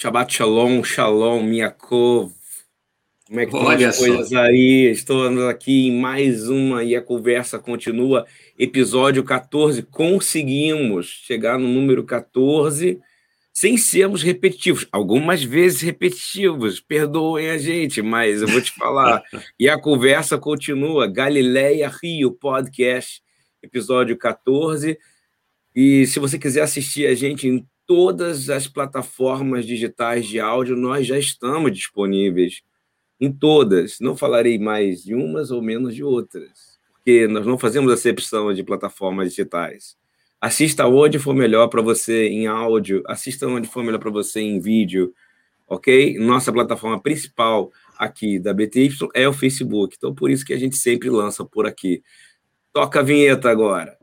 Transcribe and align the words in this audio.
Shabbat 0.00 0.32
Shalom, 0.32 0.84
Shalom, 0.84 1.42
Miakov. 1.42 2.32
Como 3.26 3.40
é 3.40 3.46
que 3.46 3.52
estão 3.52 3.66
Olha 3.66 3.88
as 3.88 3.96
só. 3.96 4.06
coisas 4.06 4.32
aí? 4.32 4.88
Estou 4.92 5.48
aqui 5.48 5.88
em 5.88 6.00
mais 6.00 6.48
uma 6.48 6.84
e 6.84 6.94
a 6.94 7.02
conversa 7.02 7.58
continua. 7.58 8.24
Episódio 8.56 9.24
14. 9.24 9.82
Conseguimos 9.82 11.06
chegar 11.06 11.58
no 11.58 11.66
número 11.66 12.04
14 12.04 13.00
sem 13.52 13.76
sermos 13.76 14.22
repetitivos. 14.22 14.86
Algumas 14.92 15.42
vezes 15.42 15.80
repetitivos. 15.80 16.78
Perdoem 16.78 17.50
a 17.50 17.58
gente, 17.58 18.00
mas 18.00 18.40
eu 18.40 18.46
vou 18.46 18.62
te 18.62 18.70
falar. 18.70 19.20
e 19.58 19.68
a 19.68 19.76
conversa 19.76 20.38
continua. 20.38 21.08
Galileia 21.08 21.88
Rio 21.88 22.30
Podcast, 22.30 23.20
episódio 23.60 24.16
14. 24.16 24.96
E 25.74 26.06
se 26.06 26.20
você 26.20 26.38
quiser 26.38 26.62
assistir 26.62 27.04
a 27.08 27.16
gente 27.16 27.48
em 27.48 27.66
todas 27.88 28.50
as 28.50 28.68
plataformas 28.68 29.64
digitais 29.64 30.26
de 30.26 30.38
áudio, 30.38 30.76
nós 30.76 31.06
já 31.06 31.18
estamos 31.18 31.72
disponíveis 31.72 32.60
em 33.18 33.32
todas. 33.32 33.98
Não 33.98 34.14
falarei 34.14 34.58
mais 34.58 35.02
de 35.02 35.14
umas 35.14 35.50
ou 35.50 35.62
menos 35.62 35.94
de 35.94 36.04
outras, 36.04 36.78
porque 36.92 37.26
nós 37.26 37.46
não 37.46 37.58
fazemos 37.58 37.90
acepção 37.90 38.52
de 38.52 38.62
plataformas 38.62 39.30
digitais. 39.30 39.96
Assista 40.38 40.86
onde 40.86 41.18
for 41.18 41.34
melhor 41.34 41.68
para 41.68 41.80
você 41.80 42.28
em 42.28 42.46
áudio, 42.46 43.02
assista 43.06 43.48
onde 43.48 43.66
for 43.66 43.82
melhor 43.82 43.98
para 43.98 44.10
você 44.10 44.40
em 44.40 44.60
vídeo, 44.60 45.14
ok? 45.66 46.18
Nossa 46.18 46.52
plataforma 46.52 47.00
principal 47.00 47.72
aqui 47.98 48.38
da 48.38 48.52
BTY 48.52 48.90
é 49.14 49.26
o 49.26 49.32
Facebook, 49.32 49.96
então 49.96 50.14
por 50.14 50.30
isso 50.30 50.44
que 50.44 50.52
a 50.52 50.58
gente 50.58 50.76
sempre 50.76 51.08
lança 51.08 51.42
por 51.42 51.66
aqui. 51.66 52.02
Toca 52.70 53.00
a 53.00 53.02
vinheta 53.02 53.50
agora. 53.50 53.97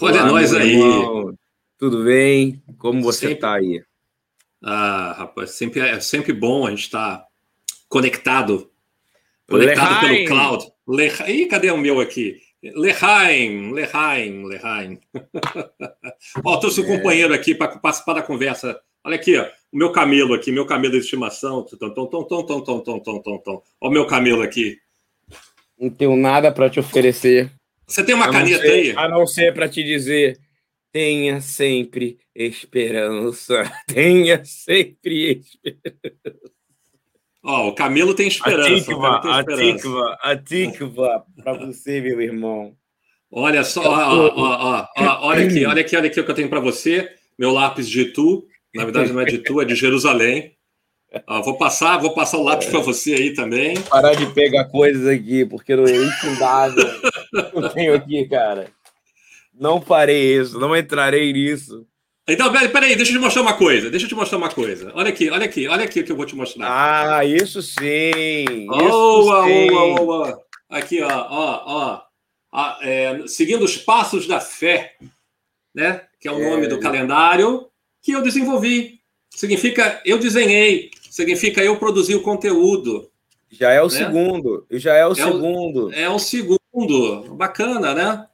Olha 0.00 0.22
Olá, 0.22 0.26
nós 0.32 0.54
aí. 0.54 0.72
irmão. 0.72 1.34
Tudo 1.78 2.04
bem? 2.04 2.62
Como 2.78 3.02
você 3.02 3.32
está 3.32 3.54
aí? 3.54 3.82
Ah, 4.62 5.14
rapaz, 5.18 5.50
sempre, 5.52 5.80
é 5.80 6.00
sempre 6.00 6.32
bom 6.32 6.66
a 6.66 6.70
gente 6.70 6.82
estar 6.82 7.24
conectado. 7.88 8.70
Conectado 9.48 10.02
Lehaim. 10.06 10.24
pelo 10.24 10.28
cloud. 10.28 10.66
Le... 10.88 11.08
Ih, 11.32 11.46
cadê 11.46 11.70
o 11.70 11.76
meu 11.78 12.00
aqui? 12.00 12.36
Lehaim, 12.62 13.72
Lehaim, 13.72 14.44
Lehaim. 14.44 14.98
Ó, 16.44 16.56
trouxe 16.58 16.80
um 16.80 16.84
É. 16.84 16.96
companheiro 16.96 17.32
aqui 17.32 17.54
para 17.54 17.78
participar 17.78 18.14
da 18.14 18.22
conversa. 18.22 18.78
Olha 19.04 19.14
aqui, 19.14 19.36
ó, 19.38 19.46
o 19.72 19.76
meu 19.78 19.92
camelo 19.92 20.34
aqui, 20.34 20.50
meu 20.50 20.66
camelo 20.66 20.92
de 20.92 20.98
estimação. 20.98 21.62
Tom, 21.64 21.90
tom, 21.94 22.06
tom, 22.06 22.24
tom, 22.24 22.42
tom, 22.60 22.80
tom, 22.80 23.00
tom, 23.00 23.20
tom, 23.22 23.38
tom. 23.38 23.62
Ó 23.80 23.88
o 23.88 23.90
meu 23.90 24.06
camelo 24.06 24.42
aqui. 24.42 24.76
Não 25.78 25.88
tenho 25.88 26.16
nada 26.16 26.50
para 26.52 26.68
te 26.68 26.80
oferecer. 26.80 27.50
Você 27.88 28.04
tem 28.04 28.14
uma 28.14 28.30
caneta 28.30 28.60
ser- 28.60 28.70
aí? 28.70 28.94
A 28.96 29.08
não 29.08 29.26
ser 29.26 29.54
para 29.54 29.68
te 29.68 29.82
dizer: 29.82 30.38
tenha 30.92 31.40
sempre 31.40 32.18
esperança. 32.34 33.62
Tenha 33.88 34.44
sempre 34.44 35.40
esperança. 35.40 36.38
Ó, 37.42 37.68
o 37.68 37.74
camelo 37.74 38.14
tem 38.14 38.28
esperança. 38.28 38.68
a 39.30 39.44
tikva, 39.44 40.18
a 40.20 40.36
tikva 40.36 41.24
para 41.42 41.52
você, 41.54 42.00
meu 42.00 42.20
irmão. 42.20 42.76
Olha 43.30 43.64
só, 43.64 43.82
ó, 43.82 44.28
ó, 44.28 44.32
ó, 44.36 44.86
ó, 44.96 45.26
olha 45.28 45.46
aqui, 45.46 45.64
olha 45.64 45.80
aqui, 45.80 45.96
olha 45.96 46.06
aqui 46.08 46.20
o 46.20 46.24
que 46.24 46.30
eu 46.30 46.34
tenho 46.34 46.48
para 46.48 46.60
você. 46.60 47.10
Meu 47.38 47.50
lápis 47.52 47.88
de 47.88 48.06
Tu, 48.06 48.46
na 48.74 48.84
verdade 48.84 49.12
não 49.12 49.20
é 49.20 49.24
de 49.24 49.38
Tu, 49.38 49.60
é 49.60 49.64
de 49.64 49.74
Jerusalém. 49.74 50.57
Ó, 51.26 51.42
vou 51.42 51.56
passar, 51.56 51.96
vou 51.98 52.12
passar 52.14 52.36
o 52.38 52.42
lápis 52.42 52.68
para 52.68 52.80
você 52.80 53.14
aí 53.14 53.32
também. 53.34 53.80
Parar 53.82 54.14
de 54.14 54.26
pegar 54.34 54.66
coisas 54.66 55.06
aqui, 55.06 55.44
porque 55.46 55.74
não 55.74 55.84
é 55.86 55.96
infindável. 55.96 56.84
Eu 57.54 57.68
tenho 57.70 57.94
aqui, 57.94 58.26
cara. 58.28 58.70
Não 59.58 59.80
farei 59.80 60.36
isso, 60.38 60.58
não 60.60 60.76
entrarei 60.76 61.32
nisso. 61.32 61.86
Então, 62.28 62.52
peraí, 62.52 62.94
deixa 62.94 63.10
eu 63.12 63.16
te 63.16 63.20
mostrar 63.22 63.40
uma 63.42 63.54
coisa. 63.54 63.90
Deixa 63.90 64.04
eu 64.04 64.08
te 64.10 64.14
mostrar 64.14 64.36
uma 64.36 64.50
coisa. 64.50 64.92
Olha 64.94 65.08
aqui, 65.08 65.30
olha 65.30 65.46
aqui, 65.46 65.66
olha 65.66 65.84
aqui 65.84 66.00
o 66.00 66.04
que 66.04 66.12
eu 66.12 66.16
vou 66.16 66.26
te 66.26 66.36
mostrar. 66.36 66.68
Ah, 66.70 67.24
isso 67.24 67.62
sim. 67.62 67.80
Isso 68.66 68.68
Oa, 68.70 69.44
sim. 69.46 69.70
oa, 69.70 70.00
oa. 70.02 70.40
Aqui, 70.68 71.00
ó, 71.00 71.08
ó, 71.08 71.62
ó. 71.66 72.02
Ah, 72.52 72.78
é, 72.82 73.22
seguindo 73.26 73.64
os 73.64 73.78
passos 73.78 74.26
da 74.26 74.40
fé, 74.40 74.94
né? 75.74 76.02
Que 76.20 76.28
é 76.28 76.32
o 76.32 76.38
É. 76.40 76.50
nome 76.50 76.66
do 76.66 76.78
calendário 76.80 77.66
que 78.02 78.12
eu 78.12 78.22
desenvolvi. 78.22 79.00
Significa 79.30 80.00
eu 80.04 80.18
desenhei, 80.18 80.90
significa 81.18 81.62
eu 81.62 81.76
produzi 81.76 82.14
o 82.14 82.22
conteúdo. 82.22 83.10
Já 83.50 83.70
é 83.72 83.80
o 83.82 83.84
Né? 83.88 83.90
segundo. 83.90 84.66
Já 84.70 84.94
é 84.94 85.04
o 85.04 85.08
É 85.08 85.12
o- 85.12 85.14
segundo. 85.14 85.92
É 85.92 86.08
o 86.08 86.18
segundo. 86.18 87.34
Bacana, 87.34 87.94
né? 87.94 88.26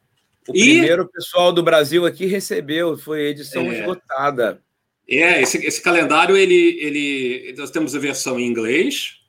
O 0.49 0.55
E- 0.55 0.61
primeiro 0.61 1.09
pessoal 1.09 1.53
do 1.53 1.62
Brasil 1.62 2.05
aqui 2.05 2.27
recebeu, 2.27 2.99
foi 2.99 3.22
edição 3.28 3.62
É. 3.71 3.78
esgotada. 3.81 4.61
É, 5.09 5.41
esse, 5.43 5.59
esse 5.65 5.81
calendário, 5.83 6.37
ele, 6.37 6.78
ele. 6.81 7.55
Nós 7.56 7.71
temos 7.71 7.95
a 7.95 7.99
versão 7.99 8.39
em 8.39 8.47
inglês, 8.47 9.21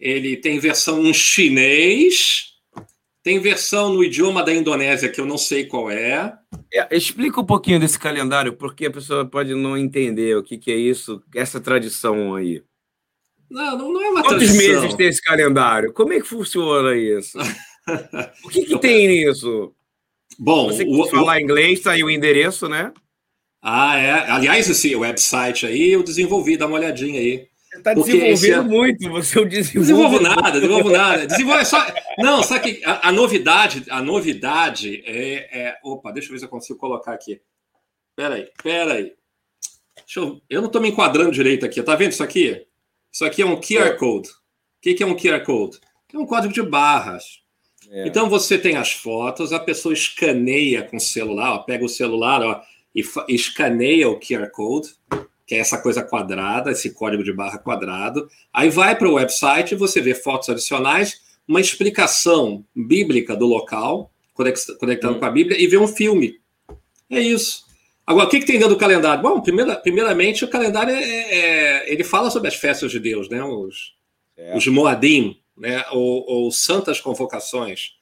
ele 0.00 0.36
tem 0.36 0.58
versão 0.58 1.04
em 1.04 1.12
chinês, 1.12 2.53
tem 3.24 3.40
versão 3.40 3.90
no 3.90 4.04
idioma 4.04 4.42
da 4.42 4.54
Indonésia, 4.54 5.08
que 5.08 5.18
eu 5.18 5.24
não 5.24 5.38
sei 5.38 5.64
qual 5.64 5.90
é. 5.90 6.38
É, 6.70 6.94
explica 6.94 7.40
um 7.40 7.44
pouquinho 7.44 7.80
desse 7.80 7.98
calendário, 7.98 8.52
porque 8.52 8.84
a 8.84 8.90
pessoa 8.90 9.24
pode 9.24 9.54
não 9.54 9.78
entender 9.78 10.36
o 10.36 10.42
que, 10.42 10.58
que 10.58 10.70
é 10.70 10.76
isso, 10.76 11.22
essa 11.34 11.58
tradição 11.58 12.34
aí. 12.34 12.62
Não, 13.50 13.78
não, 13.78 13.92
não 13.94 14.02
é 14.02 14.10
uma 14.10 14.22
Quantos 14.22 14.46
tradição. 14.52 14.82
meses 14.82 14.94
tem 14.94 15.08
esse 15.08 15.22
calendário? 15.22 15.90
Como 15.94 16.12
é 16.12 16.20
que 16.20 16.26
funciona 16.26 16.94
isso? 16.94 17.38
O 18.44 18.48
que, 18.48 18.64
que 18.66 18.78
tem 18.78 19.08
nisso? 19.08 19.72
Bom, 20.38 20.66
Você 20.66 20.84
o, 20.84 21.06
falar 21.06 21.40
inglês, 21.40 21.80
tá 21.80 21.92
aí 21.92 22.04
o 22.04 22.10
endereço, 22.10 22.68
né? 22.68 22.92
ah, 23.62 23.96
é. 23.96 24.30
Aliás, 24.30 24.68
esse 24.68 24.94
website 24.94 25.64
aí 25.64 25.92
eu 25.92 26.02
desenvolvi, 26.02 26.58
dá 26.58 26.66
uma 26.66 26.76
olhadinha 26.76 27.20
aí. 27.20 27.46
Você 27.74 27.78
está 27.78 27.94
Porque 27.94 28.12
desenvolvendo 28.12 28.32
esse 28.34 28.52
é- 28.52 28.60
muito, 28.60 29.10
você 29.10 29.38
é 29.38 29.42
Não 29.42 29.48
desenvolve. 29.48 29.80
desenvolvo 29.80 30.20
nada, 30.20 30.52
desenvolvo 30.52 30.90
nada. 30.90 31.26
Desenvolve 31.26 31.64
só. 31.64 31.86
Não, 32.18 32.42
sabe 32.42 32.74
que 32.74 32.84
a, 32.84 33.08
a 33.08 33.12
novidade, 33.12 33.84
a 33.90 34.00
novidade 34.00 35.02
é, 35.04 35.60
é- 35.68 35.78
Opa, 35.82 36.12
deixa 36.12 36.28
eu 36.28 36.32
ver 36.32 36.38
se 36.38 36.44
eu 36.44 36.48
consigo 36.48 36.78
colocar 36.78 37.12
aqui. 37.12 37.40
Peraí, 38.14 38.48
peraí. 38.62 39.12
Deixa 39.96 40.20
eu, 40.20 40.40
eu 40.48 40.60
não 40.60 40.68
estou 40.68 40.80
me 40.80 40.88
enquadrando 40.88 41.32
direito 41.32 41.66
aqui. 41.66 41.82
Tá 41.82 41.96
vendo 41.96 42.12
isso 42.12 42.22
aqui? 42.22 42.64
Isso 43.12 43.24
aqui 43.24 43.42
é 43.42 43.46
um 43.46 43.56
QR 43.60 43.96
Code. 43.96 44.28
O 44.28 44.32
que, 44.80 44.94
que 44.94 45.02
é 45.02 45.06
um 45.06 45.16
QR 45.16 45.40
Code? 45.44 45.80
É 46.12 46.18
um 46.18 46.26
código 46.26 46.52
de 46.54 46.62
barras. 46.62 47.40
É. 47.90 48.06
Então 48.06 48.28
você 48.30 48.56
tem 48.56 48.76
as 48.76 48.92
fotos, 48.92 49.52
a 49.52 49.58
pessoa 49.58 49.92
escaneia 49.92 50.82
com 50.84 50.96
o 50.96 51.00
celular, 51.00 51.52
ó, 51.54 51.58
pega 51.58 51.84
o 51.84 51.88
celular 51.88 52.40
ó, 52.42 52.62
e 52.94 53.02
escaneia 53.28 54.08
o 54.08 54.18
QR 54.18 54.48
Code, 54.50 54.90
que 55.46 55.54
é 55.54 55.58
essa 55.58 55.78
coisa 55.78 56.02
quadrada, 56.02 56.70
esse 56.70 56.90
código 56.94 57.22
de 57.22 57.32
barra 57.32 57.58
quadrado. 57.58 58.28
Aí 58.52 58.70
vai 58.70 58.96
para 58.96 59.08
o 59.08 59.14
website 59.14 59.74
você 59.74 60.00
vê 60.00 60.14
fotos 60.14 60.48
adicionais, 60.48 61.20
uma 61.46 61.60
explicação 61.60 62.64
bíblica 62.74 63.36
do 63.36 63.46
local, 63.46 64.10
conectando 64.32 65.16
Hum. 65.16 65.18
com 65.20 65.24
a 65.26 65.30
Bíblia, 65.30 65.60
e 65.60 65.66
vê 65.66 65.76
um 65.76 65.86
filme. 65.86 66.40
É 67.10 67.20
isso. 67.20 67.64
Agora, 68.06 68.26
o 68.26 68.30
que, 68.30 68.40
que 68.40 68.46
tem 68.46 68.58
dentro 68.58 68.74
do 68.74 68.78
calendário? 68.80 69.22
Bom, 69.22 69.40
primeira- 69.40 69.76
primeiramente, 69.76 70.44
o 70.44 70.48
calendário 70.48 70.94
é, 70.94 71.02
é- 71.02 71.92
ele 71.92 72.04
fala 72.04 72.30
sobre 72.30 72.48
as 72.48 72.54
festas 72.54 72.90
de 72.90 72.98
Deus, 72.98 73.28
né? 73.28 73.42
Os, 73.42 73.94
É. 74.36 74.56
os 74.56 74.66
Moadim, 74.66 75.38
né? 75.56 75.84
ou, 75.92 76.24
ou 76.28 76.50
santas 76.50 77.00
convocações. 77.00 77.92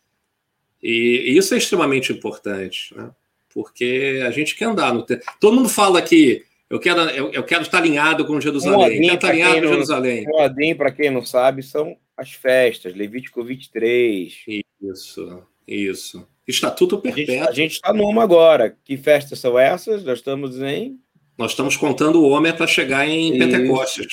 E, 0.82 1.24
e 1.32 1.36
isso 1.36 1.54
é 1.54 1.58
extremamente 1.58 2.12
importante, 2.12 2.94
né? 2.96 3.10
porque 3.52 4.22
a 4.26 4.30
gente 4.30 4.56
quer 4.56 4.64
andar 4.64 4.94
no 4.94 5.04
tempo. 5.04 5.24
Todo 5.38 5.54
mundo 5.54 5.68
fala 5.68 6.00
que 6.00 6.42
eu 6.72 6.80
quero, 6.80 7.00
eu, 7.10 7.30
eu 7.32 7.42
quero 7.44 7.62
estar 7.62 7.78
alinhado 7.78 8.24
com 8.26 8.40
Jerusalém, 8.40 8.78
Moadim, 9.00 9.14
estar 9.14 9.28
alinhado 9.30 9.54
com 9.56 9.60
não- 9.62 9.72
Jerusalém. 9.72 10.24
Moadim, 10.24 10.74
para 10.74 10.90
quem 10.90 11.10
não 11.10 11.24
sabe, 11.24 11.62
são 11.62 11.96
as 12.16 12.32
festas, 12.32 12.94
Levítico 12.94 13.42
23. 13.44 14.34
Isso, 14.82 15.42
isso. 15.66 16.26
Estatuto 16.46 16.98
perpétuo. 16.98 17.48
a 17.48 17.52
gente 17.52 17.72
está 17.72 17.92
numa 17.92 18.22
agora. 18.22 18.76
Que 18.84 18.96
festas 18.96 19.38
são 19.38 19.58
essas? 19.58 20.02
Nós 20.04 20.18
estamos 20.18 20.60
em. 20.60 20.98
Nós 21.38 21.52
estamos 21.52 21.76
contando 21.76 22.20
o 22.20 22.28
homem 22.28 22.52
para 22.52 22.66
chegar 22.66 23.08
em 23.08 23.30
Isso. 23.30 23.38
Pentecostes. 23.38 24.06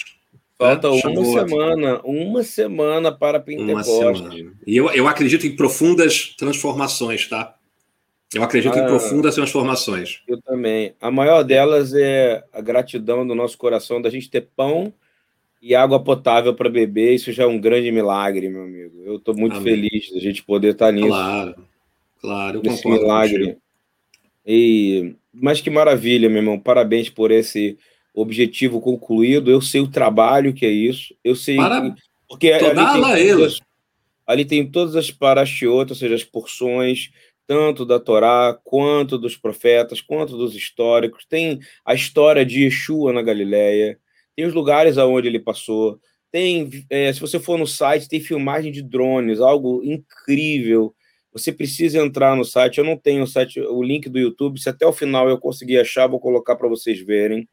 Falta 0.58 0.88
É, 0.88 0.92
uma 0.92 1.26
semana. 1.26 2.02
Uma 2.04 2.44
semana 2.44 3.12
para 3.12 3.38
Uma 3.40 3.44
Pentecostes. 3.44 4.18
semana. 4.20 4.54
E 4.68 4.78
eu, 4.78 4.90
eu 4.92 5.08
acredito 5.08 5.48
em 5.48 5.56
profundas 5.56 6.36
transformações, 6.38 7.28
tá? 7.28 7.56
Eu 8.34 8.44
acredito 8.44 8.78
em 8.78 8.82
Ah. 8.82 8.86
profundas 8.86 9.36
transformações. 9.36 10.22
Eu 10.28 10.40
também. 10.42 10.94
A 11.02 11.10
maior 11.10 11.44
delas 11.44 11.94
é 11.96 12.44
a 12.54 12.62
gratidão 12.62 13.26
do 13.26 13.34
nosso 13.34 13.58
coração 13.58 14.02
da 14.02 14.10
gente 14.10 14.30
ter 14.30 14.48
pão 14.56 14.94
e 15.62 15.74
água 15.74 16.02
potável 16.04 16.54
para 16.54 16.70
beber. 16.70 17.16
Isso 17.16 17.32
já 17.32 17.44
é 17.44 17.48
um 17.48 17.60
grande 17.60 17.92
milagre, 17.92 18.48
meu 18.48 18.64
amigo. 18.64 19.02
Eu 19.04 19.16
estou 19.18 19.36
muito 19.36 19.58
Amém. 19.58 19.64
feliz 19.90 20.12
da 20.14 20.20
gente 20.20 20.44
poder 20.44 20.74
estar 20.74 20.92
nisso. 20.92 21.08
Claro, 21.08 21.56
claro, 22.22 22.58
eu 22.60 22.64
nesse 22.64 22.84
concordo 22.84 23.04
milagre. 23.04 23.40
contigo. 23.46 23.62
E, 24.46 25.16
mas 25.34 25.60
que 25.60 25.70
maravilha, 25.70 26.30
meu 26.30 26.38
irmão. 26.40 26.60
Parabéns 26.60 27.10
por 27.10 27.32
esse 27.32 27.78
objetivo 28.14 28.80
concluído, 28.82 29.50
eu 29.50 29.62
sei 29.62 29.82
o 29.82 29.88
trabalho 29.88 30.54
que 30.54 30.66
é 30.66 30.70
isso, 30.70 31.16
eu 31.24 31.36
sei. 31.36 31.56
Para... 31.56 31.96
Porque 32.28 32.52
ali 32.52 32.76
tem, 32.76 33.32
todas, 33.32 33.60
ali 34.28 34.46
tem 34.46 34.66
todas 34.68 34.96
as 34.96 35.10
parashiotas, 35.10 35.92
ou 35.92 35.96
seja, 36.00 36.16
as 36.16 36.24
porções, 36.24 37.12
tanto 37.50 37.84
da 37.84 38.00
Torá, 38.00 38.56
quanto 38.64 39.18
dos 39.18 39.36
profetas, 39.36 40.02
quanto 40.02 40.38
dos 40.38 40.56
históricos. 40.56 41.26
Tem 41.26 41.58
a 41.84 41.96
história 41.96 42.46
de 42.46 42.66
Yeshua 42.66 43.12
na 43.12 43.24
Galileia, 43.24 43.98
tem 44.36 44.46
os 44.46 44.54
lugares 44.54 45.00
aonde 45.00 45.28
ele 45.28 45.40
passou. 45.40 46.00
Tem, 46.32 46.70
é, 46.92 47.12
se 47.12 47.20
você 47.20 47.40
for 47.40 47.58
no 47.58 47.66
site, 47.66 48.08
tem 48.08 48.20
filmagem 48.20 48.72
de 48.72 48.84
drones, 48.84 49.40
algo 49.40 49.82
incrível. 49.84 50.94
Você 51.34 51.52
precisa 51.52 51.98
entrar 51.98 52.36
no 52.36 52.46
site. 52.46 52.78
Eu 52.78 52.84
não 52.84 52.96
tenho 52.96 53.24
o 53.24 53.28
site, 53.28 53.60
o 53.60 53.82
link 53.82 54.08
do 54.10 54.20
YouTube. 54.20 54.62
Se 54.62 54.70
até 54.70 54.86
o 54.86 54.94
final 54.94 55.28
eu 55.28 55.40
conseguir 55.40 55.80
achar, 55.80 56.06
vou 56.06 56.20
colocar 56.20 56.56
para 56.56 56.70
vocês 56.70 57.04
verem. 57.04 57.50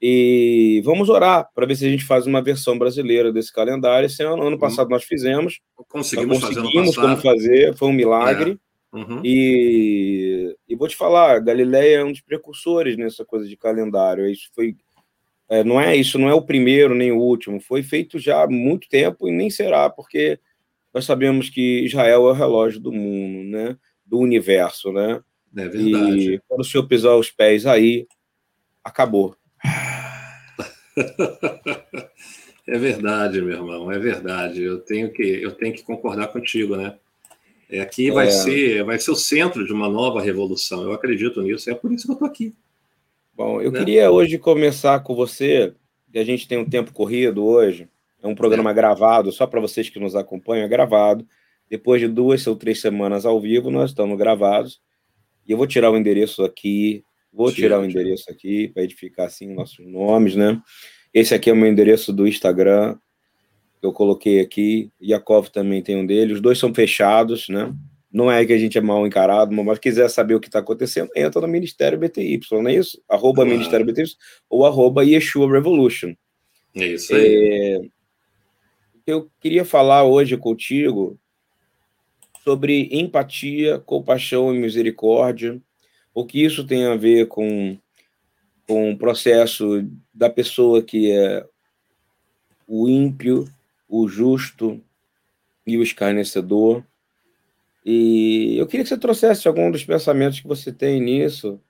E 0.00 0.80
vamos 0.84 1.08
orar 1.08 1.48
para 1.52 1.66
ver 1.66 1.74
se 1.74 1.84
a 1.84 1.90
gente 1.90 2.04
faz 2.04 2.28
uma 2.28 2.40
versão 2.40 2.78
brasileira 2.78 3.32
desse 3.32 3.52
calendário. 3.52 4.06
Esse 4.06 4.22
ano, 4.22 4.46
ano 4.46 4.58
passado 4.58 4.88
nós 4.88 5.02
fizemos. 5.02 5.58
Conseguimos, 5.88 6.40
conseguimos 6.40 6.94
como 6.94 7.16
fazer, 7.16 7.74
foi 7.74 7.88
um 7.88 7.92
milagre. 7.92 8.52
É. 8.52 8.71
Uhum. 8.92 9.22
E, 9.24 10.54
e 10.68 10.76
vou 10.76 10.86
te 10.86 10.96
falar, 10.96 11.40
Galileia 11.40 11.98
é 11.98 12.04
um 12.04 12.12
dos 12.12 12.20
precursores 12.20 12.96
nessa 12.96 13.24
coisa 13.24 13.48
de 13.48 13.56
calendário. 13.56 14.28
Isso 14.28 14.50
foi, 14.54 14.76
é, 15.48 15.64
não 15.64 15.80
é 15.80 15.96
isso, 15.96 16.18
não 16.18 16.28
é 16.28 16.34
o 16.34 16.42
primeiro 16.42 16.94
nem 16.94 17.10
o 17.10 17.18
último. 17.18 17.60
Foi 17.60 17.82
feito 17.82 18.18
já 18.18 18.42
há 18.42 18.48
muito 18.48 18.88
tempo 18.88 19.28
e 19.28 19.32
nem 19.32 19.48
será, 19.48 19.88
porque 19.88 20.38
nós 20.92 21.06
sabemos 21.06 21.48
que 21.48 21.84
Israel 21.84 22.28
é 22.28 22.32
o 22.32 22.34
relógio 22.34 22.80
do 22.80 22.92
mundo, 22.92 23.50
né? 23.50 23.76
Do 24.04 24.18
universo, 24.18 24.92
né? 24.92 25.22
É 25.56 25.68
verdade. 25.68 26.34
E 26.34 26.40
quando 26.46 26.60
o 26.60 26.64
senhor 26.64 26.86
pisar 26.86 27.16
os 27.16 27.30
pés 27.30 27.66
aí, 27.66 28.06
acabou. 28.84 29.34
É 32.64 32.78
verdade, 32.78 33.42
meu 33.42 33.56
irmão, 33.56 33.90
é 33.90 33.98
verdade. 33.98 34.62
Eu 34.62 34.78
tenho 34.78 35.12
que, 35.12 35.22
eu 35.22 35.50
tenho 35.50 35.74
que 35.74 35.82
concordar 35.82 36.28
contigo, 36.28 36.76
né? 36.76 36.96
É, 37.72 37.80
aqui 37.80 38.10
vai, 38.10 38.28
é. 38.28 38.30
ser, 38.30 38.84
vai 38.84 38.98
ser 38.98 39.10
o 39.10 39.16
centro 39.16 39.66
de 39.66 39.72
uma 39.72 39.88
nova 39.88 40.20
revolução. 40.20 40.82
Eu 40.82 40.92
acredito 40.92 41.40
nisso. 41.40 41.70
É 41.70 41.74
por 41.74 41.90
isso 41.92 42.04
que 42.04 42.10
eu 42.10 42.14
estou 42.14 42.28
aqui. 42.28 42.54
Bom, 43.34 43.60
eu 43.60 43.72
né? 43.72 43.78
queria 43.78 44.10
hoje 44.10 44.38
começar 44.38 45.00
com 45.00 45.14
você, 45.14 45.74
que 46.12 46.18
a 46.18 46.24
gente 46.24 46.46
tem 46.46 46.58
um 46.58 46.68
tempo 46.68 46.92
corrido 46.92 47.44
hoje. 47.44 47.88
É 48.22 48.26
um 48.26 48.34
programa 48.34 48.70
é. 48.70 48.74
gravado, 48.74 49.32
só 49.32 49.46
para 49.46 49.60
vocês 49.60 49.88
que 49.88 49.98
nos 49.98 50.14
acompanham, 50.14 50.66
é 50.66 50.68
gravado. 50.68 51.26
Depois 51.68 52.00
de 52.00 52.06
duas 52.06 52.46
ou 52.46 52.54
três 52.54 52.80
semanas 52.80 53.24
ao 53.24 53.40
vivo, 53.40 53.70
nós 53.70 53.90
estamos 53.90 54.18
gravados. 54.18 54.80
E 55.48 55.52
eu 55.52 55.56
vou 55.56 55.66
tirar 55.66 55.90
o 55.90 55.96
endereço 55.96 56.44
aqui 56.44 57.04
Vou 57.32 57.50
tirar 57.50 57.80
o 57.80 57.84
endereço 57.84 58.30
aqui 58.30 58.68
para 58.68 58.82
edificar 58.82 59.26
assim 59.26 59.54
nossos 59.54 59.86
nomes, 59.86 60.36
né? 60.36 60.60
Esse 61.14 61.34
aqui 61.34 61.48
é 61.48 61.52
o 61.52 61.56
meu 61.56 61.70
endereço 61.70 62.12
do 62.12 62.28
Instagram. 62.28 62.98
Eu 63.82 63.92
coloquei 63.92 64.40
aqui. 64.40 64.90
Yakov 65.02 65.48
também 65.48 65.82
tem 65.82 65.96
um 65.96 66.06
dele. 66.06 66.32
Os 66.34 66.40
dois 66.40 66.58
são 66.58 66.72
fechados, 66.72 67.48
né? 67.48 67.74
Não 68.10 68.30
é 68.30 68.44
que 68.44 68.52
a 68.52 68.58
gente 68.58 68.78
é 68.78 68.80
mal 68.80 69.06
encarado, 69.06 69.52
mas 69.52 69.78
quiser 69.78 70.08
saber 70.08 70.34
o 70.34 70.40
que 70.40 70.46
está 70.46 70.58
acontecendo, 70.58 71.10
entra 71.16 71.40
no 71.40 71.48
Ministério 71.48 71.98
BTY, 71.98 72.40
não 72.52 72.68
é 72.68 72.74
isso? 72.74 73.02
Arroba 73.08 73.42
Ministério 73.44 73.86
BTY 73.86 74.04
ou 74.50 74.66
arroba 74.66 75.02
Yeshua 75.02 75.50
Revolution. 75.50 76.14
É 76.76 76.86
isso 76.86 77.14
aí. 77.14 77.80
É... 77.86 78.02
Eu 79.06 79.30
queria 79.40 79.64
falar 79.64 80.04
hoje 80.04 80.36
contigo 80.36 81.18
sobre 82.44 82.88
empatia, 82.92 83.78
compaixão 83.78 84.54
e 84.54 84.58
misericórdia 84.58 85.60
o 86.14 86.26
que 86.26 86.44
isso 86.44 86.66
tem 86.66 86.84
a 86.84 86.96
ver 86.96 87.26
com, 87.28 87.78
com 88.66 88.92
o 88.92 88.98
processo 88.98 89.86
da 90.12 90.28
pessoa 90.28 90.82
que 90.82 91.10
é 91.10 91.44
o 92.66 92.88
ímpio, 92.88 93.46
o 93.92 94.08
justo 94.08 94.82
e 95.66 95.76
o 95.76 95.82
escarnecedor. 95.82 96.82
E 97.84 98.56
eu 98.56 98.66
queria 98.66 98.84
que 98.84 98.88
você 98.88 98.96
trouxesse 98.96 99.46
algum 99.46 99.70
dos 99.70 99.84
pensamentos 99.84 100.40
que 100.40 100.48
você 100.48 100.72
tem 100.72 100.98
nisso. 100.98 101.60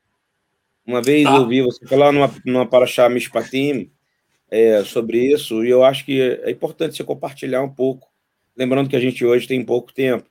Uma 0.87 1.03
vez 1.03 1.25
tá. 1.25 1.35
eu 1.35 1.41
ouvi 1.41 1.63
você 1.63 1.85
falar 1.85 2.13
numa, 2.13 2.33
numa 2.47 2.65
Paraxá 2.65 3.09
Mishpatim 3.09 3.91
é, 4.49 4.85
sobre 4.85 5.33
isso, 5.33 5.65
e 5.65 5.71
eu 5.71 5.83
acho 5.83 6.05
que 6.05 6.21
é 6.21 6.51
importante 6.51 6.97
você 6.97 7.03
compartilhar 7.03 7.63
um 7.63 7.75
pouco, 7.75 8.07
lembrando 8.57 8.89
que 8.89 8.97
a 8.97 9.01
gente 9.01 9.25
hoje 9.25 9.49
tem 9.49 9.65
pouco 9.65 9.93
tempo. 9.93 10.29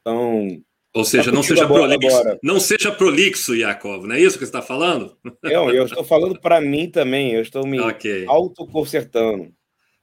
Então, 0.00 0.60
ou 0.92 1.04
seja, 1.04 1.26
tá 1.26 1.32
não 1.32 1.42
seja 1.42 1.66
prolixo, 1.66 2.08
agora. 2.08 2.38
não 2.42 2.58
seja 2.58 2.90
prolixo, 2.90 3.54
Yakov, 3.54 4.06
não 4.06 4.14
é 4.16 4.20
isso 4.20 4.38
que 4.38 4.44
você 4.44 4.48
está 4.48 4.62
falando? 4.62 5.16
Não, 5.42 5.70
eu 5.70 5.84
estou 5.84 6.02
falando 6.02 6.40
para 6.40 6.60
mim 6.60 6.90
também, 6.90 7.34
eu 7.34 7.42
estou 7.42 7.64
me 7.64 7.78
okay. 7.80 8.24
autoconsertando. 8.26 9.52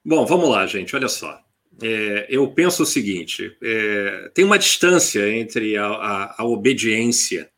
Bom, 0.05 0.23
vamos 0.23 0.47
lá, 0.49 0.67
gente, 0.67 0.95
olha 0.95 1.07
só. 1.07 1.41
É, 1.81 2.27
eu 2.29 2.47
penso 2.51 2.83
o 2.83 2.85
seguinte: 2.85 3.57
é, 3.61 4.29
tem 4.35 4.45
uma 4.45 4.59
distância 4.59 5.27
entre 5.35 5.75
a, 5.75 5.87
a, 5.87 6.35
a 6.41 6.45
obediência, 6.45 7.49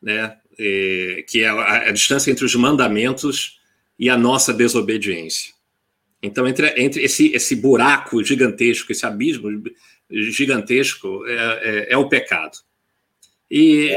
né, 0.00 0.36
é, 0.58 1.24
que 1.26 1.42
é 1.42 1.48
a, 1.48 1.88
a, 1.88 1.90
distância 1.90 2.30
entre 2.30 2.44
os 2.44 2.54
mandamentos 2.54 3.60
e 3.98 4.10
a 4.10 4.16
nossa 4.16 4.52
desobediência. 4.52 5.54
Então, 6.22 6.46
entre, 6.46 6.68
entre 6.76 7.02
esse, 7.02 7.32
esse 7.34 7.56
buraco 7.56 8.22
gigantesco, 8.22 8.92
esse 8.92 9.06
abismo 9.06 9.48
gigantesco 10.10 11.24
é, 11.26 11.34
é, 11.34 11.92
é 11.92 11.96
o 11.96 12.08
pecado. 12.08 12.58
E 13.50 13.88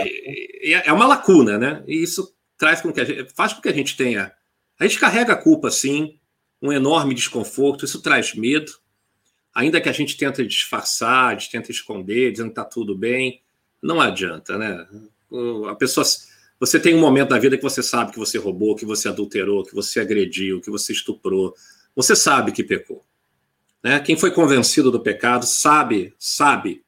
é. 0.63 0.87
é. 0.87 0.93
uma 0.93 1.07
lacuna, 1.07 1.57
né? 1.57 1.83
E 1.85 2.01
isso 2.01 2.33
traz 2.57 2.79
com 2.79 2.93
que 2.93 3.03
gente, 3.03 3.33
faz 3.35 3.51
com 3.53 3.61
que 3.61 3.69
a 3.69 3.73
gente 3.73 3.97
tenha. 3.97 4.31
A 4.79 4.87
gente 4.87 4.99
carrega 4.99 5.33
a 5.33 5.37
culpa, 5.37 5.69
sim, 5.69 6.19
um 6.61 6.71
enorme 6.71 7.13
desconforto, 7.13 7.85
isso 7.85 8.01
traz 8.01 8.35
medo. 8.35 8.71
Ainda 9.53 9.81
que 9.81 9.89
a 9.89 9.93
gente 9.93 10.15
tente 10.15 10.45
disfarçar, 10.45 11.37
tenta 11.49 11.71
esconder, 11.71 12.31
dizendo 12.31 12.47
que 12.47 12.59
está 12.59 12.63
tudo 12.63 12.95
bem, 12.95 13.41
não 13.81 13.99
adianta, 13.99 14.57
né? 14.57 14.87
A 15.69 15.75
pessoa. 15.75 16.05
Você 16.59 16.79
tem 16.79 16.93
um 16.93 16.99
momento 16.99 17.29
da 17.29 17.39
vida 17.39 17.57
que 17.57 17.63
você 17.63 17.81
sabe 17.81 18.11
que 18.11 18.19
você 18.19 18.37
roubou, 18.37 18.75
que 18.75 18.85
você 18.85 19.09
adulterou, 19.09 19.63
que 19.63 19.73
você 19.73 19.99
agrediu, 19.99 20.61
que 20.61 20.69
você 20.69 20.93
estuprou. 20.93 21.55
Você 21.95 22.15
sabe 22.15 22.51
que 22.51 22.63
pecou. 22.63 23.03
Né? 23.83 23.99
Quem 23.99 24.15
foi 24.15 24.31
convencido 24.31 24.91
do 24.91 24.99
pecado 24.99 25.45
sabe, 25.45 26.13
sabe 26.19 26.83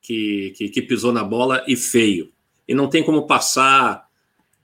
que, 0.00 0.54
que, 0.56 0.68
que 0.70 0.80
pisou 0.80 1.12
na 1.12 1.22
bola 1.22 1.62
e 1.68 1.76
feio. 1.76 2.32
E 2.66 2.74
não 2.74 2.88
tem 2.88 3.04
como 3.04 3.26
passar, 3.26 4.08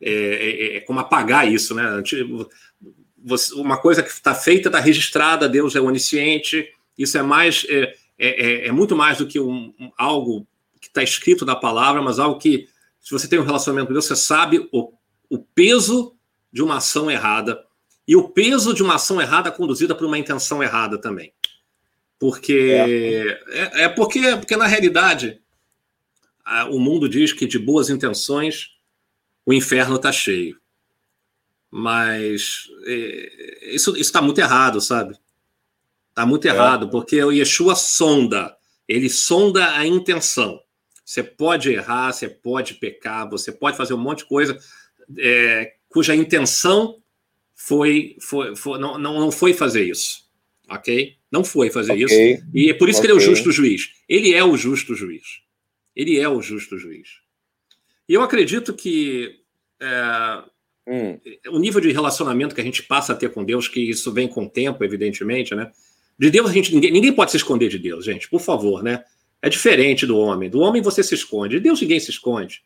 é, 0.01 0.11
é, 0.11 0.77
é 0.77 0.81
como 0.81 1.01
apagar 1.01 1.51
isso. 1.51 1.75
Né? 1.75 2.03
Uma 3.55 3.79
coisa 3.79 4.03
que 4.03 4.11
está 4.11 4.35
feita 4.35 4.69
está 4.69 4.79
registrada, 4.79 5.49
Deus 5.49 5.75
é 5.75 5.81
onisciente, 5.81 6.69
isso 6.97 7.17
é 7.17 7.23
mais 7.23 7.67
é, 7.69 7.95
é, 8.19 8.47
é, 8.47 8.67
é 8.69 8.73
muito 8.73 8.95
mais 8.95 9.19
do 9.19 9.27
que 9.27 9.41
um, 9.41 9.75
um 9.79 9.91
algo 9.97 10.47
que 10.81 10.89
está 10.89 11.03
escrito 11.03 11.47
na 11.47 11.57
palavra, 11.57 12.03
mas 12.03 12.19
algo 12.19 12.39
que, 12.39 12.69
se 13.01 13.11
você 13.11 13.27
tem 13.27 13.39
um 13.39 13.45
relacionamento 13.45 13.87
com 13.87 13.93
Deus, 13.95 14.05
você 14.05 14.17
sabe 14.17 14.69
o, 14.71 14.93
o 15.31 15.39
peso 15.39 16.15
de 16.53 16.63
uma 16.63 16.77
ação 16.77 17.11
errada 17.11 17.65
e 18.07 18.15
o 18.15 18.29
peso 18.29 18.75
de 18.75 18.83
uma 18.83 18.97
ação 18.97 19.21
errada 19.21 19.51
conduzida 19.51 19.95
por 19.95 20.07
uma 20.07 20.19
intenção 20.19 20.63
errada 20.63 20.99
também. 20.99 21.33
Porque 22.19 22.71
é, 22.73 23.81
é, 23.81 23.85
é 23.85 23.89
porque, 23.89 24.21
porque, 24.37 24.57
na 24.57 24.67
realidade, 24.67 25.41
a, 26.45 26.67
o 26.67 26.79
mundo 26.79 27.09
diz 27.09 27.33
que 27.33 27.47
de 27.47 27.59
boas 27.59 27.91
intenções 27.91 28.71
o 29.45 29.53
inferno 29.53 29.97
está 29.97 30.13
cheio. 30.13 30.59
Mas 31.77 32.69
é, 32.87 33.75
isso 33.75 33.97
está 33.97 34.23
muito 34.23 34.41
errado, 34.41 34.81
sabe? 34.81 35.19
Está 36.11 36.25
muito 36.25 36.47
é. 36.47 36.51
errado, 36.51 36.89
porque 36.89 37.21
o 37.23 37.33
Yeshua 37.33 37.75
sonda, 37.75 38.57
ele 38.87 39.11
sonda 39.11 39.75
a 39.77 39.85
intenção. 39.85 40.61
Você 41.05 41.23
pode 41.23 41.71
errar, 41.71 42.13
você 42.13 42.29
pode 42.29 42.75
pecar, 42.75 43.29
você 43.29 43.51
pode 43.51 43.77
fazer 43.77 43.93
um 43.95 43.99
monte 43.99 44.19
de 44.19 44.27
coisa 44.27 44.57
é, 45.19 45.75
cuja 45.89 46.15
intenção 46.15 47.03
foi, 47.55 48.17
foi, 48.21 48.55
foi 48.57 48.79
não, 48.79 48.99
não, 48.99 49.21
não 49.21 49.33
foi 49.33 49.53
fazer 49.53 49.85
isso, 49.85 50.29
ok? 50.69 51.17
Não 51.31 51.45
foi 51.45 51.71
fazer 51.71 51.93
okay. 51.93 52.35
isso. 52.35 52.47
E 52.55 52.71
é 52.71 52.75
por 52.75 52.89
isso 52.89 53.01
okay. 53.01 53.11
que 53.11 53.17
ele 53.17 53.21
é 53.21 53.23
o 53.23 53.35
justo 53.35 53.53
juiz. 53.53 53.91
Ele 54.09 54.33
é 54.33 54.45
o 54.45 54.57
justo 54.57 54.95
juiz. 54.95 55.43
Ele 55.95 56.19
é 56.19 56.29
o 56.29 56.41
justo 56.41 56.79
juiz. 56.79 57.09
E 58.09 58.15
eu 58.15 58.23
acredito 58.23 58.75
que 58.75 59.41
é, 59.81 60.45
hum. 60.87 61.19
o 61.49 61.59
nível 61.59 61.81
de 61.81 61.93
relacionamento 61.93 62.55
que 62.55 62.61
a 62.61 62.65
gente 62.65 62.83
passa 62.83 63.13
a 63.13 63.17
ter 63.17 63.31
com 63.31 63.45
Deus, 63.45 63.69
que 63.69 63.81
isso 63.81 64.13
vem 64.13 64.29
com 64.29 64.45
o 64.45 64.51
tempo, 64.51 64.85
evidentemente, 64.85 65.55
né? 65.55 65.71
De 66.19 66.31
Deus, 66.31 66.51
a 66.51 66.53
gente, 66.53 66.73
ninguém, 66.73 66.93
ninguém 66.93 67.13
pode 67.13 67.31
se 67.31 67.37
esconder 67.37 67.69
de 67.69 67.79
Deus, 67.79 68.05
gente, 68.05 68.29
por 68.29 68.41
favor, 68.41 68.83
né? 68.83 69.05
É 69.43 69.49
diferente 69.49 70.07
do 70.07 70.17
homem. 70.17 70.49
Do 70.49 70.61
homem 70.61 70.81
você 70.81 71.03
se 71.03 71.15
esconde. 71.15 71.57
De 71.57 71.61
Deus 71.61 71.81
ninguém 71.81 72.01
se 72.01 72.11
esconde. 72.11 72.63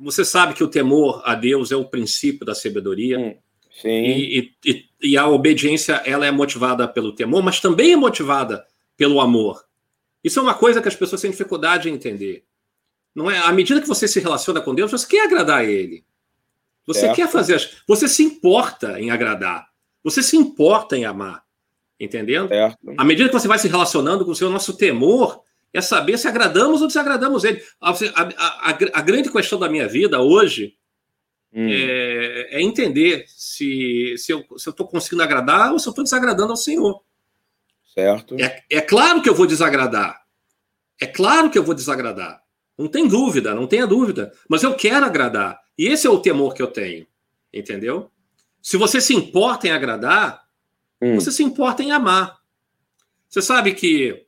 Você 0.00 0.24
sabe 0.24 0.54
que 0.54 0.64
o 0.64 0.68
temor 0.68 1.20
a 1.24 1.34
Deus 1.34 1.70
é 1.70 1.76
o 1.76 1.84
princípio 1.84 2.46
da 2.46 2.54
sabedoria. 2.54 3.18
Hum. 3.18 3.34
Sim. 3.82 3.88
E, 3.88 4.54
e, 4.64 4.84
e, 5.02 5.16
a 5.16 5.28
obediência 5.28 6.02
ela 6.04 6.26
é 6.26 6.30
motivada 6.30 6.88
pelo 6.88 7.14
temor, 7.14 7.42
mas 7.42 7.60
também 7.60 7.92
é 7.92 7.96
motivada 7.96 8.66
pelo 8.96 9.20
amor. 9.20 9.64
Isso 10.24 10.38
é 10.40 10.42
uma 10.42 10.54
coisa 10.54 10.82
que 10.82 10.88
as 10.88 10.96
pessoas 10.96 11.20
têm 11.20 11.30
dificuldade 11.30 11.88
em 11.88 11.94
entender. 11.94 12.44
Não 13.14 13.30
é 13.30 13.38
à 13.38 13.52
medida 13.52 13.80
que 13.80 13.86
você 13.86 14.08
se 14.08 14.20
relaciona 14.20 14.60
com 14.60 14.74
Deus, 14.74 14.90
você 14.90 15.06
quer 15.06 15.26
agradar 15.26 15.60
a 15.60 15.64
Ele. 15.64 16.04
Você 16.88 17.00
certo. 17.00 17.16
quer 17.16 17.28
fazer 17.28 17.54
as. 17.54 17.70
Você 17.86 18.08
se 18.08 18.22
importa 18.22 18.98
em 18.98 19.10
agradar. 19.10 19.68
Você 20.02 20.22
se 20.22 20.38
importa 20.38 20.96
em 20.96 21.04
amar. 21.04 21.44
Entendendo? 22.00 22.48
Certo. 22.48 22.78
À 22.96 23.04
medida 23.04 23.28
que 23.28 23.34
você 23.34 23.46
vai 23.46 23.58
se 23.58 23.68
relacionando 23.68 24.24
com 24.24 24.30
o 24.30 24.34
seu 24.34 24.48
nosso 24.48 24.74
temor 24.74 25.42
é 25.70 25.82
saber 25.82 26.16
se 26.16 26.26
agradamos 26.26 26.80
ou 26.80 26.86
desagradamos 26.86 27.44
ele. 27.44 27.62
A, 27.78 27.90
a, 27.90 28.70
a, 28.70 28.70
a 28.70 29.02
grande 29.02 29.30
questão 29.30 29.58
da 29.58 29.68
minha 29.68 29.86
vida 29.86 30.22
hoje 30.22 30.76
hum. 31.52 31.68
é, 31.68 32.56
é, 32.56 32.62
entender 32.62 33.26
se, 33.28 34.14
se 34.16 34.32
eu 34.32 34.46
estou 34.56 34.88
conseguindo 34.88 35.22
agradar 35.22 35.70
ou 35.72 35.78
se 35.78 35.86
eu 35.86 35.90
estou 35.90 36.04
desagradando 36.04 36.52
ao 36.52 36.56
Senhor. 36.56 37.02
Certo. 37.92 38.34
É, 38.40 38.64
é 38.70 38.80
claro 38.80 39.20
que 39.20 39.28
eu 39.28 39.34
vou 39.34 39.46
desagradar. 39.46 40.22
É 40.98 41.06
claro 41.06 41.50
que 41.50 41.58
eu 41.58 41.64
vou 41.64 41.74
desagradar. 41.74 42.42
Não 42.78 42.86
tem 42.86 43.08
dúvida, 43.08 43.54
não 43.54 43.66
tenha 43.66 43.86
dúvida. 43.86 44.32
Mas 44.48 44.62
eu 44.62 44.74
quero 44.74 45.04
agradar. 45.04 45.58
E 45.76 45.86
esse 45.86 46.06
é 46.06 46.10
o 46.10 46.20
temor 46.20 46.54
que 46.54 46.62
eu 46.62 46.68
tenho. 46.68 47.06
Entendeu? 47.52 48.10
Se 48.62 48.76
você 48.76 49.00
se 49.00 49.14
importa 49.14 49.66
em 49.66 49.70
agradar, 49.70 50.42
hum. 51.02 51.16
você 51.16 51.32
se 51.32 51.42
importa 51.42 51.82
em 51.82 51.90
amar. 51.90 52.38
Você 53.28 53.42
sabe 53.42 53.74
que 53.74 54.24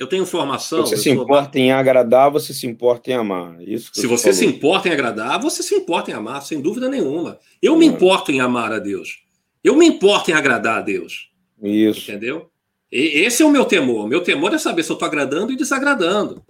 eu 0.00 0.06
tenho 0.06 0.24
formação. 0.24 0.80
Você 0.80 0.96
se 0.96 1.10
importa 1.10 1.58
em 1.58 1.70
agradar, 1.70 2.30
você 2.30 2.54
se 2.54 2.66
importa 2.66 3.10
em 3.10 3.14
amar. 3.14 3.60
Isso 3.60 3.90
se 3.92 4.06
você 4.06 4.32
se 4.32 4.44
importa 4.46 4.88
em 4.88 4.92
agradar, 4.92 5.40
você 5.40 5.62
se 5.62 5.74
importa 5.74 6.10
em 6.10 6.14
amar, 6.14 6.42
sem 6.42 6.60
dúvida 6.60 6.88
nenhuma. 6.88 7.38
Eu 7.60 7.76
me 7.76 7.86
importo 7.86 8.32
em 8.32 8.40
amar 8.40 8.72
a 8.72 8.78
Deus. 8.78 9.22
Eu 9.62 9.76
me 9.76 9.86
importo 9.86 10.30
em 10.30 10.34
agradar 10.34 10.78
a 10.78 10.80
Deus. 10.80 11.30
Isso. 11.62 12.10
Entendeu? 12.10 12.50
E 12.90 13.20
esse 13.20 13.42
é 13.42 13.46
o 13.46 13.50
meu 13.50 13.64
temor. 13.64 14.08
Meu 14.08 14.22
temor 14.22 14.52
é 14.52 14.58
saber 14.58 14.82
se 14.82 14.90
eu 14.90 14.94
estou 14.94 15.06
agradando 15.06 15.52
e 15.52 15.56
desagradando. 15.56 16.44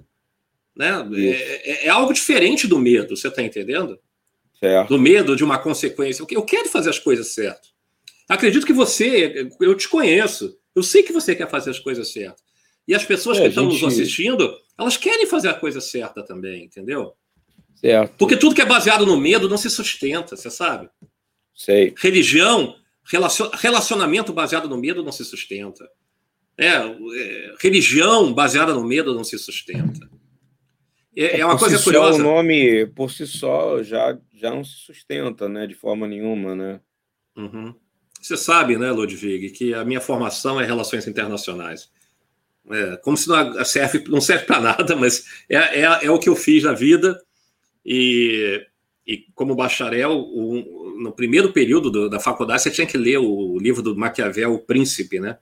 Né? 0.76 0.91
É, 1.14 1.71
é, 1.71 1.87
é, 1.87 1.88
algo 1.88 2.12
diferente 2.12 2.67
do 2.67 2.79
medo, 2.79 3.17
você 3.17 3.29
está 3.29 3.43
entendendo? 3.43 3.99
Certo. 4.59 4.88
Do 4.88 4.99
medo 4.99 5.37
de 5.37 5.45
uma 5.45 5.59
consequência. 5.59 6.25
Eu 6.31 6.43
quero 6.43 6.69
fazer 6.69 6.91
as 6.91 6.99
coisas 6.99 7.35
certas. 7.35 7.73
Acredito 8.29 8.67
que 8.67 8.73
você, 8.73 9.50
eu 9.61 9.75
te 9.76 9.88
conheço, 9.88 10.57
eu 10.75 10.83
sei 10.83 11.02
que 11.02 11.12
você 11.12 11.35
quer 11.35 11.50
fazer 11.50 11.71
as 11.71 11.79
coisas 11.79 12.12
certas. 12.12 12.43
E 12.87 12.95
as 12.95 13.05
pessoas 13.05 13.38
é, 13.38 13.43
que 13.43 13.49
estão 13.49 13.71
gente... 13.71 13.83
nos 13.83 13.93
assistindo, 13.93 14.57
elas 14.79 14.97
querem 14.97 15.26
fazer 15.26 15.49
a 15.49 15.55
coisa 15.55 15.81
certa 15.81 16.23
também, 16.23 16.64
entendeu? 16.64 17.12
Certo. 17.75 18.14
Porque 18.17 18.37
tudo 18.37 18.55
que 18.55 18.62
é 18.62 18.67
baseado 18.67 19.05
no 19.05 19.17
medo 19.17 19.49
não 19.49 19.57
se 19.57 19.69
sustenta, 19.69 20.37
você 20.37 20.50
sabe? 20.50 20.88
Sei. 21.55 21.95
Religião, 21.99 22.76
relacionamento 23.55 24.33
baseado 24.33 24.69
no 24.69 24.79
medo 24.79 25.02
não 25.02 25.12
se 25.12 25.25
sustenta. 25.25 25.88
É, 26.57 26.69
é 26.69 27.55
religião 27.61 28.33
baseada 28.33 28.75
no 28.75 28.85
medo 28.85 29.14
não 29.14 29.25
se 29.25 29.38
sustenta. 29.38 30.09
É, 31.16 31.40
é 31.40 31.47
uma 31.47 31.59
coisa 31.59 31.78
si 31.78 31.85
curiosa. 31.85 32.19
Só, 32.19 32.21
o 32.21 32.23
nome 32.23 32.87
por 32.87 33.11
si 33.11 33.26
só 33.26 33.83
já, 33.83 34.19
já 34.35 34.50
não 34.50 34.64
se 34.64 34.73
sustenta, 34.73 35.49
né? 35.49 35.66
De 35.66 35.75
forma 35.75 36.07
nenhuma, 36.07 36.54
né? 36.54 36.81
Uhum. 37.37 37.75
Você 38.21 38.37
sabe, 38.37 38.76
né, 38.76 38.90
Ludwig, 38.92 39.50
que 39.50 39.75
a 39.75 39.85
minha 39.85 40.00
formação 40.00 40.61
é 40.61 40.64
relações 40.64 41.09
internacionais. 41.09 41.90
É, 42.71 42.97
como 42.99 43.16
se 43.16 43.28
não 43.28 43.64
serve, 43.64 44.04
não 44.09 44.21
serve 44.21 44.45
para 44.45 44.61
nada, 44.61 44.95
mas 44.95 45.25
é, 45.49 45.81
é, 45.81 46.04
é, 46.04 46.11
o 46.11 46.19
que 46.19 46.28
eu 46.28 46.37
fiz 46.37 46.62
na 46.62 46.73
vida. 46.73 47.21
E, 47.85 48.64
e 49.04 49.26
como 49.35 49.57
bacharel, 49.57 50.12
o, 50.12 50.95
no 51.00 51.11
primeiro 51.11 51.52
período 51.52 51.90
do, 51.90 52.09
da 52.09 52.21
faculdade, 52.21 52.62
você 52.62 52.71
tinha 52.71 52.87
que 52.87 52.97
ler 52.97 53.19
o 53.19 53.59
livro 53.59 53.83
do 53.83 53.97
Maquiavel, 53.97 54.54
O 54.54 54.61
Príncipe, 54.61 55.19
né? 55.19 55.38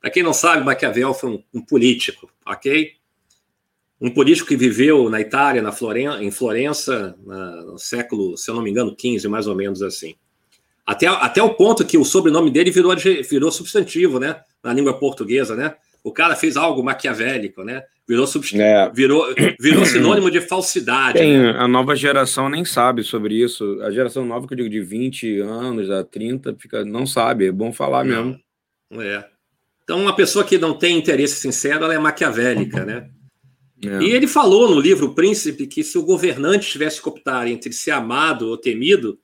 Para 0.00 0.10
quem 0.10 0.22
não 0.22 0.32
sabe, 0.32 0.64
Maquiavel 0.64 1.14
foi 1.14 1.30
um, 1.30 1.42
um, 1.54 1.60
político, 1.60 2.30
ok? 2.44 2.92
Um 4.00 4.10
político 4.10 4.48
que 4.48 4.56
viveu 4.56 5.10
na 5.10 5.20
Itália, 5.20 5.60
na 5.60 5.72
Floren 5.72 6.22
em 6.22 6.30
Florença, 6.30 7.16
na, 7.24 7.62
no 7.62 7.78
século, 7.78 8.36
se 8.36 8.50
eu 8.50 8.54
não 8.54 8.62
me 8.62 8.70
engano, 8.70 8.94
15, 8.94 9.26
mais 9.28 9.46
ou 9.46 9.56
menos 9.56 9.82
assim. 9.82 10.14
Até, 10.86 11.06
até 11.06 11.42
o 11.42 11.54
ponto 11.54 11.84
que 11.84 11.98
o 11.98 12.04
sobrenome 12.04 12.50
dele 12.50 12.70
virou, 12.70 12.94
virou 13.28 13.50
substantivo, 13.50 14.18
né? 14.18 14.40
Na 14.62 14.72
língua 14.72 14.98
portuguesa, 14.98 15.54
né? 15.54 15.74
O 16.02 16.12
cara 16.12 16.34
fez 16.34 16.56
algo 16.56 16.82
maquiavélico, 16.82 17.62
né? 17.62 17.82
Virou, 18.08 18.26
subst... 18.26 18.54
é. 18.54 18.90
virou, 18.94 19.26
virou 19.60 19.84
sinônimo 19.86 20.30
de 20.30 20.40
falsidade. 20.40 21.18
Tem, 21.18 21.36
né? 21.36 21.50
A 21.58 21.68
nova 21.68 21.94
geração 21.94 22.48
nem 22.48 22.64
sabe 22.64 23.02
sobre 23.02 23.34
isso. 23.34 23.78
A 23.82 23.90
geração 23.90 24.24
nova, 24.24 24.46
que 24.46 24.54
eu 24.54 24.56
digo 24.56 24.70
de 24.70 24.80
20 24.80 25.40
anos 25.40 25.90
a 25.90 26.02
30, 26.02 26.56
fica, 26.58 26.84
não 26.86 27.04
sabe. 27.04 27.48
É 27.48 27.52
bom 27.52 27.70
falar 27.70 28.04
não. 28.04 28.24
mesmo. 28.24 28.40
É. 29.02 29.26
Então, 29.84 30.00
uma 30.00 30.16
pessoa 30.16 30.42
que 30.42 30.56
não 30.56 30.72
tem 30.72 30.96
interesse 30.96 31.36
sincero, 31.36 31.84
ela 31.84 31.94
é 31.94 31.98
maquiavélica, 31.98 32.84
né? 32.86 33.10
É. 33.84 34.02
E 34.02 34.10
ele 34.10 34.26
falou 34.26 34.68
no 34.68 34.80
livro 34.80 35.06
O 35.06 35.14
Príncipe 35.14 35.66
que 35.66 35.84
se 35.84 35.96
o 35.96 36.02
governante 36.02 36.70
tivesse 36.70 37.00
que 37.00 37.08
optar 37.08 37.46
entre 37.46 37.72
ser 37.72 37.92
amado 37.92 38.48
ou 38.48 38.56
temido, 38.56 39.18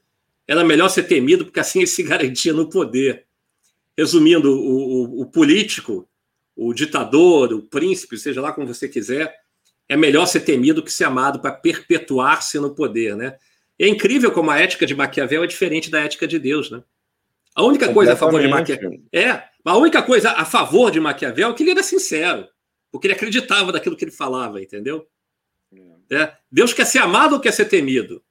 era 0.46 0.64
melhor 0.64 0.88
ser 0.88 1.04
temido, 1.04 1.44
porque 1.44 1.60
assim 1.60 1.80
ele 1.80 1.86
se 1.86 2.02
garantia 2.02 2.52
no 2.52 2.68
poder. 2.68 3.24
Resumindo, 3.96 4.50
o, 4.52 5.20
o, 5.20 5.20
o 5.22 5.26
político 5.26 6.08
o 6.56 6.72
ditador, 6.72 7.52
o 7.52 7.62
príncipe, 7.62 8.16
seja 8.16 8.40
lá 8.40 8.52
como 8.52 8.66
você 8.66 8.88
quiser, 8.88 9.34
é 9.88 9.96
melhor 9.96 10.24
ser 10.26 10.40
temido 10.40 10.84
que 10.84 10.92
ser 10.92 11.02
amado 11.02 11.40
para 11.40 11.50
perpetuar-se 11.50 12.60
no 12.60 12.74
poder, 12.74 13.16
né? 13.16 13.36
é 13.78 13.88
incrível 13.88 14.30
como 14.30 14.50
a 14.50 14.58
ética 14.58 14.86
de 14.86 14.94
Maquiavel 14.94 15.44
é 15.44 15.46
diferente 15.46 15.90
da 15.90 16.00
ética 16.00 16.26
de 16.26 16.38
Deus, 16.38 16.70
né? 16.70 16.82
A 17.54 17.62
única 17.62 17.92
coisa 17.92 18.14
a 18.14 18.16
favor 18.16 18.40
de 18.40 18.48
Maquiavel 18.48 19.00
é 19.12 19.42
a 19.64 19.76
única 19.76 20.02
coisa 20.02 20.30
a 20.32 20.44
favor 20.44 20.90
de 20.90 21.00
Maquiavel 21.00 21.50
é 21.50 21.54
que 21.54 21.62
ele 21.62 21.70
era 21.70 21.82
sincero, 21.82 22.46
porque 22.94 23.08
ele 23.08 23.14
acreditava 23.14 23.72
daquilo 23.72 23.96
que 23.96 24.04
ele 24.04 24.12
falava, 24.12 24.62
entendeu? 24.62 25.04
É. 26.08 26.32
Deus 26.48 26.72
quer 26.72 26.86
ser 26.86 26.98
amado 26.98 27.32
ou 27.32 27.40
quer 27.40 27.52
ser 27.52 27.64
temido? 27.64 28.22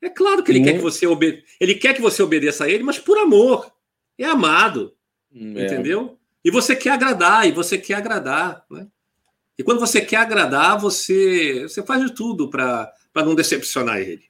É 0.00 0.08
claro 0.08 0.42
que 0.42 0.50
ele 0.50 0.64
quer 0.64 0.72
que 0.72 0.78
você 0.78 1.06
obede... 1.06 1.44
ele 1.60 1.74
quer 1.74 1.92
que 1.92 2.00
você 2.00 2.22
obedeça 2.22 2.64
a 2.64 2.70
ele, 2.70 2.82
mas 2.82 2.98
por 2.98 3.18
amor. 3.18 3.70
É 4.16 4.24
amado, 4.24 4.94
é. 5.34 5.66
entendeu? 5.66 6.18
E 6.42 6.50
você 6.50 6.74
quer 6.74 6.92
agradar, 6.92 7.46
e 7.46 7.52
você 7.52 7.76
quer 7.76 7.96
agradar. 7.96 8.64
Né? 8.70 8.86
E 9.58 9.62
quando 9.62 9.80
você 9.80 10.00
quer 10.00 10.16
agradar, 10.16 10.80
você, 10.80 11.64
você 11.64 11.82
faz 11.82 12.02
de 12.02 12.14
tudo 12.14 12.48
para 12.48 12.94
não 13.16 13.34
decepcionar 13.34 13.98
ele. 14.00 14.24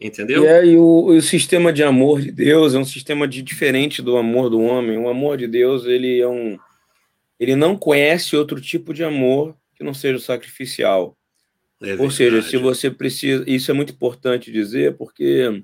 Entendeu? 0.00 0.42
E, 0.42 0.46
é, 0.48 0.66
e 0.66 0.76
o, 0.76 1.06
o, 1.06 1.22
sistema 1.22 1.72
de 1.72 1.84
amor 1.84 2.20
de 2.20 2.32
Deus 2.32 2.74
é 2.74 2.78
um 2.78 2.84
sistema 2.84 3.28
de, 3.28 3.40
diferente 3.40 4.02
do 4.02 4.16
amor 4.16 4.50
do 4.50 4.60
homem. 4.60 4.98
O 4.98 5.08
amor 5.08 5.38
de 5.38 5.46
Deus, 5.46 5.84
ele 5.84 6.20
é 6.20 6.26
um. 6.26 6.58
Ele 7.38 7.54
não 7.54 7.76
conhece 7.76 8.36
outro 8.36 8.60
tipo 8.60 8.94
de 8.94 9.04
amor 9.04 9.56
que 9.74 9.84
não 9.84 9.92
seja 9.92 10.18
sacrificial. 10.18 11.16
É 11.82 11.94
Ou 11.94 12.10
seja, 12.10 12.40
se 12.42 12.56
você 12.56 12.90
precisa. 12.90 13.44
Isso 13.46 13.70
é 13.70 13.74
muito 13.74 13.92
importante 13.92 14.50
dizer, 14.50 14.96
porque 14.96 15.62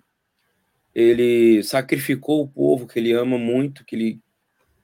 ele 0.95 1.63
sacrificou 1.63 2.43
o 2.43 2.49
povo 2.49 2.87
que 2.87 2.99
ele 2.99 3.13
ama 3.13 3.39
muito, 3.39 3.85
que 3.85 3.97
ele 3.97 4.21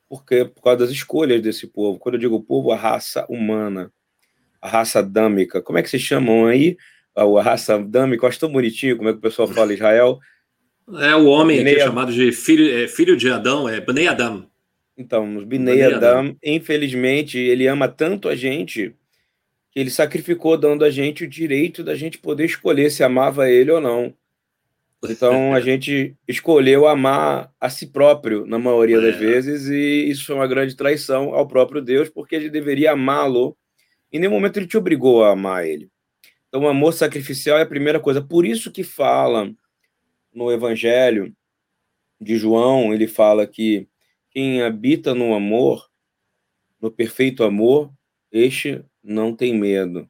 porque 0.09 0.45
por 0.47 0.63
causa 0.63 0.79
das 0.79 0.91
escolhas 0.91 1.43
desse 1.43 1.67
povo. 1.67 1.99
Quando 1.99 2.15
eu 2.15 2.21
digo 2.21 2.43
povo, 2.43 2.73
a 2.73 2.77
raça 2.77 3.27
humana, 3.29 3.93
a 4.61 4.69
raça 4.69 5.01
adâmica. 5.01 5.61
Como 5.61 5.79
é 5.79 5.83
que 5.83 5.91
se 5.91 5.99
chamam 5.99 6.47
aí? 6.47 6.77
A 7.15 7.43
raça 7.43 7.75
adâmica, 7.75 8.25
eu 8.25 8.29
acho 8.29 8.41
tão 8.41 8.51
bonitinho 8.51 8.97
como 8.97 9.11
é 9.11 9.13
que 9.13 9.19
o 9.19 9.23
pessoal 9.23 9.49
fala 9.49 9.75
Israel. 9.75 10.19
É 11.01 11.15
o 11.15 11.27
homem 11.27 11.59
Bnei 11.59 11.75
aqui 11.75 11.83
chamado 11.83 12.13
de 12.13 12.33
filho, 12.33 12.73
é, 12.73 12.89
filho 12.89 13.17
de 13.17 13.29
Adão, 13.29 13.69
é 13.69 13.81
Bnei 13.81 14.09
Adam. 14.09 14.49
Então, 14.99 15.37
os 15.37 15.45
Bnei 15.45 15.81
Adam, 15.81 16.37
infelizmente, 16.43 17.39
ele 17.39 17.69
ama 17.69 17.87
tanto 17.87 18.29
a 18.29 18.35
gente 18.35 18.93
que 19.71 19.79
ele 19.79 19.91
sacrificou 19.91 20.59
dando 20.59 20.85
a 20.85 20.91
gente 20.91 21.23
o 21.23 21.29
direito 21.29 21.85
da 21.85 21.95
gente 21.95 22.19
poder 22.19 22.47
escolher 22.47 22.91
se 22.91 23.05
amava 23.05 23.49
ele 23.49 23.71
ou 23.71 23.81
não. 23.81 24.13
Então 25.09 25.55
a 25.55 25.61
gente 25.61 26.17
escolheu 26.27 26.89
amar 26.89 27.53
a 27.61 27.71
si 27.71 27.87
próprio 27.87 28.45
na 28.45 28.59
maioria 28.59 28.97
é. 28.97 29.01
das 29.01 29.17
vezes 29.17 29.69
e 29.69 30.11
isso 30.11 30.27
foi 30.27 30.35
uma 30.35 30.49
grande 30.49 30.75
traição 30.75 31.33
ao 31.33 31.47
próprio 31.47 31.81
Deus 31.81 32.09
porque 32.09 32.35
ele 32.35 32.51
deveria 32.51 32.91
amá-lo 32.91 33.57
e 34.13 34.17
em 34.17 34.21
nenhum 34.21 34.33
momento 34.33 34.57
ele 34.57 34.67
te 34.67 34.77
obrigou 34.77 35.23
a 35.23 35.31
amar 35.31 35.65
ele. 35.65 35.89
Então 36.49 36.63
o 36.63 36.69
amor 36.69 36.95
sacrificial 36.95 37.57
é 37.59 37.63
a 37.63 37.67
primeira 37.67 38.01
coisa. 38.01 38.21
Por 38.21 38.45
isso 38.45 38.73
que 38.73 38.83
fala 38.83 39.49
no 40.35 40.51
Evangelho 40.51 41.33
de 42.21 42.37
João, 42.37 42.93
ele 42.93 43.07
fala 43.07 43.47
que 43.47 43.87
quem 44.31 44.63
habita 44.63 45.15
no 45.15 45.35
amor, 45.35 45.89
no 46.81 46.91
perfeito 46.91 47.45
amor, 47.45 47.91
este 48.31 48.83
não 49.03 49.35
tem 49.35 49.55
medo. 49.55 50.09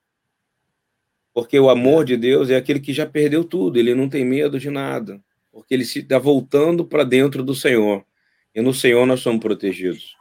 Porque 1.33 1.59
o 1.59 1.71
amor 1.71 2.05
de 2.05 2.17
Deus 2.17 2.51
é 2.51 2.57
aquele 2.57 2.81
que 2.81 2.93
já 2.93 3.07
perdeu 3.07 3.45
tudo, 3.45 3.79
ele 3.79 3.95
não 3.95 4.09
tem 4.09 4.25
medo 4.25 4.59
de 4.59 4.71
nada, 4.71 5.21
porque 5.53 5.73
ele 5.73 5.85
se 5.85 6.01
está 6.01 6.19
voltando 6.19 6.85
para 6.85 7.05
dentro 7.05 7.43
do 7.43 7.55
Senhor. 7.55 8.05
E 8.55 8.61
no 8.61 8.75
Senhor 8.75 9.07
nós 9.07 9.21
somos 9.21 9.41
protegidos. 9.41 10.17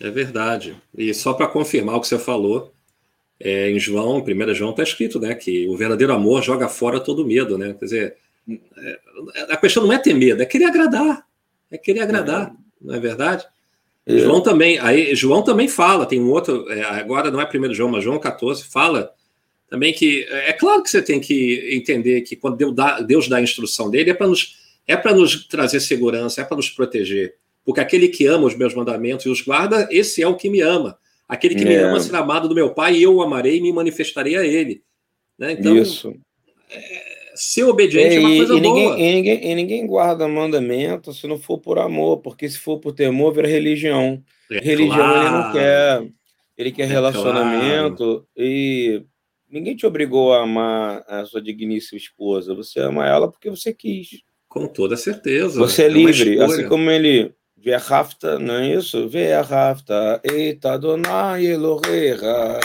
É 0.00 0.10
verdade. 0.10 0.76
E 0.96 1.12
só 1.14 1.32
para 1.32 1.46
confirmar 1.46 1.96
o 1.96 2.00
que 2.00 2.06
você 2.06 2.18
falou, 2.18 2.72
é, 3.40 3.70
em 3.70 3.78
João, 3.78 4.18
em 4.18 4.34
1 4.34 4.54
João, 4.54 4.70
está 4.70 4.82
escrito 4.82 5.18
né, 5.20 5.34
que 5.34 5.66
o 5.68 5.76
verdadeiro 5.76 6.12
amor 6.12 6.42
joga 6.42 6.68
fora 6.68 7.00
todo 7.00 7.26
medo. 7.26 7.56
Né? 7.56 7.74
Quer 7.74 7.84
dizer, 7.84 8.16
é, 8.76 9.00
a 9.50 9.56
questão 9.56 9.84
não 9.84 9.92
é 9.92 9.98
ter 9.98 10.14
medo, 10.14 10.42
é 10.42 10.46
querer 10.46 10.66
agradar. 10.66 11.26
É 11.70 11.76
querer 11.76 12.00
agradar, 12.00 12.50
é. 12.50 12.67
Não 12.80 12.94
é 12.94 13.00
verdade? 13.00 13.46
É. 14.06 14.18
João 14.18 14.40
também, 14.40 14.78
aí 14.78 15.14
João 15.14 15.42
também 15.42 15.68
fala, 15.68 16.06
tem 16.06 16.20
um 16.20 16.30
outro, 16.30 16.70
é, 16.70 16.82
agora 16.82 17.30
não 17.30 17.40
é 17.40 17.48
1 17.48 17.74
João, 17.74 17.90
mas 17.90 18.02
João 18.02 18.18
14 18.18 18.64
fala 18.64 19.12
também 19.68 19.92
que 19.92 20.26
é 20.30 20.52
claro 20.52 20.82
que 20.82 20.88
você 20.88 21.02
tem 21.02 21.20
que 21.20 21.70
entender 21.74 22.22
que 22.22 22.34
quando 22.34 22.56
Deus 22.56 22.74
dá, 22.74 23.00
Deus 23.00 23.28
dá 23.28 23.36
a 23.36 23.42
instrução 23.42 23.90
dele 23.90 24.10
é 24.10 24.14
para 24.14 24.26
nos 24.26 24.56
é 24.86 24.96
para 24.96 25.14
nos 25.14 25.46
trazer 25.46 25.80
segurança, 25.80 26.40
é 26.40 26.44
para 26.44 26.56
nos 26.56 26.70
proteger. 26.70 27.34
Porque 27.62 27.80
aquele 27.80 28.08
que 28.08 28.24
ama 28.24 28.46
os 28.46 28.56
meus 28.56 28.74
mandamentos 28.74 29.26
e 29.26 29.28
os 29.28 29.42
guarda, 29.42 29.86
esse 29.90 30.22
é 30.22 30.26
o 30.26 30.34
que 30.34 30.48
me 30.48 30.62
ama. 30.62 30.98
Aquele 31.28 31.54
que 31.54 31.64
é. 31.64 31.66
me 31.66 31.74
ama 31.74 32.00
será 32.00 32.20
amado 32.20 32.48
do 32.48 32.54
meu 32.54 32.70
Pai 32.70 32.94
e 32.94 33.02
eu 33.02 33.16
o 33.16 33.20
amarei 33.20 33.58
e 33.58 33.60
me 33.60 33.70
manifestarei 33.70 34.36
a 34.36 34.44
ele. 34.46 34.82
Né? 35.38 35.52
Então, 35.52 35.76
Isso. 35.76 36.14
Ser 37.38 37.62
obediente 37.62 38.14
é, 38.14 38.16
é 38.16 38.20
uma 38.20 38.36
coisa 38.36 38.54
e 38.56 38.60
boa. 38.60 38.60
Ninguém, 38.60 39.00
e, 39.00 39.14
ninguém, 39.14 39.50
e 39.50 39.54
ninguém 39.54 39.86
guarda 39.86 40.26
mandamento 40.26 41.14
se 41.14 41.26
não 41.28 41.38
for 41.38 41.58
por 41.58 41.78
amor, 41.78 42.18
porque 42.18 42.48
se 42.48 42.58
for 42.58 42.80
por 42.80 42.92
temor, 42.92 43.32
vira 43.32 43.46
religião. 43.46 44.20
É, 44.50 44.58
religião 44.58 44.96
claro. 44.96 45.20
ele 45.20 45.30
não 45.30 45.52
quer. 45.52 46.08
Ele 46.56 46.72
quer 46.72 46.82
é 46.82 46.86
relacionamento 46.86 48.04
claro. 48.04 48.26
e 48.36 49.04
ninguém 49.48 49.76
te 49.76 49.86
obrigou 49.86 50.34
a 50.34 50.42
amar 50.42 51.04
a 51.06 51.24
sua 51.24 51.40
digníssima 51.40 51.96
esposa. 51.96 52.56
Você 52.56 52.80
ama 52.80 53.06
ela 53.06 53.30
porque 53.30 53.48
você 53.48 53.72
quis. 53.72 54.08
Com 54.48 54.66
toda 54.66 54.96
certeza. 54.96 55.60
Você 55.60 55.82
é, 55.82 55.86
é 55.86 55.88
livre, 55.88 56.40
assim 56.40 56.66
como 56.66 56.90
ele 56.90 57.32
a 57.72 57.78
rafta, 57.78 58.38
não 58.38 58.54
é 58.54 58.74
isso? 58.74 59.08
Vê 59.08 59.32
a 59.32 59.42
rafta, 59.42 60.20
eita 60.24 60.76
Donai 60.76 61.46
Eloheira. 61.46 62.58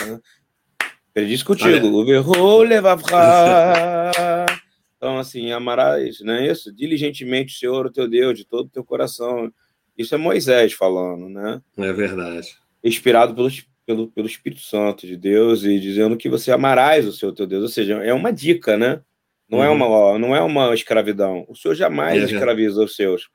Ele 1.15 1.27
diz 1.27 1.43
contigo, 1.43 1.87
o 1.87 2.05
verro 2.05 2.63
levavra. 2.63 4.45
Então, 5.03 5.17
assim, 5.17 5.51
amarás, 5.51 6.21
não 6.21 6.33
é 6.33 6.47
isso? 6.47 6.73
Diligentemente 6.73 7.53
o 7.53 7.57
Senhor, 7.57 7.85
o 7.85 7.91
teu 7.91 8.07
Deus, 8.07 8.37
de 8.37 8.45
todo 8.45 8.67
o 8.67 8.69
teu 8.69 8.85
coração. 8.85 9.51
Isso 9.97 10.15
é 10.15 10.17
Moisés 10.17 10.71
falando, 10.71 11.27
né? 11.27 11.61
É 11.77 11.91
verdade. 11.91 12.55
Inspirado 12.81 13.35
pelo, 13.35 13.49
pelo, 13.85 14.07
pelo 14.07 14.27
Espírito 14.27 14.61
Santo 14.61 15.05
de 15.05 15.17
Deus 15.17 15.65
e 15.65 15.77
dizendo 15.77 16.15
que 16.15 16.29
você 16.29 16.53
amarás 16.53 17.05
o 17.05 17.11
seu 17.11 17.33
teu 17.33 17.45
Deus. 17.45 17.63
Ou 17.63 17.67
seja, 17.67 17.95
é 17.95 18.13
uma 18.13 18.31
dica, 18.31 18.77
né? 18.77 19.01
Não, 19.49 19.61
é 19.61 19.67
uhum. 19.67 19.73
é, 19.73 19.85
uma, 19.85 20.19
não 20.19 20.35
é 20.37 20.41
uma 20.41 20.73
escravidão. 20.73 21.45
O 21.49 21.55
Senhor 21.55 21.75
jamais 21.75 22.23
é 22.23 22.25
escraviza 22.33 22.81
os 22.81 22.95
seus. 22.95 23.29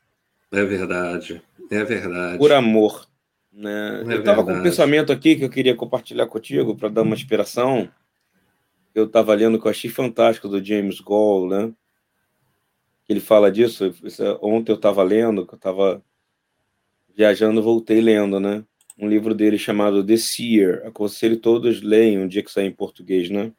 É 0.50 0.64
verdade. 0.64 1.42
É 1.70 1.84
verdade. 1.84 2.38
Por 2.38 2.50
amor. 2.50 3.06
Né? 3.52 4.04
É 4.08 4.14
eu 4.14 4.20
estava 4.20 4.42
com 4.42 4.54
um 4.54 4.62
pensamento 4.62 5.12
aqui 5.12 5.36
que 5.36 5.44
eu 5.44 5.50
queria 5.50 5.74
compartilhar 5.74 6.28
contigo 6.28 6.74
para 6.74 6.88
dar 6.88 7.02
uma 7.02 7.14
inspiração. 7.14 7.90
Eu 8.98 9.04
estava 9.04 9.32
lendo 9.34 9.60
que 9.60 9.66
eu 9.66 9.70
achei 9.70 9.88
fantástico 9.88 10.48
do 10.48 10.62
James 10.62 11.00
Gall, 11.00 11.48
né? 11.48 11.72
Ele 13.08 13.20
fala 13.20 13.50
disso. 13.50 13.84
É, 13.84 14.38
ontem 14.42 14.72
eu 14.72 14.76
estava 14.76 15.02
lendo, 15.04 15.46
que 15.46 15.54
eu 15.54 15.56
estava 15.56 16.02
viajando, 17.16 17.62
voltei 17.62 18.00
lendo, 18.00 18.40
né? 18.40 18.64
Um 18.98 19.08
livro 19.08 19.34
dele 19.34 19.56
chamado 19.56 20.04
The 20.04 20.16
Seer. 20.16 20.82
Aconselho 20.84 21.36
todos 21.36 21.80
leiam 21.80 22.24
um 22.24 22.28
dia 22.28 22.42
que 22.42 22.50
sair 22.50 22.66
em 22.66 22.72
português, 22.72 23.30
né? 23.30 23.52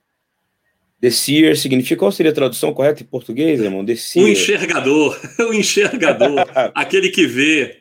The 0.99 1.09
Seer 1.09 1.57
significa 1.57 1.99
qual 1.99 2.11
seria 2.11 2.33
a 2.33 2.35
tradução 2.35 2.73
correta 2.73 3.01
em 3.01 3.05
português, 3.05 3.61
irmão? 3.61 3.85
The 3.85 3.95
Seer. 3.95 4.25
O 4.25 4.27
enxergador, 4.27 5.17
o 5.39 5.53
enxergador, 5.55 6.45
aquele 6.75 7.09
que 7.09 7.25
vê. 7.25 7.77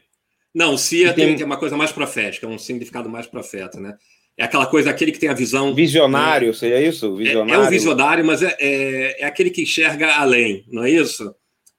Não, 0.54 0.78
Seer 0.78 1.12
tem, 1.12 1.34
tem 1.34 1.44
uma 1.44 1.56
coisa 1.56 1.76
mais 1.76 1.90
profética, 1.90 2.46
um 2.46 2.58
significado 2.58 3.10
mais 3.10 3.26
profeta, 3.26 3.80
né? 3.80 3.96
É 4.38 4.44
aquela 4.44 4.66
coisa, 4.66 4.88
aquele 4.88 5.10
que 5.10 5.18
tem 5.18 5.28
a 5.28 5.34
visão. 5.34 5.74
Visionário, 5.74 6.48
né? 6.48 6.54
seria 6.54 6.80
isso? 6.80 7.16
Visionário. 7.16 7.60
É, 7.60 7.64
é 7.64 7.66
um 7.66 7.70
visionário, 7.70 8.24
mas 8.24 8.40
é, 8.40 8.56
é, 8.60 9.22
é, 9.22 9.24
aquele 9.24 9.50
que 9.50 9.62
enxerga 9.62 10.14
além, 10.14 10.64
não 10.68 10.84
é 10.84 10.90
isso? 10.90 11.34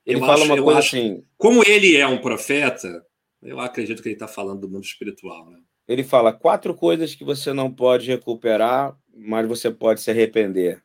Ele 0.05 0.17
eu 0.17 0.19
fala 0.19 0.33
acho, 0.33 0.45
uma 0.45 0.61
coisa 0.61 0.79
acho, 0.79 0.97
assim. 0.97 1.23
Como 1.37 1.63
ele 1.65 1.95
é 1.95 2.05
um 2.05 2.17
profeta, 2.17 3.01
eu 3.41 3.61
acredito 3.61 4.01
que 4.03 4.09
ele 4.09 4.15
está 4.15 4.27
falando 4.27 4.59
do 4.59 4.69
mundo 4.69 4.83
espiritual. 4.83 5.49
Né? 5.49 5.59
Ele 5.87 6.03
fala 6.03 6.33
quatro 6.33 6.75
coisas 6.75 7.15
que 7.15 7.23
você 7.23 7.53
não 7.53 7.71
pode 7.71 8.07
recuperar, 8.07 8.93
mas 9.15 9.47
você 9.47 9.71
pode 9.71 10.01
se 10.01 10.11
arrepender. 10.11 10.83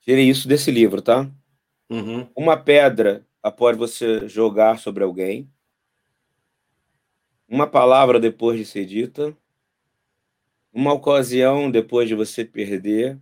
Tire 0.00 0.26
isso 0.26 0.48
desse 0.48 0.70
livro, 0.70 1.02
tá? 1.02 1.30
Uhum. 1.90 2.26
Uma 2.34 2.56
pedra 2.56 3.26
após 3.42 3.76
você 3.76 4.26
jogar 4.26 4.78
sobre 4.78 5.04
alguém. 5.04 5.50
Uma 7.46 7.66
palavra 7.66 8.18
depois 8.18 8.58
de 8.58 8.64
ser 8.64 8.86
dita. 8.86 9.36
Uma 10.72 10.92
ocasião 10.92 11.68
depois 11.68 12.08
de 12.08 12.14
você 12.14 12.44
perder, 12.44 13.18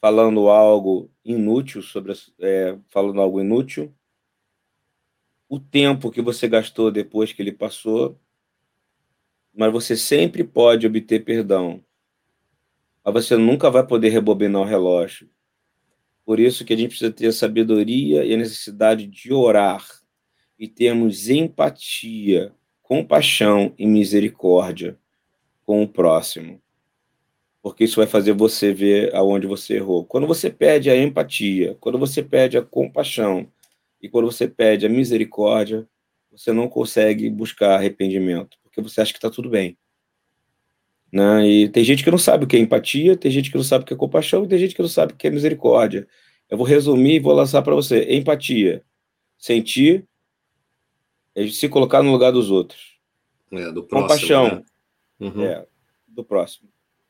falando 0.00 0.48
algo 0.48 1.10
inútil 1.22 1.82
sobre, 1.82 2.14
é, 2.40 2.78
falando 2.88 3.20
algo 3.20 3.40
inútil. 3.40 3.94
O 5.48 5.60
tempo 5.60 6.10
que 6.10 6.22
você 6.22 6.48
gastou 6.48 6.90
depois 6.90 7.30
que 7.30 7.42
ele 7.42 7.52
passou, 7.52 8.18
mas 9.54 9.70
você 9.70 9.96
sempre 9.96 10.42
pode 10.44 10.86
obter 10.86 11.24
perdão. 11.24 11.84
Mas 13.04 13.12
você 13.12 13.36
nunca 13.36 13.70
vai 13.70 13.86
poder 13.86 14.08
rebobinar 14.08 14.62
o 14.62 14.64
relógio. 14.64 15.28
Por 16.24 16.40
isso 16.40 16.64
que 16.64 16.72
a 16.72 16.76
gente 16.76 16.88
precisa 16.88 17.12
ter 17.12 17.26
a 17.26 17.32
sabedoria 17.32 18.24
e 18.24 18.32
a 18.32 18.36
necessidade 18.36 19.06
de 19.06 19.32
orar 19.32 19.86
e 20.58 20.66
termos 20.66 21.28
empatia, 21.28 22.54
compaixão 22.82 23.74
e 23.78 23.86
misericórdia 23.86 24.98
com 25.66 25.82
o 25.82 25.88
próximo. 25.88 26.62
Porque 27.60 27.84
isso 27.84 27.96
vai 27.96 28.06
fazer 28.06 28.32
você 28.32 28.72
ver 28.72 29.14
aonde 29.14 29.46
você 29.46 29.74
errou. 29.74 30.04
Quando 30.04 30.26
você 30.26 30.48
pede 30.48 30.88
a 30.88 30.96
empatia, 30.96 31.76
quando 31.80 31.98
você 31.98 32.22
pede 32.22 32.56
a 32.56 32.62
compaixão 32.62 33.48
e 34.00 34.08
quando 34.08 34.30
você 34.30 34.46
pede 34.46 34.86
a 34.86 34.88
misericórdia, 34.88 35.86
você 36.30 36.52
não 36.52 36.68
consegue 36.68 37.28
buscar 37.28 37.74
arrependimento, 37.74 38.56
porque 38.62 38.80
você 38.80 39.00
acha 39.00 39.12
que 39.12 39.18
está 39.18 39.28
tudo 39.28 39.50
bem. 39.50 39.76
Né? 41.10 41.48
E 41.48 41.68
tem 41.68 41.82
gente 41.82 42.04
que 42.04 42.10
não 42.10 42.18
sabe 42.18 42.44
o 42.44 42.46
que 42.46 42.56
é 42.56 42.60
empatia, 42.60 43.16
tem 43.16 43.30
gente 43.30 43.50
que 43.50 43.56
não 43.56 43.64
sabe 43.64 43.82
o 43.82 43.86
que 43.86 43.94
é 43.94 43.96
compaixão, 43.96 44.44
e 44.44 44.48
tem 44.48 44.58
gente 44.58 44.74
que 44.74 44.82
não 44.82 44.88
sabe 44.88 45.12
o 45.12 45.16
que 45.16 45.26
é 45.26 45.30
misericórdia. 45.30 46.06
Eu 46.48 46.56
vou 46.56 46.66
resumir 46.66 47.16
e 47.16 47.20
vou 47.20 47.32
lançar 47.32 47.62
para 47.62 47.74
você. 47.74 48.14
Empatia. 48.14 48.84
Sentir 49.36 50.06
é 51.34 51.46
se 51.48 51.68
colocar 51.68 52.02
no 52.02 52.12
lugar 52.12 52.30
dos 52.30 52.50
outros. 52.50 52.96
É, 53.50 53.72
do 53.72 53.82
próximo, 53.82 54.08
compaixão. 54.08 54.56
Né? 54.56 54.64
Uhum. 55.20 55.44
É, 55.44 55.64
do 56.06 56.24
próximo. 56.24 56.68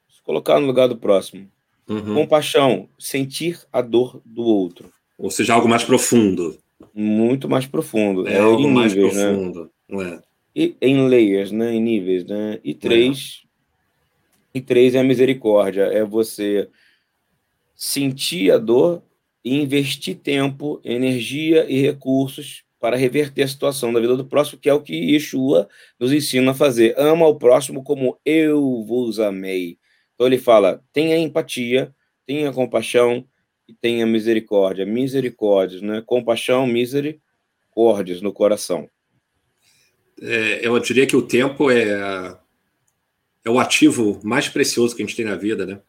Se 0.08 0.22
colocar 0.22 0.60
no 0.60 0.66
lugar 0.66 0.88
do 0.88 0.96
próximo. 0.96 1.50
Uhum. 1.88 2.14
Compaixão. 2.14 2.88
Sentir 2.98 3.60
a 3.72 3.80
dor 3.80 4.20
do 4.24 4.42
outro. 4.42 4.92
Ou 5.18 5.30
seja, 5.30 5.54
algo 5.54 5.68
mais 5.68 5.84
profundo. 5.84 6.58
Muito 6.94 7.48
mais 7.48 7.66
profundo. 7.66 8.26
É, 8.28 8.34
é 8.34 8.38
algo 8.40 8.68
mais 8.68 8.94
níveis, 8.94 9.16
né? 9.16 9.32
profundo. 9.32 9.70
Né? 9.88 10.20
E, 10.54 10.76
em 10.80 11.08
layers, 11.08 11.52
né? 11.52 11.74
em 11.74 11.80
níveis. 11.80 12.24
Né? 12.24 12.60
E 12.62 12.74
três 12.74 13.46
e 14.56 14.60
três 14.60 14.94
é 14.94 15.00
a 15.00 15.04
misericórdia, 15.04 15.82
é 15.82 16.02
você 16.02 16.70
sentir 17.74 18.50
a 18.50 18.56
dor 18.56 19.02
e 19.44 19.54
investir 19.54 20.16
tempo, 20.16 20.80
energia 20.82 21.70
e 21.70 21.78
recursos 21.78 22.64
para 22.86 22.96
reverter 22.96 23.42
a 23.42 23.48
situação 23.48 23.92
da 23.92 23.98
vida 23.98 24.16
do 24.16 24.24
próximo, 24.24 24.60
que 24.60 24.68
é 24.68 24.72
o 24.72 24.80
que 24.80 24.94
Yeshua 24.94 25.68
nos 25.98 26.12
ensina 26.12 26.52
a 26.52 26.54
fazer. 26.54 26.94
Ama 26.96 27.26
o 27.26 27.34
próximo 27.34 27.82
como 27.82 28.16
eu 28.24 28.84
vos 28.84 29.18
amei. 29.18 29.76
Então 30.14 30.24
ele 30.24 30.38
fala: 30.38 30.80
tenha 30.92 31.18
empatia, 31.18 31.92
tenha 32.24 32.52
compaixão 32.52 33.26
e 33.66 33.74
tenha 33.74 34.06
misericórdia. 34.06 34.86
Misericórdias, 34.86 35.82
né? 35.82 36.00
Compaixão, 36.06 36.64
misericórdias 36.64 38.22
no 38.22 38.32
coração. 38.32 38.88
É, 40.22 40.64
eu 40.64 40.78
diria 40.78 41.08
que 41.08 41.16
o 41.16 41.22
tempo 41.22 41.68
é 41.68 42.38
é 43.44 43.50
o 43.50 43.58
ativo 43.58 44.20
mais 44.22 44.48
precioso 44.48 44.94
que 44.94 45.02
a 45.02 45.04
gente 45.04 45.16
tem 45.16 45.24
na 45.24 45.34
vida, 45.34 45.66
né? 45.66 45.80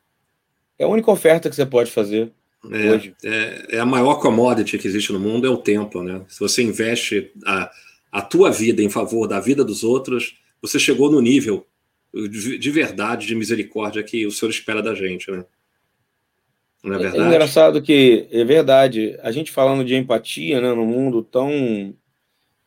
É 0.80 0.84
a 0.84 0.88
única 0.88 1.12
oferta 1.12 1.48
que 1.48 1.56
você 1.56 1.66
pode 1.66 1.92
fazer 1.92 2.32
é, 2.72 2.92
hoje. 2.92 3.16
É, 3.24 3.78
é, 3.78 3.80
a 3.80 3.86
maior 3.86 4.16
commodity 4.16 4.78
que 4.78 4.88
existe 4.88 5.14
no 5.14 5.20
mundo, 5.20 5.48
é 5.48 5.50
o 5.50 5.58
tempo, 5.58 6.02
né? 6.02 6.24
Se 6.28 6.40
você 6.40 6.64
investe 6.64 7.32
a, 7.46 7.72
a 8.12 8.22
tua 8.22 8.52
vida 8.52 8.82
em 8.82 8.90
favor 8.90 9.28
da 9.28 9.40
vida 9.40 9.64
dos 9.64 9.84
outros, 9.84 10.38
você 10.62 10.80
chegou 10.80 11.12
no 11.12 11.22
nível 11.22 11.66
de, 12.14 12.58
de 12.58 12.72
verdade, 12.72 13.28
de 13.28 13.36
misericórdia 13.36 14.04
que 14.04 14.26
o 14.26 14.32
Senhor 14.32 14.50
espera 14.50 14.82
da 14.82 14.96
gente, 14.96 15.30
né? 15.30 15.46
Não 16.84 16.94
é, 16.94 16.98
é 16.98 17.00
verdade? 17.00 17.24
É 17.24 17.28
engraçado 17.28 17.82
que, 17.82 18.28
é 18.32 18.44
verdade, 18.44 19.18
a 19.22 19.32
gente 19.32 19.52
falando 19.52 19.84
de 19.84 19.96
empatia, 19.96 20.62
né, 20.62 20.74
num 20.74 20.86
mundo 20.86 21.24
tão 21.24 21.94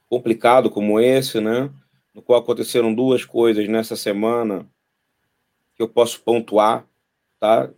complicado 0.09 0.71
como 0.71 1.01
esse, 1.01 1.41
né, 1.41 1.71
no 2.15 2.21
qual 2.21 2.41
aconteceram 2.41 2.95
duas 2.95 3.25
coisas 3.25 3.69
nessa 3.69 3.97
semana 3.97 4.69
que 5.77 5.83
eu 5.83 5.89
posso 5.89 6.21
pontuar, 6.21 6.87
tá? 7.39 7.71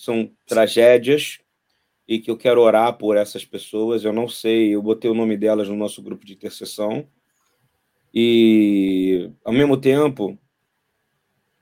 São 0.00 0.32
tragédias 0.46 1.40
e 2.08 2.18
que 2.18 2.30
eu 2.30 2.36
quero 2.38 2.62
orar 2.62 2.96
por 2.96 3.18
essas 3.18 3.44
pessoas. 3.44 4.02
Eu 4.02 4.14
não 4.14 4.26
sei, 4.26 4.74
eu 4.74 4.80
botei 4.80 5.10
o 5.10 5.14
nome 5.14 5.36
delas 5.36 5.68
no 5.68 5.76
nosso 5.76 6.00
grupo 6.00 6.24
de 6.24 6.32
intercessão. 6.32 7.06
E, 8.14 9.30
ao 9.44 9.52
mesmo 9.52 9.76
tempo, 9.76 10.38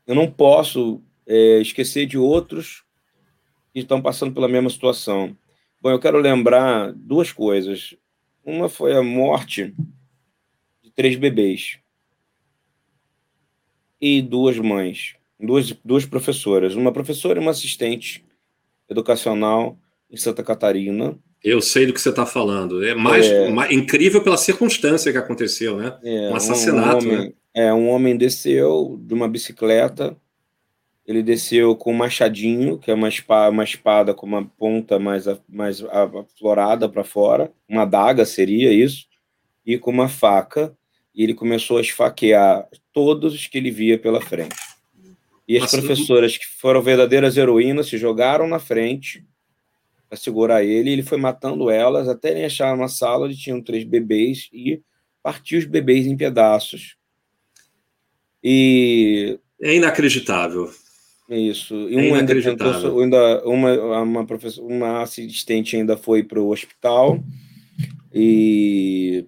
eu 0.07 0.15
não 0.15 0.31
posso 0.31 1.03
é, 1.27 1.59
esquecer 1.59 2.07
de 2.07 2.17
outros 2.17 2.85
que 3.73 3.81
estão 3.81 4.01
passando 4.01 4.33
pela 4.33 4.47
mesma 4.47 4.71
situação. 4.71 5.37
Bom, 5.81 5.91
eu 5.91 5.99
quero 5.99 6.19
lembrar 6.19 6.93
duas 6.93 7.33
coisas. 7.33 7.97
Uma 8.45 8.69
foi 8.69 8.95
a 8.95 9.03
morte 9.03 9.75
de 10.81 10.93
três 10.93 11.17
bebês 11.17 11.81
e 14.01 14.23
duas 14.23 14.57
mães 14.61 15.19
duas, 15.39 15.73
duas 15.85 16.05
professoras, 16.05 16.75
uma 16.75 16.93
professora 16.93 17.39
e 17.39 17.43
uma 17.43 17.53
assistente 17.53 18.25
educacional 18.89 19.79
em 20.11 20.17
Santa 20.17 20.43
Catarina. 20.43 21.19
Eu 21.43 21.61
sei 21.61 21.87
do 21.87 21.93
que 21.93 22.01
você 22.01 22.11
está 22.11 22.27
falando. 22.27 22.85
É 22.85 22.95
mais, 22.95 23.27
é... 23.27 23.49
mais, 23.51 23.71
incrível 23.71 24.23
pela 24.23 24.37
circunstância 24.37 25.13
que 25.13 25.19
aconteceu, 25.19 25.77
né? 25.77 25.97
É, 26.03 26.31
um 26.31 26.37
assassinato. 26.37 27.07
Um 27.07 27.11
homem, 27.11 27.27
né? 27.27 27.33
É, 27.55 27.73
um 27.73 27.89
homem 27.89 28.17
desceu 28.17 28.99
de 29.01 29.15
uma 29.15 29.29
bicicleta. 29.29 30.17
Ele 31.07 31.23
desceu 31.23 31.75
com 31.75 31.93
um 31.93 31.97
machadinho, 31.97 32.79
que 32.79 32.91
é 32.91 32.95
uma 32.95 33.09
espada, 33.09 33.51
uma 33.51 33.65
espada 33.65 34.13
com 34.13 34.27
uma 34.27 34.45
ponta 34.45 34.99
mais, 34.99 35.25
mais 35.49 35.83
aflorada 35.83 36.89
para 36.89 37.03
fora, 37.03 37.51
uma 37.67 37.83
adaga 37.83 38.27
seria 38.27 38.71
isso, 38.71 39.07
e 39.65 39.79
com 39.79 39.91
uma 39.91 40.09
faca. 40.09 40.77
E 41.15 41.23
ele 41.25 41.35
começou 41.35 41.79
a 41.79 41.81
esfaquear 41.81 42.69
todos 42.93 43.35
os 43.35 43.47
que 43.47 43.59
ele 43.59 43.71
via 43.71 43.99
pela 43.99 44.21
frente. 44.21 44.55
E 45.49 45.57
as 45.57 45.71
professoras, 45.71 46.37
que 46.37 46.45
foram 46.45 46.83
verdadeiras 46.83 47.39
heroínas, 47.39 47.89
se 47.89 47.97
jogaram 47.97 48.47
na 48.47 48.59
frente 48.59 49.25
para 50.07 50.19
segurar 50.19 50.63
ele, 50.63 50.91
e 50.91 50.93
ele 50.93 51.03
foi 51.03 51.17
matando 51.17 51.71
elas 51.71 52.07
até 52.07 52.31
ele 52.31 52.45
achar 52.45 52.75
uma 52.75 52.89
sala 52.89 53.27
onde 53.27 53.37
tinham 53.37 53.63
três 53.63 53.85
bebês 53.85 54.49
e 54.53 54.83
partiu 55.23 55.59
os 55.59 55.65
bebês 55.65 56.07
em 56.07 56.17
pedaços. 56.17 56.97
E 58.45 59.39
é 59.61 59.75
inacreditável. 59.75 60.71
Isso. 61.29 61.75
E 61.91 61.97
é 61.97 62.13
um 62.13 62.15
ainda 62.15 62.43
tentou, 62.43 63.01
ainda 63.01 63.45
uma 63.45 64.03
uma 64.03 64.27
professora, 64.27 64.67
uma 64.67 65.03
assistente 65.03 65.77
ainda 65.77 65.97
foi 65.97 66.23
para 66.23 66.41
o 66.41 66.51
hospital 66.51 67.23
e 68.15 69.27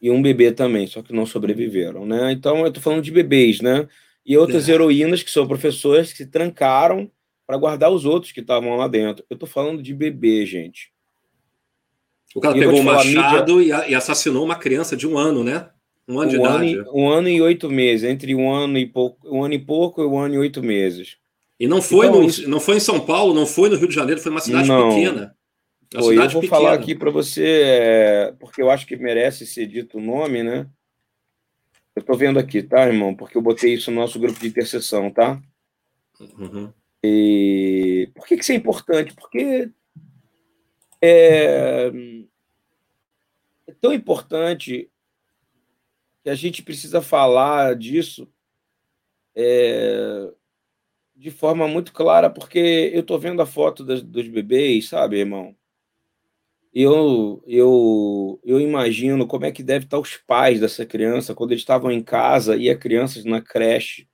e 0.00 0.10
um 0.10 0.20
bebê 0.20 0.52
também, 0.52 0.86
só 0.86 1.00
que 1.00 1.12
não 1.12 1.24
sobreviveram, 1.24 2.04
né? 2.04 2.32
Então 2.32 2.58
eu 2.60 2.66
estou 2.66 2.82
falando 2.82 3.02
de 3.02 3.12
bebês, 3.12 3.60
né? 3.60 3.88
E 4.24 4.36
outras 4.36 4.68
é. 4.68 4.72
heroínas 4.72 5.22
que 5.22 5.30
são 5.30 5.46
professoras 5.46 6.12
que 6.12 6.18
se 6.18 6.26
trancaram 6.26 7.10
para 7.46 7.56
guardar 7.56 7.90
os 7.90 8.04
outros 8.04 8.32
que 8.32 8.40
estavam 8.40 8.76
lá 8.76 8.86
dentro. 8.88 9.24
Eu 9.28 9.34
estou 9.34 9.48
falando 9.48 9.82
de 9.82 9.92
bebê, 9.92 10.46
gente. 10.46 10.92
O 12.34 12.40
cara 12.40 12.56
e 12.56 12.60
pegou 12.60 12.80
um 12.80 12.82
machado 12.82 13.56
mídia... 13.56 13.84
e 13.88 13.94
assassinou 13.94 14.44
uma 14.44 14.56
criança 14.56 14.96
de 14.96 15.06
um 15.06 15.18
ano, 15.18 15.44
né? 15.44 15.68
Um 16.08 16.18
ano 16.18 16.28
um 16.28 16.30
de 16.30 16.36
ano 16.36 16.64
idade. 16.64 16.88
E, 16.88 16.98
um 16.98 17.08
ano 17.08 17.28
e 17.28 17.42
oito 17.42 17.68
meses, 17.68 18.08
entre 18.08 18.34
um 18.34 18.50
ano 18.50 18.78
e 18.78 18.86
pouco, 18.86 19.28
um 19.28 19.44
ano 19.44 19.54
e 19.54 19.58
pouco 19.58 20.02
e 20.02 20.06
um 20.06 20.18
ano 20.18 20.34
e 20.34 20.38
oito 20.38 20.62
meses. 20.62 21.16
E 21.60 21.66
não 21.66 21.80
foi, 21.80 22.06
então, 22.06 22.20
no, 22.20 22.26
isso... 22.26 22.48
não 22.48 22.58
foi 22.58 22.76
em 22.76 22.80
São 22.80 22.98
Paulo, 22.98 23.34
não 23.34 23.46
foi 23.46 23.68
no 23.68 23.76
Rio 23.76 23.88
de 23.88 23.94
Janeiro, 23.94 24.20
foi 24.20 24.32
uma 24.32 24.40
cidade 24.40 24.68
não. 24.68 24.88
pequena. 24.88 25.36
Uma 25.94 26.02
foi, 26.02 26.14
cidade 26.14 26.28
eu 26.28 26.32
vou 26.32 26.40
pequena. 26.42 26.60
falar 26.60 26.72
aqui 26.74 26.94
para 26.94 27.10
você, 27.10 27.62
é, 27.64 28.34
porque 28.40 28.62
eu 28.62 28.70
acho 28.70 28.86
que 28.86 28.96
merece 28.96 29.46
ser 29.46 29.66
dito 29.66 29.98
o 29.98 30.00
nome, 30.00 30.42
né? 30.42 30.66
Eu 31.94 32.00
estou 32.00 32.16
vendo 32.16 32.38
aqui, 32.38 32.62
tá, 32.62 32.86
irmão? 32.86 33.14
Porque 33.14 33.36
eu 33.36 33.42
botei 33.42 33.74
isso 33.74 33.90
no 33.90 34.00
nosso 34.00 34.18
grupo 34.18 34.40
de 34.40 34.46
intercessão, 34.48 35.10
tá? 35.10 35.40
Uhum. 36.38 36.72
E 37.02 38.10
por 38.14 38.26
que, 38.26 38.36
que 38.36 38.42
isso 38.42 38.52
é 38.52 38.54
importante? 38.54 39.14
Porque 39.14 39.70
é, 41.00 41.90
é 43.66 43.72
tão 43.80 43.92
importante 43.92 44.90
que 46.22 46.30
a 46.30 46.34
gente 46.34 46.62
precisa 46.62 47.02
falar 47.02 47.74
disso 47.74 48.28
é, 49.34 50.30
de 51.16 51.30
forma 51.30 51.66
muito 51.66 51.92
clara, 51.92 52.30
porque 52.30 52.90
eu 52.94 53.00
estou 53.00 53.18
vendo 53.18 53.42
a 53.42 53.46
foto 53.46 53.84
das, 53.84 54.02
dos 54.02 54.28
bebês, 54.28 54.88
sabe, 54.88 55.18
irmão? 55.18 55.56
Eu, 56.74 57.42
eu, 57.46 58.40
eu 58.44 58.60
imagino 58.60 59.26
como 59.26 59.44
é 59.44 59.52
que 59.52 59.62
deve 59.62 59.84
estar 59.84 59.98
os 59.98 60.16
pais 60.16 60.60
dessa 60.60 60.86
criança 60.86 61.34
quando 61.34 61.50
eles 61.50 61.62
estavam 61.62 61.90
em 61.90 62.02
casa 62.02 62.56
e 62.56 62.70
a 62.70 62.76
criança 62.76 63.20
na 63.24 63.42
creche 63.42 64.06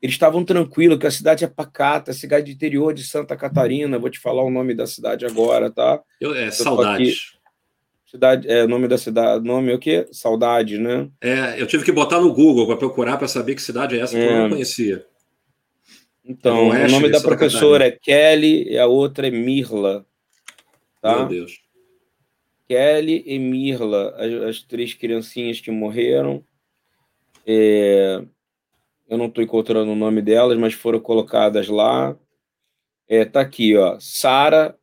eles 0.00 0.14
estavam 0.14 0.44
tranquilos, 0.44 0.98
que 0.98 1.06
a 1.06 1.10
cidade 1.10 1.44
é 1.44 1.48
pacata, 1.48 2.12
cidade 2.12 2.46
de 2.46 2.52
interior 2.52 2.94
de 2.94 3.02
Santa 3.02 3.36
Catarina. 3.36 3.98
Vou 3.98 4.08
te 4.08 4.20
falar 4.20 4.44
o 4.44 4.50
nome 4.50 4.72
da 4.72 4.86
cidade 4.86 5.26
agora, 5.26 5.70
tá? 5.70 6.00
Eu, 6.20 6.34
é, 6.34 6.50
Saudades. 6.50 7.36
Cidade, 8.06 8.48
é, 8.48 8.66
nome 8.66 8.88
da 8.88 8.96
cidade, 8.96 9.44
nome 9.44 9.70
é 9.70 9.74
o 9.74 9.78
quê? 9.78 10.06
Saudade, 10.12 10.78
né? 10.78 11.08
É, 11.20 11.60
eu 11.60 11.66
tive 11.66 11.84
que 11.84 11.92
botar 11.92 12.20
no 12.20 12.32
Google 12.32 12.66
para 12.66 12.76
procurar 12.76 13.18
para 13.18 13.28
saber 13.28 13.54
que 13.54 13.60
cidade 13.60 13.98
é 13.98 14.00
essa, 14.00 14.16
é. 14.16 14.26
que 14.26 14.32
eu 14.32 14.38
não 14.38 14.50
conhecia. 14.50 15.04
Então, 16.24 16.68
o 16.68 16.88
nome 16.88 17.10
da 17.10 17.20
professora 17.20 17.86
é 17.86 17.90
Kelly 17.90 18.70
e 18.70 18.78
a 18.78 18.86
outra 18.86 19.26
é 19.26 19.30
Mirla. 19.30 20.06
Tá? 21.00 21.16
Meu 21.16 21.28
Deus. 21.28 21.60
Kelly 22.68 23.22
e 23.26 23.38
Mirla, 23.38 24.14
as, 24.16 24.32
as 24.48 24.62
três 24.62 24.92
criancinhas 24.92 25.60
que 25.60 25.70
morreram. 25.70 26.44
É, 27.46 28.22
eu 29.08 29.16
não 29.16 29.26
estou 29.26 29.42
encontrando 29.42 29.90
o 29.90 29.96
nome 29.96 30.20
delas, 30.20 30.58
mas 30.58 30.74
foram 30.74 31.00
colocadas 31.00 31.68
lá. 31.68 32.16
É, 33.08 33.24
tá 33.24 33.40
aqui, 33.40 33.74
ó. 33.74 33.98
Sara, 33.98 34.78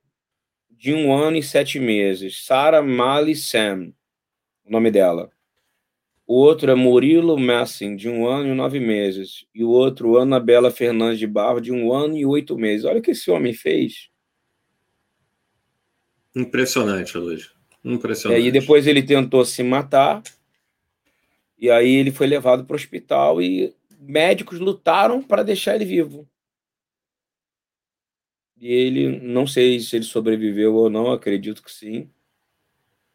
de 0.72 0.94
um 0.94 1.14
ano 1.14 1.38
e 1.38 1.44
sete 1.44 1.80
meses. 1.80 2.44
Sara 2.44 2.82
Mali 2.82 3.36
Sam, 3.36 3.94
o 4.66 4.72
nome 4.72 4.90
dela. 4.90 5.30
O 6.28 6.34
outro 6.34 6.72
é 6.72 6.76
Murilo 6.76 7.38
Massin, 7.38 7.96
de 7.96 8.10
um 8.10 8.28
ano 8.28 8.50
e 8.50 8.56
nove 8.56 8.80
meses. 8.80 9.46
E 9.54 9.64
o 9.64 9.70
outro, 9.70 10.18
Ana 10.18 10.40
Bela 10.40 10.72
Fernandes 10.72 11.20
de 11.20 11.28
Barro, 11.28 11.62
de 11.62 11.72
um 11.72 11.94
ano 11.94 12.18
e 12.18 12.26
oito 12.26 12.58
meses. 12.58 12.84
Olha 12.84 12.98
o 12.98 13.02
que 13.02 13.12
esse 13.12 13.30
homem 13.30 13.54
fez. 13.54 14.10
Impressionante, 16.36 17.18
Luiz. 17.18 17.52
Impressionante. 17.84 18.42
É, 18.42 18.46
e 18.46 18.52
depois 18.52 18.86
ele 18.88 19.02
tentou 19.02 19.46
se 19.46 19.64
matar. 19.64 20.22
E 21.58 21.70
aí 21.70 21.96
ele 21.96 22.12
foi 22.12 22.28
levado 22.28 22.66
para 22.66 22.74
o 22.74 22.76
hospital 22.76 23.42
e 23.42 23.74
médicos 24.00 24.60
lutaram 24.60 25.22
para 25.22 25.44
deixar 25.44 25.76
ele 25.76 25.86
vivo. 25.86 26.28
E 28.58 28.72
ele, 28.72 29.20
não 29.20 29.46
sei 29.46 29.80
se 29.80 29.96
ele 29.96 30.06
sobreviveu 30.06 30.74
ou 30.76 30.90
não, 30.90 31.12
acredito 31.12 31.64
que 31.64 31.72
sim. 31.72 32.10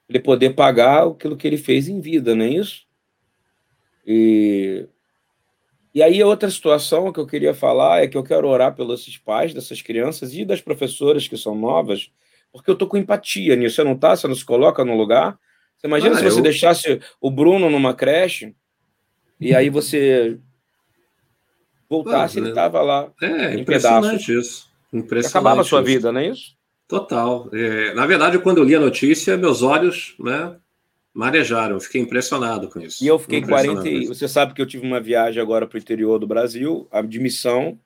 Ele 0.09 0.21
poder 0.21 0.55
pagar 0.55 1.07
aquilo 1.07 1.37
que 1.37 1.47
ele 1.47 1.57
fez 1.57 1.89
em 1.89 2.01
vida, 2.01 2.35
não 2.35 2.45
é 2.45 2.49
isso? 2.49 2.87
E, 4.07 4.87
e 5.95 6.03
aí, 6.03 6.23
outra 6.23 6.51
situação 6.51 7.13
que 7.13 7.21
eu 7.21 7.27
queria 7.27 7.55
falar 7.55 8.03
é 8.03 8.09
que 8.09 8.17
eu 8.17 8.23
quero 8.23 8.49
orar 8.49 8.75
pelos 8.75 9.17
pais 9.19 9.55
dessas 9.55 9.81
crianças 9.83 10.35
e 10.35 10.45
das 10.45 10.61
professoras 10.61 11.29
que 11.29 11.37
são 11.37 11.55
novas, 11.55 12.11
porque 12.53 12.71
eu 12.71 12.77
tô 12.77 12.87
com 12.87 12.97
empatia 12.97 13.57
nisso. 13.57 13.77
Você 13.77 13.85
não 13.85 13.97
tá? 13.97 14.17
Você 14.17 14.27
não 14.27 14.35
se 14.35 14.45
coloca 14.45 14.85
no 14.85 14.97
lugar? 14.97 15.39
Você 15.77 15.87
imagina 15.87 16.15
ah, 16.15 16.19
se 16.19 16.25
você 16.25 16.39
eu... 16.39 16.43
deixasse 16.43 17.01
o 17.21 17.31
Bruno 17.31 17.71
numa 17.71 17.95
creche 17.95 18.55
e 19.41 19.55
aí 19.55 19.71
você 19.71 20.39
voltasse, 21.89 22.39
ele 22.39 22.51
estava 22.51 22.83
lá. 22.83 23.11
É, 23.23 23.55
em 23.55 23.61
impressionante 23.61 24.27
pedaços. 24.27 24.29
isso. 24.29 24.71
Impressionante 24.93 25.29
acabava 25.29 25.61
a 25.63 25.65
sua 25.65 25.83
vida, 25.83 26.13
não 26.13 26.21
é 26.21 26.29
isso? 26.29 26.55
Total. 26.87 27.49
É, 27.53 27.95
na 27.95 28.07
verdade, 28.07 28.39
quando 28.39 28.59
eu 28.59 28.65
li 28.65 28.75
a 28.75 28.81
notícia, 28.81 29.37
meus 29.37 29.63
olhos 29.63 30.15
né, 30.19 30.57
marejaram. 31.15 31.77
Eu 31.77 31.81
fiquei 31.81 32.01
impressionado 32.01 32.69
com 32.69 32.81
isso. 32.81 33.03
E 33.03 33.07
eu 33.07 33.19
fiquei 33.19 33.43
40. 33.43 34.09
Você 34.09 34.29
sabe 34.29 34.55
que 34.55 34.61
eu 34.61 34.67
tive 34.67 34.87
uma 34.87 35.01
viagem 35.01 35.41
agora 35.41 35.67
para 35.67 35.77
o 35.77 35.81
interior 35.81 36.19
do 36.19 36.27
Brasil, 36.27 36.89
a 36.91 37.01
de 37.03 37.19
missão. 37.19 37.79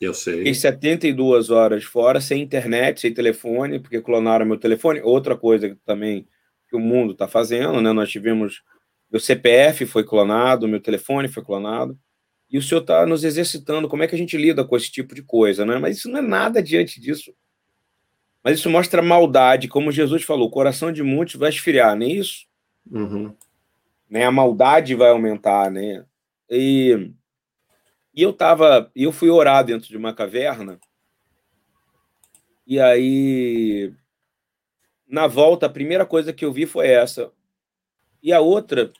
Eu 0.00 0.12
sei. 0.12 0.38
Fiquei 0.38 0.54
72 0.54 1.50
horas 1.50 1.84
fora, 1.84 2.20
sem 2.20 2.42
internet, 2.42 3.00
sem 3.00 3.14
telefone, 3.14 3.78
porque 3.78 4.00
clonaram 4.00 4.44
meu 4.44 4.58
telefone. 4.58 5.00
Outra 5.02 5.36
coisa 5.36 5.68
que 5.68 5.76
também 5.84 6.26
que 6.68 6.76
o 6.76 6.80
mundo 6.80 7.12
está 7.12 7.28
fazendo, 7.28 7.80
né? 7.80 7.92
Nós 7.92 8.10
tivemos. 8.10 8.62
Meu 9.10 9.20
CPF 9.20 9.86
foi 9.86 10.02
clonado, 10.02 10.66
meu 10.66 10.80
telefone 10.80 11.28
foi 11.28 11.44
clonado 11.44 11.96
e 12.54 12.58
o 12.58 12.62
senhor 12.62 12.82
está 12.82 13.04
nos 13.04 13.24
exercitando 13.24 13.88
como 13.88 14.04
é 14.04 14.06
que 14.06 14.14
a 14.14 14.18
gente 14.18 14.36
lida 14.36 14.64
com 14.64 14.76
esse 14.76 14.88
tipo 14.88 15.12
de 15.12 15.22
coisa, 15.22 15.66
né? 15.66 15.76
Mas 15.76 15.96
isso 15.98 16.08
não 16.08 16.20
é 16.20 16.22
nada 16.22 16.62
diante 16.62 17.00
disso. 17.00 17.34
Mas 18.44 18.60
isso 18.60 18.70
mostra 18.70 19.00
a 19.00 19.04
maldade, 19.04 19.66
como 19.66 19.90
Jesus 19.90 20.22
falou, 20.22 20.46
o 20.46 20.50
coração 20.52 20.92
de 20.92 21.02
muitos 21.02 21.34
vai 21.34 21.48
esfriar, 21.48 21.96
nem 21.96 22.12
é 22.12 22.14
isso? 22.14 22.46
Uhum. 22.88 23.34
Né? 24.08 24.24
A 24.24 24.30
maldade 24.30 24.94
vai 24.94 25.10
aumentar, 25.10 25.68
né? 25.68 26.04
E, 26.48 27.10
e 28.14 28.22
eu 28.22 28.32
tava, 28.32 28.90
eu 28.94 29.12
fui 29.12 29.30
orar 29.30 29.64
dentro 29.64 29.88
de 29.88 29.96
uma 29.96 30.14
caverna, 30.14 30.78
e 32.66 32.80
aí 32.80 33.92
na 35.06 35.26
volta 35.26 35.66
a 35.66 35.70
primeira 35.70 36.06
coisa 36.06 36.32
que 36.32 36.44
eu 36.44 36.52
vi 36.52 36.66
foi 36.66 36.88
essa. 36.88 37.30
E 38.22 38.32
a 38.32 38.40
outra 38.40 38.92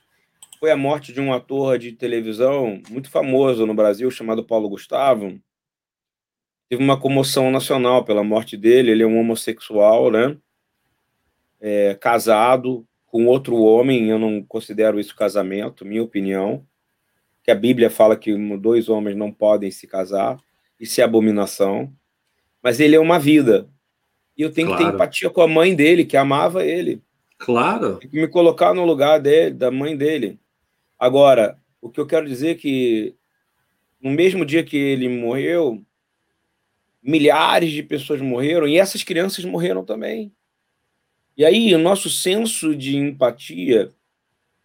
foi 0.60 0.70
a 0.70 0.76
morte 0.76 1.12
de 1.12 1.20
um 1.20 1.32
ator 1.32 1.78
de 1.78 1.92
televisão 1.92 2.80
muito 2.88 3.10
famoso 3.10 3.66
no 3.66 3.74
Brasil, 3.74 4.10
chamado 4.10 4.44
Paulo 4.44 4.68
Gustavo. 4.68 5.40
Teve 6.68 6.82
uma 6.82 6.98
comoção 6.98 7.50
nacional 7.50 8.04
pela 8.04 8.22
morte 8.22 8.56
dele. 8.56 8.90
Ele 8.90 9.02
é 9.02 9.06
um 9.06 9.18
homossexual, 9.18 10.10
né? 10.10 10.36
É, 11.60 11.94
casado 11.94 12.86
com 13.06 13.26
outro 13.26 13.56
homem. 13.56 14.08
Eu 14.08 14.18
não 14.18 14.42
considero 14.42 15.00
isso 15.00 15.16
casamento, 15.16 15.84
minha 15.84 16.02
opinião. 16.02 16.66
Que 17.44 17.50
a 17.50 17.54
Bíblia 17.54 17.90
fala 17.90 18.16
que 18.16 18.34
dois 18.56 18.88
homens 18.88 19.16
não 19.16 19.30
podem 19.30 19.70
se 19.70 19.86
casar. 19.86 20.38
Isso 20.80 21.00
é 21.00 21.04
abominação. 21.04 21.92
Mas 22.62 22.80
ele 22.80 22.96
é 22.96 23.00
uma 23.00 23.18
vida. 23.18 23.68
E 24.36 24.42
eu 24.42 24.50
tenho 24.50 24.68
claro. 24.68 24.82
que 24.82 24.90
ter 24.90 24.94
empatia 24.94 25.30
com 25.30 25.42
a 25.42 25.46
mãe 25.46 25.76
dele, 25.76 26.04
que 26.04 26.16
amava 26.16 26.64
ele. 26.64 27.00
Claro. 27.38 27.98
Tem 27.98 28.10
que 28.10 28.20
me 28.20 28.26
colocar 28.26 28.74
no 28.74 28.84
lugar 28.84 29.20
dele, 29.20 29.50
da 29.54 29.70
mãe 29.70 29.96
dele. 29.96 30.40
Agora, 30.98 31.58
o 31.80 31.90
que 31.90 32.00
eu 32.00 32.06
quero 32.06 32.26
dizer 32.26 32.52
é 32.52 32.54
que 32.54 33.14
no 34.00 34.10
mesmo 34.10 34.44
dia 34.44 34.64
que 34.64 34.76
ele 34.76 35.08
morreu, 35.08 35.84
milhares 37.02 37.70
de 37.70 37.82
pessoas 37.82 38.20
morreram 38.20 38.66
e 38.66 38.78
essas 38.78 39.04
crianças 39.04 39.44
morreram 39.44 39.84
também. 39.84 40.32
E 41.36 41.44
aí, 41.44 41.74
o 41.74 41.78
nosso 41.78 42.08
senso 42.08 42.74
de 42.74 42.96
empatia, 42.96 43.90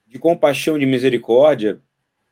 de 0.08 0.18
compaixão, 0.18 0.80
de 0.80 0.86
misericórdia, 0.86 1.82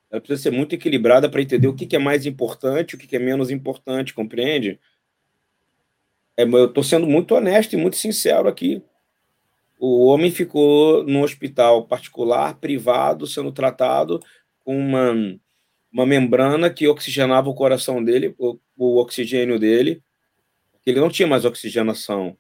ela 0.10 0.22
precisa 0.22 0.44
ser 0.44 0.52
muito 0.52 0.74
equilibrada 0.74 1.30
para 1.30 1.42
entender 1.42 1.68
o 1.68 1.74
que, 1.74 1.96
é 1.96 2.00
mais 2.00 2.26
importante, 2.26 2.96
o 2.96 2.98
que, 2.98 3.16
é 3.16 3.20
menos 3.20 3.50
importante, 3.50 4.14
compreende? 4.14 4.80
É, 6.36 6.44
eu 6.44 6.66
estou 6.66 6.84
sendo 6.84 7.06
muito 7.06 7.36
honesto 7.36 7.74
e 7.74 7.78
muito 7.78 7.98
sincero 7.98 8.48
aqui. 8.48 8.82
O 9.80 10.06
homem 10.08 10.32
ficou 10.32 11.04
no 11.04 11.24
hospital 11.24 11.86
particular, 11.86 12.56
privado, 12.56 13.28
sendo 13.28 13.52
tratado 13.52 14.20
com 14.64 14.78
uma, 14.78 15.14
uma 15.92 16.06
membrana 16.06 16.70
que 16.70 16.88
oxigenava 16.88 17.50
o 17.50 17.54
coração 17.54 18.04
dele, 18.04 18.34
o, 18.38 18.58
o 18.78 18.98
oxigênio 18.98 19.60
dele, 19.60 20.02
ele 20.86 21.02
não 21.02 21.10
tinha 21.10 21.28
mais 21.28 21.44
oxigenação. 21.44 22.38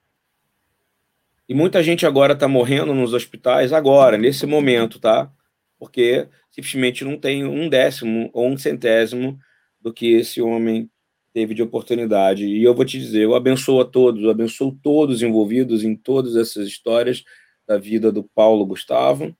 E 1.49 1.53
muita 1.53 1.83
gente 1.83 2.05
agora 2.05 2.33
está 2.33 2.47
morrendo 2.47 2.93
nos 2.93 3.13
hospitais, 3.13 3.71
agora, 3.71 4.17
nesse 4.17 4.45
momento, 4.45 4.99
tá? 4.99 5.31
Porque 5.79 6.27
simplesmente 6.51 7.03
não 7.03 7.17
tem 7.17 7.45
um 7.45 7.69
décimo 7.69 8.29
ou 8.33 8.47
um 8.47 8.57
centésimo 8.57 9.37
do 9.79 9.93
que 9.93 10.13
esse 10.13 10.41
homem 10.41 10.89
teve 11.33 11.53
de 11.53 11.61
oportunidade. 11.61 12.45
E 12.45 12.63
eu 12.63 12.73
vou 12.73 12.83
te 12.83 12.97
dizer, 12.99 13.23
eu 13.23 13.35
abençoo 13.35 13.79
a 13.79 13.85
todos, 13.85 14.23
eu 14.23 14.29
abençoo 14.29 14.77
todos 14.81 15.21
envolvidos 15.21 15.83
em 15.83 15.95
todas 15.95 16.35
essas 16.35 16.67
histórias 16.67 17.23
da 17.67 17.77
vida 17.77 18.11
do 18.11 18.23
Paulo 18.23 18.65
Gustavo, 18.65 19.35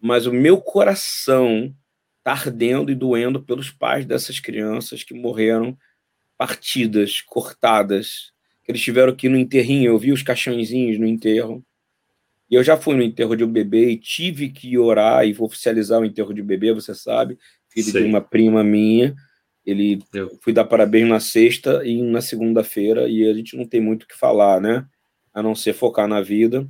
mas 0.00 0.26
o 0.26 0.32
meu 0.32 0.60
coração 0.60 1.74
está 2.18 2.32
ardendo 2.32 2.92
e 2.92 2.94
doendo 2.94 3.42
pelos 3.42 3.70
pais 3.70 4.06
dessas 4.06 4.38
crianças 4.38 5.02
que 5.02 5.14
morreram 5.14 5.76
partidas, 6.38 7.20
cortadas, 7.20 8.32
que 8.64 8.70
eles 8.70 8.82
tiveram 8.82 9.12
aqui 9.12 9.28
no 9.28 9.36
enterrinho, 9.36 9.90
eu 9.90 9.98
vi 9.98 10.12
os 10.12 10.22
caixãozinhos 10.22 10.98
no 10.98 11.06
enterro. 11.06 11.64
E 12.52 12.54
eu 12.54 12.62
já 12.62 12.76
fui 12.76 12.94
no 12.94 13.02
enterro 13.02 13.34
de 13.34 13.42
um 13.42 13.50
bebê 13.50 13.88
e 13.88 13.96
tive 13.96 14.50
que 14.50 14.76
orar 14.76 15.26
e 15.26 15.34
oficializar 15.38 15.98
o 15.98 16.04
enterro 16.04 16.34
de 16.34 16.42
um 16.42 16.44
bebê, 16.44 16.70
você 16.70 16.94
sabe, 16.94 17.38
filho 17.70 17.86
Sim. 17.90 18.02
de 18.02 18.04
uma 18.04 18.20
prima 18.20 18.62
minha. 18.62 19.14
Ele 19.64 20.02
eu. 20.12 20.38
fui 20.42 20.52
dar 20.52 20.66
parabéns 20.66 21.08
na 21.08 21.18
sexta 21.18 21.82
e 21.82 22.02
na 22.02 22.20
segunda-feira, 22.20 23.08
e 23.08 23.26
a 23.26 23.32
gente 23.32 23.56
não 23.56 23.64
tem 23.64 23.80
muito 23.80 24.02
o 24.02 24.06
que 24.06 24.18
falar, 24.18 24.60
né? 24.60 24.84
A 25.32 25.42
não 25.42 25.54
ser 25.54 25.72
focar 25.72 26.06
na 26.06 26.20
vida. 26.20 26.68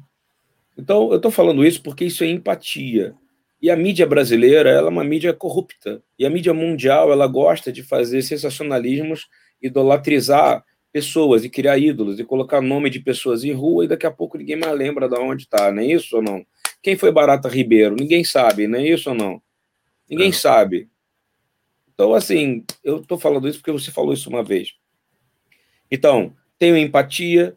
Então, 0.79 1.11
eu 1.11 1.17
estou 1.17 1.33
falando 1.33 1.67
isso 1.67 1.83
porque 1.83 2.05
isso 2.05 2.23
é 2.23 2.29
empatia. 2.29 3.13
E 3.61 3.69
a 3.69 3.75
mídia 3.77 4.07
brasileira, 4.07 4.71
ela 4.71 4.87
é 4.87 4.91
uma 4.91 5.03
mídia 5.03 5.35
corrupta. 5.35 6.01
E 6.17 6.25
a 6.25 6.31
mídia 6.31 6.55
mundial, 6.55 7.11
ela 7.11 7.27
gosta 7.27 7.73
de 7.73 7.83
fazer 7.83 8.23
sensacionalismos, 8.23 9.27
idolatrizar 9.61 10.65
pessoas 10.93 11.45
e 11.45 11.49
criar 11.49 11.79
ídolos 11.79 12.21
e 12.21 12.25
colocar 12.25 12.61
nome 12.61 12.91
de 12.91 13.01
pessoas 13.01 13.43
em 13.45 13.53
rua 13.53 13.85
e 13.85 13.89
daqui 13.89 14.07
a 14.07 14.11
pouco 14.11 14.37
ninguém 14.37 14.57
mais 14.57 14.77
lembra 14.77 15.09
de 15.09 15.19
onde 15.19 15.45
está, 15.45 15.73
não 15.73 15.83
é 15.83 15.87
isso 15.87 16.17
ou 16.17 16.23
não? 16.23 16.45
Quem 16.83 16.97
foi 16.97 17.11
Barata 17.11 17.49
Ribeiro? 17.49 17.97
Ninguém 17.97 18.23
sabe, 18.23 18.67
não 18.67 18.79
é 18.79 18.87
isso 18.87 19.09
ou 19.11 19.17
não? 19.17 19.41
Ninguém 20.09 20.29
é. 20.29 20.33
sabe. 20.33 20.91
Então, 21.95 22.13
assim, 22.15 22.65
eu 22.85 23.01
estou 23.01 23.19
falando 23.19 23.49
isso 23.49 23.59
porque 23.59 23.73
você 23.73 23.91
falou 23.91 24.13
isso 24.13 24.29
uma 24.29 24.43
vez. 24.43 24.75
Então, 25.91 26.35
tenho 26.59 26.77
empatia, 26.77 27.57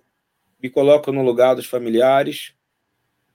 me 0.62 0.70
coloco 0.70 1.12
no 1.12 1.24
lugar 1.24 1.56
dos 1.56 1.66
familiares, 1.66 2.54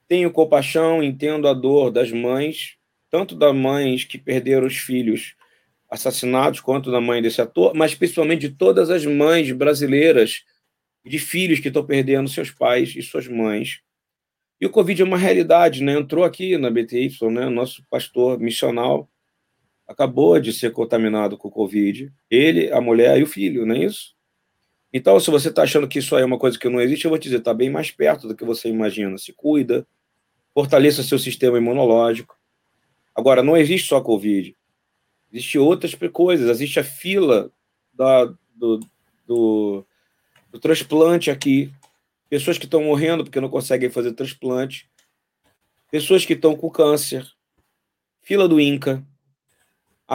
tenho 0.08 0.30
compaixão, 0.30 1.02
entendo 1.02 1.46
a 1.46 1.52
dor 1.52 1.90
das 1.90 2.10
mães, 2.10 2.76
tanto 3.10 3.34
das 3.34 3.54
mães 3.54 4.04
que 4.04 4.18
perderam 4.18 4.66
os 4.66 4.76
filhos 4.76 5.34
assassinados, 5.90 6.60
quanto 6.60 6.90
da 6.90 7.00
mãe 7.00 7.20
desse 7.20 7.40
ator, 7.40 7.74
mas 7.74 7.94
principalmente 7.94 8.48
de 8.48 8.50
todas 8.50 8.90
as 8.90 9.04
mães 9.04 9.50
brasileiras 9.50 10.44
de 11.04 11.18
filhos 11.18 11.58
que 11.58 11.68
estão 11.68 11.84
perdendo 11.84 12.28
seus 12.28 12.50
pais 12.50 12.94
e 12.94 13.02
suas 13.02 13.26
mães. 13.26 13.80
E 14.60 14.66
o 14.66 14.70
Covid 14.70 15.02
é 15.02 15.04
uma 15.04 15.16
realidade, 15.16 15.82
né? 15.82 15.94
Entrou 15.94 16.22
aqui 16.22 16.56
na 16.56 16.70
BTY, 16.70 17.10
né? 17.30 17.48
Nosso 17.48 17.82
pastor 17.90 18.38
missional 18.38 19.10
acabou 19.88 20.38
de 20.38 20.52
ser 20.52 20.70
contaminado 20.70 21.36
com 21.36 21.48
o 21.48 21.50
Covid. 21.50 22.12
Ele, 22.30 22.70
a 22.70 22.80
mulher 22.80 23.18
e 23.18 23.22
o 23.24 23.26
filho, 23.26 23.66
não 23.66 23.74
é 23.74 23.86
isso? 23.86 24.14
Então, 24.92 25.18
se 25.18 25.30
você 25.30 25.48
está 25.48 25.62
achando 25.62 25.88
que 25.88 25.98
isso 25.98 26.14
aí 26.14 26.22
é 26.22 26.26
uma 26.26 26.38
coisa 26.38 26.58
que 26.58 26.68
não 26.68 26.80
existe, 26.80 27.04
eu 27.04 27.10
vou 27.10 27.18
te 27.18 27.24
dizer, 27.24 27.38
está 27.38 27.54
bem 27.54 27.70
mais 27.70 27.90
perto 27.90 28.28
do 28.28 28.36
que 28.36 28.44
você 28.44 28.68
imagina. 28.68 29.16
Se 29.18 29.32
cuida, 29.32 29.86
fortaleça 30.52 31.02
seu 31.02 31.18
sistema 31.18 31.58
imunológico. 31.58 32.36
Agora, 33.14 33.42
não 33.42 33.56
existe 33.56 33.88
só 33.88 34.00
Covid. 34.00 34.54
Existem 35.32 35.60
outras 35.60 35.94
coisas, 36.12 36.50
existe 36.50 36.80
a 36.80 36.84
fila 36.84 37.50
da, 37.92 38.24
do, 38.54 38.80
do, 39.26 39.84
do 40.50 40.58
transplante 40.58 41.30
aqui, 41.30 41.72
pessoas 42.28 42.58
que 42.58 42.64
estão 42.64 42.82
morrendo 42.82 43.24
porque 43.24 43.40
não 43.40 43.48
conseguem 43.48 43.90
fazer 43.90 44.12
transplante, 44.12 44.90
pessoas 45.90 46.24
que 46.24 46.32
estão 46.32 46.56
com 46.56 46.70
câncer, 46.70 47.26
fila 48.22 48.48
do 48.48 48.60
INCA. 48.60 49.04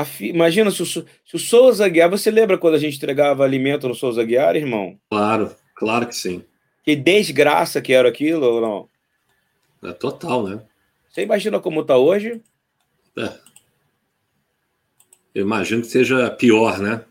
Fi... 0.06 0.28
Imagina 0.28 0.69
se 0.71 0.82
o, 0.82 0.86
se 0.86 1.06
o 1.34 1.39
Souza 1.39 1.88
Guiar. 1.88 2.10
Você 2.10 2.30
lembra 2.30 2.58
quando 2.58 2.73
a 2.73 2.80
gente 2.80 2.97
entregava 2.97 3.45
alimento 3.45 3.88
no 3.88 3.95
Souza 3.95 4.23
Guiar, 4.23 4.56
irmão? 4.56 4.99
Claro, 5.10 5.56
claro 5.75 6.08
que 6.08 6.15
sim. 6.15 6.43
Que 6.84 6.95
desgraça 6.95 7.82
que 7.82 7.93
era 7.93 8.10
aquilo 8.10 8.45
ou 8.45 8.62
não? 8.62 9.89
É 9.89 9.93
total, 9.93 10.43
né? 10.43 10.62
Você 11.10 11.21
imagina 11.23 11.60
como 11.62 11.82
está 11.82 11.97
hoje? 11.97 12.41
É. 13.17 13.34
Eu 15.36 15.41
imagino 15.41 15.82
que 15.82 15.89
seja 15.89 16.32
pior, 16.32 16.80
né? 16.80 17.04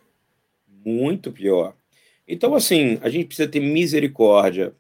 Muito 0.67 1.31
pior. 1.31 1.77
Então, 2.27 2.55
assim, 2.55 2.99
a 3.03 3.11
gente 3.11 3.27
precisa 3.27 3.47
ter 3.47 3.61
misericórdia. 3.61 4.75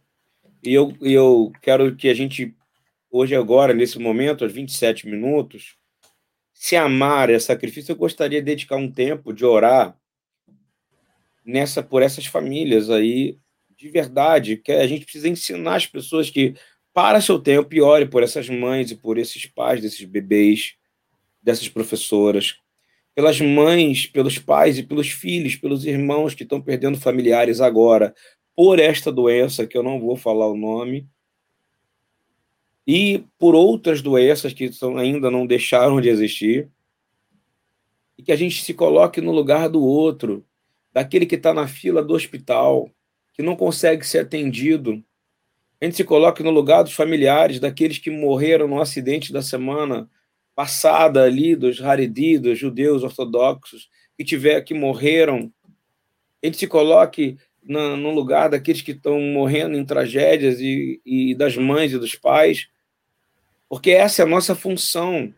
E 0.62 0.72
eu, 0.72 0.96
eu 1.02 1.52
quero 1.61 1.94
que 1.94 2.09
a 2.09 2.14
gente, 2.14 2.57
hoje, 3.11 3.37
agora, 3.37 3.74
nesse 3.74 3.98
momento, 3.98 4.44
aos 4.44 4.52
27 4.52 5.07
minutos, 5.07 5.76
se 6.54 6.74
amar 6.74 7.28
é 7.28 7.38
sacrifício, 7.38 7.92
eu 7.92 7.96
gostaria 7.96 8.40
de 8.40 8.46
dedicar 8.46 8.76
um 8.76 8.90
tempo 8.90 9.30
de 9.30 9.44
orar 9.44 9.94
nessa 11.44 11.83
por 11.83 12.00
essas 12.00 12.24
famílias 12.24 12.88
aí, 12.88 13.37
de 13.76 13.90
verdade, 13.90 14.57
que 14.57 14.72
a 14.72 14.87
gente 14.87 15.04
precisa 15.04 15.28
ensinar 15.28 15.74
as 15.74 15.87
pessoas 15.87 16.30
que, 16.30 16.54
para 16.94 17.20
seu 17.20 17.38
tempo, 17.38 17.74
e 17.74 17.83
ore 17.83 18.07
por 18.07 18.22
essas 18.22 18.48
mães 18.48 18.90
e 18.90 18.96
por 18.96 19.18
esses 19.18 19.44
pais 19.44 19.83
desses 19.83 20.07
bebês, 20.07 20.76
dessas 21.42 21.68
professoras, 21.68 22.63
pelas 23.14 23.40
mães, 23.40 24.07
pelos 24.07 24.38
pais 24.38 24.79
e 24.79 24.83
pelos 24.83 25.09
filhos, 25.09 25.55
pelos 25.57 25.85
irmãos 25.87 26.35
que 26.35 26.42
estão 26.42 26.61
perdendo 26.61 26.98
familiares 26.98 27.61
agora 27.61 28.14
por 28.57 28.79
esta 28.79 29.12
doença, 29.12 29.66
que 29.66 29.77
eu 29.77 29.83
não 29.83 30.00
vou 30.00 30.16
falar 30.16 30.48
o 30.48 30.57
nome, 30.57 31.09
e 32.87 33.24
por 33.38 33.55
outras 33.55 34.03
doenças 34.03 34.53
que 34.53 34.70
são, 34.72 34.96
ainda 34.96 35.31
não 35.31 35.46
deixaram 35.46 36.00
de 36.00 36.09
existir, 36.09 36.68
e 38.16 38.22
que 38.22 38.33
a 38.33 38.37
gente 38.37 38.62
se 38.62 38.74
coloque 38.74 39.20
no 39.20 39.33
lugar 39.33 39.68
do 39.68 39.83
outro, 39.83 40.44
daquele 40.92 41.27
que 41.27 41.35
está 41.35 41.53
na 41.53 41.66
fila 41.66 42.03
do 42.03 42.14
hospital, 42.14 42.90
que 43.33 43.42
não 43.42 43.57
consegue 43.57 44.07
ser 44.07 44.20
atendido. 44.20 45.03
A 45.81 45.85
gente 45.85 45.96
se 45.96 46.05
coloque 46.05 46.42
no 46.42 46.50
lugar 46.50 46.85
dos 46.85 46.92
familiares, 46.92 47.59
daqueles 47.59 47.98
que 47.98 48.11
morreram 48.11 48.68
no 48.68 48.81
acidente 48.81 49.33
da 49.33 49.42
semana 49.42 50.09
passada 50.54 51.22
ali 51.22 51.56
dos 51.56 51.80
Haredi, 51.82 52.38
dos 52.38 52.58
judeus 52.58 53.02
ortodoxos, 53.02 53.88
que 54.16 54.24
tiver 54.24 54.60
que 54.62 54.74
morreram, 54.74 55.52
ele 56.42 56.54
se 56.54 56.66
coloque 56.66 57.36
na, 57.62 57.96
no 57.96 58.10
lugar 58.10 58.50
daqueles 58.50 58.82
que 58.82 58.92
estão 58.92 59.20
morrendo 59.20 59.76
em 59.76 59.84
tragédias 59.84 60.60
e, 60.60 61.00
e 61.04 61.34
das 61.34 61.56
mães 61.56 61.92
e 61.92 61.98
dos 61.98 62.14
pais, 62.14 62.68
porque 63.68 63.90
essa 63.90 64.22
é 64.22 64.24
a 64.24 64.28
nossa 64.28 64.54
função. 64.54 65.32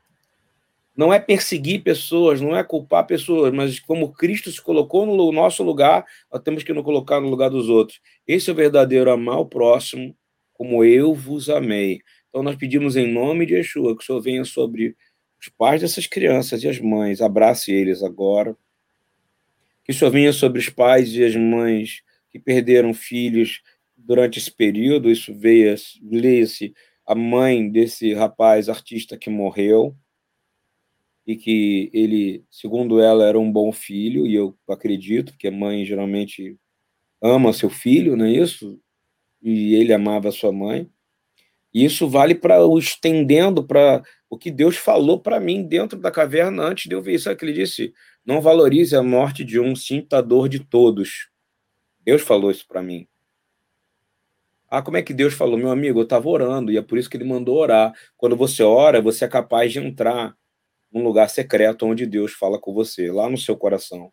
Não 0.96 1.12
é 1.12 1.18
perseguir 1.18 1.82
pessoas, 1.82 2.40
não 2.40 2.56
é 2.56 2.64
culpar 2.64 3.06
pessoas, 3.06 3.52
mas 3.52 3.78
como 3.78 4.12
Cristo 4.12 4.50
se 4.50 4.60
colocou 4.60 5.06
no 5.06 5.30
nosso 5.30 5.62
lugar, 5.62 6.04
nós 6.32 6.42
temos 6.42 6.62
que 6.62 6.72
nos 6.72 6.84
colocar 6.84 7.20
no 7.20 7.28
lugar 7.28 7.50
dos 7.50 7.68
outros. 7.68 8.00
Esse 8.26 8.48
é 8.48 8.52
o 8.52 8.56
verdadeiro 8.56 9.10
amar 9.10 9.38
o 9.38 9.46
próximo, 9.46 10.16
como 10.54 10.82
eu 10.82 11.14
vos 11.14 11.50
amei. 11.50 12.00
Então 12.28 12.42
nós 12.42 12.56
pedimos 12.56 12.96
em 12.96 13.10
nome 13.10 13.46
de 13.46 13.54
Yeshua 13.54 13.96
que 13.96 14.02
o 14.02 14.06
Senhor 14.06 14.20
venha 14.20 14.44
sobre 14.44 14.96
os 15.40 15.48
pais 15.48 15.80
dessas 15.80 16.06
crianças 16.06 16.62
e 16.62 16.68
as 16.68 16.80
mães, 16.80 17.20
abrace 17.20 17.72
eles 17.72 18.02
agora. 18.02 18.56
Que 19.84 19.92
isso 19.92 20.10
venha 20.10 20.32
sobre 20.32 20.58
os 20.58 20.68
pais 20.68 21.14
e 21.14 21.22
as 21.22 21.36
mães 21.36 22.02
que 22.30 22.38
perderam 22.38 22.92
filhos 22.92 23.62
durante 23.96 24.38
esse 24.38 24.50
período. 24.50 25.10
Isso 25.10 25.34
veio, 25.34 25.74
leia-se 26.02 26.74
a 27.06 27.14
mãe 27.14 27.70
desse 27.70 28.12
rapaz 28.12 28.68
artista 28.68 29.16
que 29.16 29.30
morreu 29.30 29.96
e 31.26 31.36
que 31.36 31.90
ele, 31.92 32.44
segundo 32.50 33.00
ela, 33.00 33.26
era 33.26 33.38
um 33.38 33.50
bom 33.50 33.72
filho, 33.72 34.26
e 34.26 34.34
eu 34.34 34.56
acredito, 34.68 35.32
porque 35.32 35.48
a 35.48 35.52
mãe 35.52 35.84
geralmente 35.84 36.56
ama 37.20 37.52
seu 37.52 37.68
filho, 37.68 38.16
não 38.16 38.26
é 38.26 38.30
isso? 38.30 38.80
E 39.42 39.74
ele 39.74 39.92
amava 39.92 40.30
sua 40.30 40.52
mãe. 40.52 40.88
E 41.74 41.84
isso 41.84 42.08
vale 42.08 42.34
para 42.34 42.64
o 42.64 42.78
estendendo 42.78 43.64
para 43.64 44.02
o 44.28 44.36
que 44.36 44.50
Deus 44.50 44.76
falou 44.76 45.20
para 45.20 45.40
mim 45.40 45.62
dentro 45.62 45.98
da 45.98 46.10
caverna 46.10 46.62
antes 46.64 46.88
de 46.88 46.94
eu 46.94 47.02
ver 47.02 47.14
isso. 47.14 47.30
É 47.30 47.34
que 47.34 47.44
ele 47.44 47.52
disse: 47.52 47.92
não 48.24 48.40
valorize 48.40 48.94
a 48.96 49.02
morte 49.02 49.44
de 49.44 49.60
um, 49.60 49.74
sinta 49.74 50.18
a 50.18 50.20
dor 50.20 50.48
de 50.48 50.60
todos. 50.60 51.30
Deus 52.00 52.22
falou 52.22 52.50
isso 52.50 52.66
para 52.66 52.82
mim. 52.82 53.06
Ah, 54.68 54.82
como 54.82 54.96
é 54.96 55.02
que 55.02 55.14
Deus 55.14 55.32
falou? 55.32 55.56
Meu 55.56 55.70
amigo, 55.70 56.00
eu 56.00 56.04
estava 56.04 56.28
orando 56.28 56.72
e 56.72 56.76
é 56.76 56.82
por 56.82 56.98
isso 56.98 57.08
que 57.08 57.16
ele 57.16 57.24
mandou 57.24 57.56
orar. 57.56 57.92
Quando 58.16 58.36
você 58.36 58.62
ora, 58.62 59.00
você 59.00 59.24
é 59.24 59.28
capaz 59.28 59.72
de 59.72 59.78
entrar 59.78 60.36
num 60.90 61.04
lugar 61.04 61.30
secreto 61.30 61.86
onde 61.86 62.04
Deus 62.04 62.32
fala 62.32 62.58
com 62.58 62.74
você, 62.74 63.10
lá 63.12 63.28
no 63.30 63.38
seu 63.38 63.56
coração. 63.56 64.12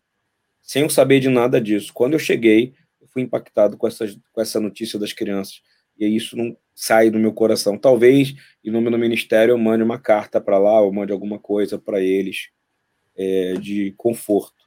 Sem 0.62 0.82
eu 0.82 0.90
saber 0.90 1.18
de 1.18 1.28
nada 1.28 1.60
disso. 1.60 1.92
Quando 1.92 2.12
eu 2.12 2.18
cheguei, 2.18 2.72
eu 3.00 3.08
fui 3.08 3.22
impactado 3.22 3.76
com, 3.76 3.88
com 4.32 4.40
essa 4.40 4.60
notícia 4.60 4.98
das 4.98 5.12
crianças. 5.12 5.60
E 5.98 6.06
isso 6.06 6.36
não 6.36 6.56
sai 6.74 7.10
do 7.10 7.18
meu 7.18 7.32
coração. 7.32 7.78
Talvez, 7.78 8.34
em 8.64 8.70
nome 8.70 8.90
do 8.90 8.98
ministério, 8.98 9.52
eu 9.52 9.58
mande 9.58 9.82
uma 9.82 9.98
carta 9.98 10.40
para 10.40 10.58
lá, 10.58 10.80
ou 10.80 10.92
mande 10.92 11.12
alguma 11.12 11.38
coisa 11.38 11.78
para 11.78 12.00
eles 12.00 12.48
é, 13.16 13.54
de 13.54 13.94
conforto. 13.96 14.64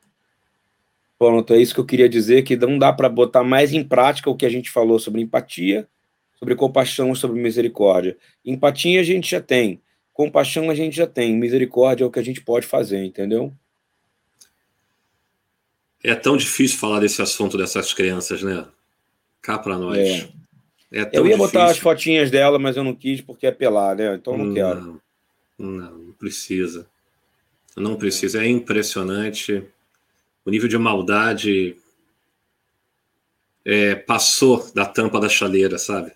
Pronto, 1.20 1.54
é 1.54 1.58
isso 1.58 1.74
que 1.74 1.80
eu 1.80 1.86
queria 1.86 2.08
dizer, 2.08 2.44
que 2.44 2.56
não 2.56 2.78
dá 2.78 2.94
para 2.94 3.10
botar 3.10 3.44
mais 3.44 3.74
em 3.74 3.84
prática 3.84 4.30
o 4.30 4.36
que 4.36 4.46
a 4.46 4.50
gente 4.50 4.70
falou 4.70 5.00
sobre 5.00 5.22
empatia, 5.22 5.88
sobre 6.38 6.56
compaixão, 6.56 7.14
sobre 7.16 7.42
misericórdia. 7.42 8.16
Empatia 8.46 9.02
a 9.02 9.04
gente 9.04 9.30
já 9.30 9.42
tem, 9.42 9.82
compaixão 10.14 10.70
a 10.70 10.76
gente 10.76 10.96
já 10.96 11.08
tem, 11.08 11.36
misericórdia 11.36 12.04
é 12.04 12.08
o 12.08 12.12
que 12.12 12.20
a 12.20 12.24
gente 12.24 12.42
pode 12.42 12.68
fazer, 12.68 13.04
entendeu? 13.04 13.52
É 16.04 16.14
tão 16.14 16.38
difícil 16.38 16.78
falar 16.78 17.00
desse 17.00 17.22
assunto 17.22 17.58
dessas 17.58 17.94
crianças, 17.94 18.44
né? 18.44 18.66
Cá 19.42 19.58
para 19.58 19.78
nós. 19.78 19.98
É. 19.98 20.30
É 20.92 21.02
eu 21.02 21.26
ia 21.26 21.36
difícil. 21.36 21.38
botar 21.38 21.66
as 21.66 21.78
fotinhas 21.78 22.32
dela, 22.32 22.58
mas 22.58 22.78
eu 22.78 22.84
não 22.84 22.96
quis 22.96 23.22
porque 23.22 23.48
é 23.48 23.52
pelar, 23.52 23.96
né? 23.96 24.16
Então 24.16 24.38
não, 24.38 24.46
não 24.46 24.54
quero. 24.54 25.02
Não, 25.58 25.72
não 25.72 26.12
precisa. 26.14 26.88
Não 27.76 27.96
precisa. 27.96 28.44
É 28.44 28.48
impressionante 28.48 29.64
o 30.48 30.50
nível 30.50 30.70
de 30.70 30.78
maldade 30.78 31.76
é, 33.66 33.96
passou 33.96 34.66
da 34.74 34.86
tampa 34.86 35.20
da 35.20 35.28
chaleira, 35.28 35.78
sabe? 35.78 36.14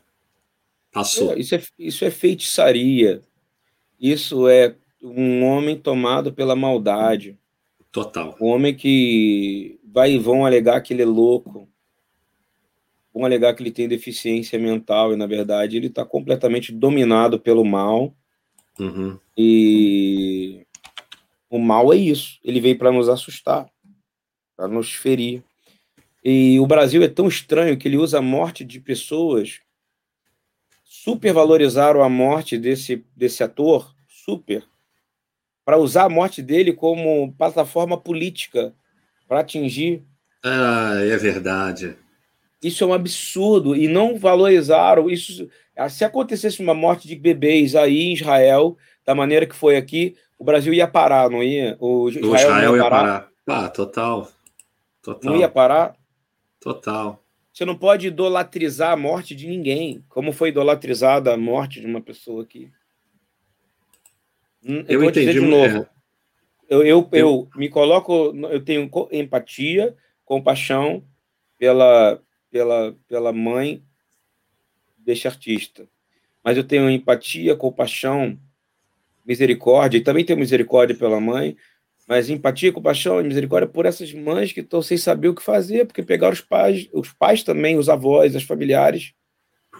Passou. 0.89 1.33
É, 1.33 1.39
isso, 1.39 1.53
é, 1.53 1.61
isso 1.77 2.05
é 2.05 2.09
feitiçaria. 2.09 3.21
Isso 3.99 4.47
é 4.47 4.73
um 5.03 5.43
homem 5.43 5.77
tomado 5.77 6.31
pela 6.31 6.55
maldade. 6.55 7.37
Total. 7.91 8.37
Um 8.39 8.45
homem 8.47 8.73
que 8.73 9.77
vai 9.83 10.13
e 10.13 10.17
vão 10.17 10.45
alegar 10.45 10.79
que 10.79 10.93
ele 10.93 11.01
é 11.01 11.05
louco. 11.05 11.67
Vão 13.13 13.25
alegar 13.25 13.53
que 13.53 13.61
ele 13.63 13.71
tem 13.71 13.87
deficiência 13.87 14.57
mental 14.57 15.13
e, 15.13 15.15
na 15.15 15.27
verdade, 15.27 15.77
ele 15.77 15.87
está 15.87 16.05
completamente 16.05 16.71
dominado 16.71 17.39
pelo 17.39 17.65
mal. 17.65 18.15
Uhum. 18.79 19.19
E 19.37 20.65
o 21.49 21.59
mal 21.59 21.91
é 21.93 21.97
isso. 21.97 22.39
Ele 22.43 22.61
veio 22.61 22.77
para 22.77 22.91
nos 22.91 23.09
assustar 23.09 23.69
para 24.61 24.67
nos 24.67 24.93
ferir. 24.93 25.43
E 26.23 26.59
o 26.59 26.67
Brasil 26.67 27.01
é 27.01 27.07
tão 27.07 27.27
estranho 27.27 27.75
que 27.75 27.87
ele 27.87 27.97
usa 27.97 28.19
a 28.19 28.21
morte 28.21 28.63
de 28.63 28.79
pessoas, 28.79 29.59
supervalorizaram 30.83 32.03
a 32.03 32.09
morte 32.09 32.59
desse, 32.59 33.03
desse 33.15 33.43
ator, 33.43 33.91
super, 34.07 34.63
para 35.65 35.79
usar 35.79 36.03
a 36.03 36.09
morte 36.09 36.43
dele 36.43 36.73
como 36.73 37.33
plataforma 37.33 37.99
política 37.99 38.71
para 39.27 39.39
atingir. 39.39 40.03
Ah, 40.43 40.93
é 40.97 41.17
verdade. 41.17 41.97
Isso 42.61 42.83
é 42.83 42.87
um 42.87 42.93
absurdo 42.93 43.75
e 43.75 43.87
não 43.87 44.17
valorizaram 44.17 45.09
isso. 45.09 45.49
Se 45.89 46.05
acontecesse 46.05 46.61
uma 46.61 46.73
morte 46.73 47.07
de 47.07 47.15
bebês 47.15 47.75
aí 47.75 48.01
em 48.01 48.13
Israel, 48.13 48.77
da 49.05 49.15
maneira 49.15 49.47
que 49.47 49.55
foi 49.55 49.77
aqui, 49.77 50.15
o 50.37 50.43
Brasil 50.43 50.73
ia 50.73 50.87
parar, 50.87 51.29
não 51.29 51.41
ia? 51.41 51.75
O 51.79 52.09
Israel, 52.09 52.31
o 52.31 52.35
Israel 52.35 52.75
ia 52.75 52.83
parar. 52.83 52.97
Ia 52.97 53.27
parar. 53.45 53.65
Ah, 53.65 53.69
total. 53.69 54.31
Total. 55.01 55.31
Não 55.31 55.39
ia 55.39 55.49
parar? 55.49 55.95
Total. 56.59 57.23
Você 57.51 57.65
não 57.65 57.75
pode 57.75 58.07
idolatrizar 58.07 58.91
a 58.91 58.97
morte 58.97 59.35
de 59.35 59.47
ninguém, 59.47 60.03
como 60.07 60.31
foi 60.31 60.49
idolatrizada 60.49 61.33
a 61.33 61.37
morte 61.37 61.81
de 61.81 61.87
uma 61.87 61.99
pessoa 61.99 62.43
aqui. 62.43 62.71
Hum, 64.63 64.85
eu, 64.87 65.01
eu 65.01 65.09
entendi. 65.09 65.33
de 65.33 65.41
novo. 65.41 65.79
É. 65.79 65.89
Eu, 66.69 66.83
eu, 66.83 67.09
eu 67.11 67.49
me 67.55 67.67
coloco, 67.67 68.33
eu 68.49 68.63
tenho 68.63 68.89
empatia, 69.11 69.95
compaixão 70.23 71.03
pela, 71.57 72.21
pela, 72.51 72.95
pela 73.07 73.31
mãe 73.31 73.81
deste 74.97 75.27
artista. 75.27 75.87
Mas 76.43 76.57
eu 76.57 76.63
tenho 76.63 76.89
empatia, 76.89 77.55
compaixão, 77.55 78.37
misericórdia, 79.25 79.97
e 79.97 80.01
também 80.01 80.25
tenho 80.25 80.39
misericórdia 80.39 80.95
pela 80.95 81.19
mãe, 81.19 81.55
mas 82.07 82.29
empatia, 82.29 82.71
compaixão 82.71 83.21
e 83.21 83.23
misericórdia 83.23 83.69
por 83.69 83.85
essas 83.85 84.11
mães 84.13 84.51
que 84.51 84.59
estão 84.59 84.81
sem 84.81 84.97
saber 84.97 85.29
o 85.29 85.35
que 85.35 85.41
fazer, 85.41 85.85
porque 85.85 86.03
pegaram 86.03 86.33
os 86.33 86.41
pais, 86.41 86.89
os 86.91 87.13
pais 87.13 87.43
também, 87.43 87.77
os 87.77 87.87
avós, 87.87 88.35
os 88.35 88.43
familiares. 88.43 89.13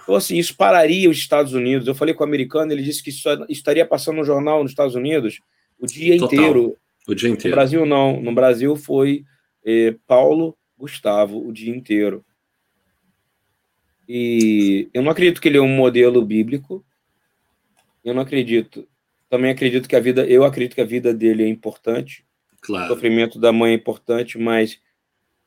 Então, 0.03 0.15
assim, 0.15 0.37
isso 0.37 0.55
pararia 0.55 1.09
os 1.09 1.17
Estados 1.17 1.53
Unidos. 1.53 1.87
Eu 1.87 1.95
falei 1.95 2.13
com 2.13 2.23
o 2.23 2.27
americano, 2.27 2.71
ele 2.71 2.83
disse 2.83 3.03
que 3.03 3.09
isso 3.09 3.27
estaria 3.49 3.85
passando 3.85 4.17
no 4.17 4.23
jornal 4.23 4.61
nos 4.61 4.71
Estados 4.71 4.95
Unidos 4.95 5.39
o 5.79 5.85
dia 5.85 6.17
Total. 6.17 6.39
inteiro. 6.39 6.77
O 7.07 7.15
dia 7.15 7.29
inteiro. 7.29 7.49
No 7.49 7.55
Brasil, 7.55 7.85
não. 7.85 8.21
No 8.21 8.33
Brasil 8.33 8.75
foi 8.75 9.25
eh, 9.65 9.95
Paulo 10.07 10.55
Gustavo 10.77 11.45
o 11.45 11.51
dia 11.51 11.75
inteiro. 11.75 12.23
E 14.13 14.89
eu 14.93 15.01
não 15.01 15.09
acredito 15.09 15.39
que 15.39 15.47
ele 15.47 15.57
é 15.57 15.61
um 15.61 15.73
modelo 15.73 16.21
bíblico. 16.25 16.83
Eu 18.03 18.13
não 18.13 18.23
acredito. 18.23 18.85
Também 19.29 19.49
acredito 19.49 19.87
que 19.87 19.95
a 19.95 20.01
vida, 20.01 20.25
eu 20.25 20.43
acredito 20.43 20.75
que 20.75 20.81
a 20.81 20.85
vida 20.85 21.13
dele 21.13 21.43
é 21.43 21.47
importante. 21.47 22.25
Claro. 22.59 22.83
O 22.83 22.87
sofrimento 22.89 23.39
da 23.39 23.53
mãe 23.53 23.71
é 23.71 23.75
importante, 23.75 24.37
mas 24.37 24.81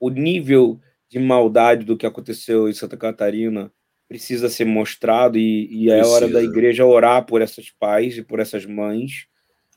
o 0.00 0.08
nível 0.08 0.80
de 1.10 1.18
maldade 1.18 1.84
do 1.84 1.94
que 1.94 2.06
aconteceu 2.06 2.66
em 2.66 2.72
Santa 2.72 2.96
Catarina 2.96 3.70
precisa 4.08 4.48
ser 4.48 4.64
mostrado 4.64 5.36
e, 5.36 5.68
e 5.70 5.90
é 5.90 6.02
hora 6.02 6.26
da 6.26 6.42
igreja 6.42 6.86
orar 6.86 7.26
por 7.26 7.42
essas 7.42 7.68
pais 7.68 8.16
e 8.16 8.22
por 8.22 8.40
essas 8.40 8.64
mães, 8.64 9.26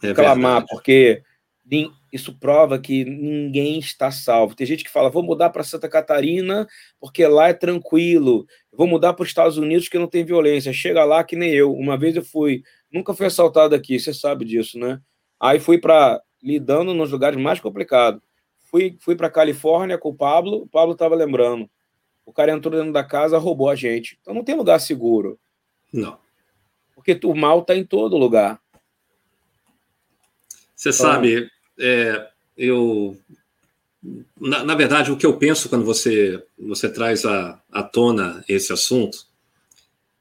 é 0.02 0.14
clamar, 0.14 0.62
verdade. 0.62 0.68
porque 0.70 1.24
isso 2.14 2.38
prova 2.40 2.80
que 2.80 3.04
ninguém 3.04 3.80
está 3.80 4.10
salvo. 4.10 4.56
Tem 4.56 4.66
gente 4.66 4.84
que 4.84 4.90
fala, 4.90 5.10
vou 5.10 5.22
mudar 5.22 5.50
para 5.50 5.64
Santa 5.64 5.90
Catarina 5.90 6.68
porque 7.00 7.28
lá 7.28 7.50
é 7.50 7.54
tranquilo, 7.54 8.48
vou 8.72 8.88
mudar 8.88 9.14
para 9.14 9.24
os 9.24 9.30
Estados 9.30 9.58
Unidos 9.58 9.90
que 9.90 10.00
não 10.00 10.08
tem 10.08 10.24
violência. 10.24 10.72
Chega 10.72 11.04
lá 11.04 11.24
que 11.24 11.36
nem 11.36 11.52
eu. 11.52 11.74
Uma 11.74 11.98
vez 11.98 12.16
eu 12.16 12.24
fui 12.24 12.64
Nunca 12.92 13.14
fui 13.14 13.26
assaltado 13.26 13.76
aqui, 13.76 14.00
você 14.00 14.14
sabe 14.14 14.46
disso, 14.46 14.80
né? 14.80 15.02
Aí 15.40 15.60
fui 15.60 15.78
para 15.78 16.22
lidando 16.42 16.94
nos 16.94 17.12
lugares 17.12 17.40
mais 17.40 17.60
complicados. 17.60 18.22
Fui, 18.60 18.98
fui 19.00 19.16
para 19.16 19.30
Califórnia 19.30 19.98
com 19.98 20.10
o 20.10 20.16
Pablo, 20.16 20.64
o 20.64 20.68
Pablo 20.68 20.94
estava 20.94 21.16
lembrando. 21.16 21.70
O 22.26 22.34
cara 22.34 22.52
entrou 22.52 22.74
dentro 22.74 22.92
da 22.92 23.04
casa, 23.04 23.38
roubou 23.38 23.70
a 23.70 23.76
gente. 23.76 24.18
Então 24.22 24.34
não 24.34 24.44
tem 24.44 24.56
lugar 24.56 24.80
seguro. 24.80 25.40
Não. 25.92 26.18
Porque 26.94 27.20
o 27.24 27.36
mal 27.36 27.60
está 27.60 27.76
em 27.76 27.86
todo 27.86 28.18
lugar. 28.18 28.60
Você 30.76 30.90
então, 30.90 31.06
sabe, 31.06 31.50
é, 31.80 32.28
eu. 32.58 33.18
Na, 34.40 34.64
na, 34.64 34.76
verdade, 34.76 35.12
o 35.12 35.18
que 35.18 35.26
eu 35.26 35.38
penso 35.38 35.70
quando 35.70 35.84
você, 35.84 36.44
você 36.58 36.88
traz 36.88 37.26
à, 37.26 37.62
à 37.72 37.84
tona 37.84 38.44
esse 38.48 38.72
assunto 38.72 39.26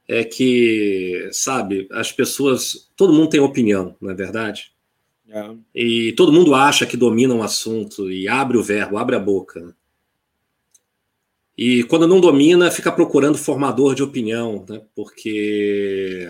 é 0.09 0.25
que, 0.25 1.29
sabe, 1.33 1.89
as 1.91 2.13
pessoas. 2.13 2.89
Todo 2.97 3.13
mundo 3.13 3.31
tem 3.31 3.41
opinião, 3.41 3.95
não 4.01 4.11
é 4.11 4.15
verdade? 4.15 4.73
É. 5.29 5.51
E 5.75 6.13
todo 6.13 6.33
mundo 6.33 6.55
acha 6.55 6.87
que 6.87 6.97
domina 6.97 7.35
um 7.35 7.43
assunto 7.43 8.11
e 8.11 8.29
abre 8.29 8.57
o 8.57 8.63
verbo, 8.63 8.97
abre 8.97 9.17
a 9.17 9.21
boca. 9.21 9.61
Né? 9.61 9.73
E 11.57 11.83
quando 11.85 12.07
não 12.07 12.21
domina, 12.21 12.71
fica 12.71 12.93
procurando 12.93 13.39
formador 13.39 13.95
de 13.95 14.03
opinião, 14.03 14.65
né? 14.69 14.83
porque 14.95 16.29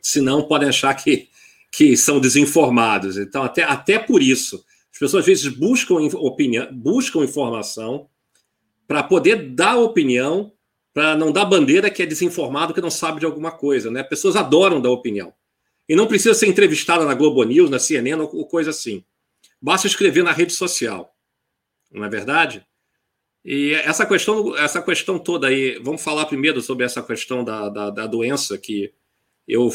senão 0.00 0.46
podem 0.46 0.68
achar 0.68 0.94
que, 0.94 1.28
que 1.72 1.96
são 1.96 2.20
desinformados. 2.20 3.16
Então, 3.18 3.42
até, 3.42 3.62
até 3.62 3.98
por 3.98 4.22
isso, 4.22 4.64
as 4.92 4.98
pessoas 4.98 5.20
às 5.22 5.26
vezes 5.26 5.48
buscam 5.48 5.96
opinião, 5.96 6.68
buscam 6.72 7.24
informação 7.24 8.08
para 8.86 9.02
poder 9.02 9.50
dar 9.50 9.76
opinião 9.76 10.52
para 10.96 11.14
não 11.14 11.30
dar 11.30 11.44
bandeira 11.44 11.90
que 11.90 12.02
é 12.02 12.06
desinformado, 12.06 12.72
que 12.72 12.80
não 12.80 12.90
sabe 12.90 13.20
de 13.20 13.26
alguma 13.26 13.52
coisa. 13.52 13.90
Né? 13.90 14.02
Pessoas 14.02 14.34
adoram 14.34 14.80
dar 14.80 14.90
opinião. 14.90 15.30
E 15.86 15.94
não 15.94 16.06
precisa 16.06 16.32
ser 16.32 16.46
entrevistada 16.46 17.04
na 17.04 17.12
Globo 17.12 17.44
News, 17.44 17.68
na 17.68 17.78
CNN 17.78 18.22
ou 18.22 18.46
coisa 18.46 18.70
assim. 18.70 19.04
Basta 19.60 19.86
escrever 19.86 20.24
na 20.24 20.32
rede 20.32 20.54
social. 20.54 21.14
Não 21.92 22.02
é 22.02 22.08
verdade? 22.08 22.66
E 23.44 23.74
essa 23.74 24.06
questão, 24.06 24.56
essa 24.56 24.80
questão 24.80 25.18
toda 25.18 25.48
aí, 25.48 25.78
vamos 25.82 26.02
falar 26.02 26.24
primeiro 26.24 26.62
sobre 26.62 26.86
essa 26.86 27.02
questão 27.02 27.44
da, 27.44 27.68
da, 27.68 27.90
da 27.90 28.06
doença 28.06 28.56
que 28.56 28.90
eu, 29.46 29.70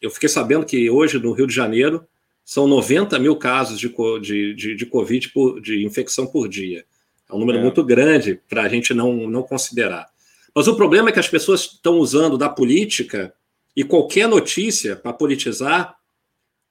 eu 0.00 0.10
fiquei 0.10 0.28
sabendo 0.28 0.66
que 0.66 0.90
hoje 0.90 1.18
no 1.18 1.32
Rio 1.32 1.46
de 1.46 1.54
Janeiro 1.54 2.06
são 2.44 2.68
90 2.68 3.18
mil 3.18 3.36
casos 3.36 3.78
de, 3.78 3.92
de, 4.20 4.54
de, 4.54 4.74
de 4.76 4.86
Covid, 4.86 5.30
por, 5.30 5.60
de 5.60 5.84
infecção 5.84 6.26
por 6.26 6.48
dia. 6.48 6.84
É 7.28 7.34
um 7.34 7.38
número 7.38 7.58
é. 7.58 7.62
muito 7.62 7.82
grande 7.82 8.40
para 8.48 8.62
a 8.62 8.68
gente 8.68 8.94
não, 8.94 9.28
não 9.28 9.42
considerar. 9.42 10.08
Mas 10.54 10.68
o 10.68 10.76
problema 10.76 11.08
é 11.08 11.12
que 11.12 11.18
as 11.18 11.28
pessoas 11.28 11.62
estão 11.62 11.98
usando 11.98 12.38
da 12.38 12.48
política 12.48 13.34
e 13.74 13.84
qualquer 13.84 14.28
notícia 14.28 14.96
para 14.96 15.12
politizar, 15.12 15.96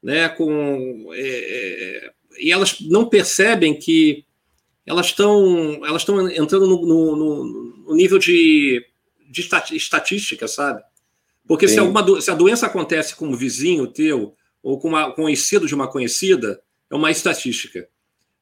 né, 0.02 0.30
com, 0.30 1.12
é, 1.14 1.20
é, 1.20 2.12
e 2.40 2.52
elas 2.52 2.80
não 2.82 3.08
percebem 3.08 3.78
que 3.78 4.26
elas 4.86 5.08
estão 5.08 5.84
elas 5.86 6.02
estão 6.04 6.30
entrando 6.30 6.68
no, 6.68 6.86
no, 6.86 7.46
no, 7.88 7.96
nível 7.96 8.18
de, 8.18 8.86
de 9.30 9.48
estatística, 9.74 10.48
sabe? 10.48 10.82
Porque 11.48 11.68
se, 11.68 11.80
alguma, 11.80 12.22
se 12.22 12.32
a 12.32 12.36
doença 12.36 12.66
acontece 12.66 13.16
com 13.16 13.28
um 13.28 13.36
vizinho 13.36 13.88
teu 13.88 14.36
ou 14.64 14.80
com 14.80 14.96
um 14.96 15.12
conhecido 15.12 15.68
de 15.68 15.76
uma 15.76 15.88
conhecida, 15.88 16.60
é 16.90 16.96
uma 16.96 17.12
estatística. 17.12 17.88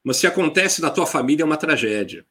Mas 0.04 0.18
se 0.18 0.28
acontece 0.28 0.82
na 0.82 0.90
tua 0.90 1.06
família, 1.06 1.44
é 1.44 1.46
uma 1.46 1.58
tragédia. 1.58 2.26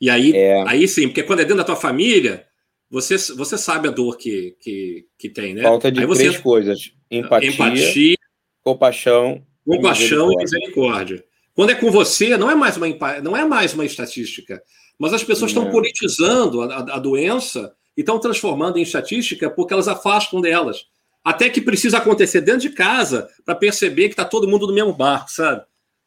E 0.00 0.10
aí, 0.10 0.32
é. 0.34 0.62
aí 0.68 0.86
sim, 0.86 1.08
porque 1.08 1.22
quando 1.22 1.40
é 1.40 1.44
dentro 1.44 1.58
da 1.58 1.64
tua 1.64 1.76
família, 1.76 2.46
você, 2.90 3.16
você 3.34 3.58
sabe 3.58 3.88
a 3.88 3.90
dor 3.90 4.16
que, 4.16 4.56
que, 4.60 5.06
que 5.18 5.28
tem, 5.28 5.54
né? 5.54 5.62
Falta 5.62 5.90
de 5.90 6.04
você, 6.06 6.24
três 6.24 6.38
coisas: 6.38 6.92
empatia, 7.10 7.50
empatia 7.50 8.16
compaixão, 8.62 9.42
compaixão 9.64 10.32
e 10.32 10.36
misericórdia. 10.36 11.24
Quando 11.54 11.70
é 11.70 11.74
com 11.74 11.90
você, 11.90 12.36
não 12.36 12.50
é 12.50 12.54
mais 12.54 12.76
uma, 12.76 12.86
não 13.20 13.36
é 13.36 13.44
mais 13.44 13.74
uma 13.74 13.84
estatística. 13.84 14.62
Mas 14.98 15.12
as 15.12 15.24
pessoas 15.24 15.50
estão 15.50 15.70
politizando 15.70 16.62
a, 16.62 16.76
a, 16.76 16.98
doença 16.98 17.74
e 17.98 18.00
estão 18.00 18.20
transformando 18.20 18.78
em 18.78 18.82
estatística 18.82 19.50
porque 19.50 19.74
elas 19.74 19.88
afastam 19.88 20.40
delas. 20.40 20.86
Até 21.24 21.50
que 21.50 21.60
precisa 21.60 21.98
acontecer 21.98 22.40
dentro 22.40 22.60
de 22.60 22.70
casa 22.70 23.28
para 23.44 23.56
perceber 23.56 24.04
que 24.04 24.12
está 24.12 24.24
todo 24.24 24.46
mundo 24.46 24.68
no 24.68 24.72
mesmo 24.72 24.92
barco, 24.92 25.32
sabe? 25.32 25.64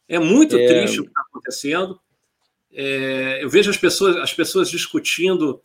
É 0.07 0.17
muito 0.17 0.55
é... 0.55 0.65
triste 0.65 1.01
o 1.01 1.03
que 1.03 1.09
está 1.09 1.21
acontecendo. 1.29 1.99
É, 2.73 3.43
eu 3.43 3.49
vejo 3.49 3.69
as 3.69 3.75
pessoas, 3.75 4.15
as 4.15 4.33
pessoas 4.33 4.69
discutindo 4.69 5.61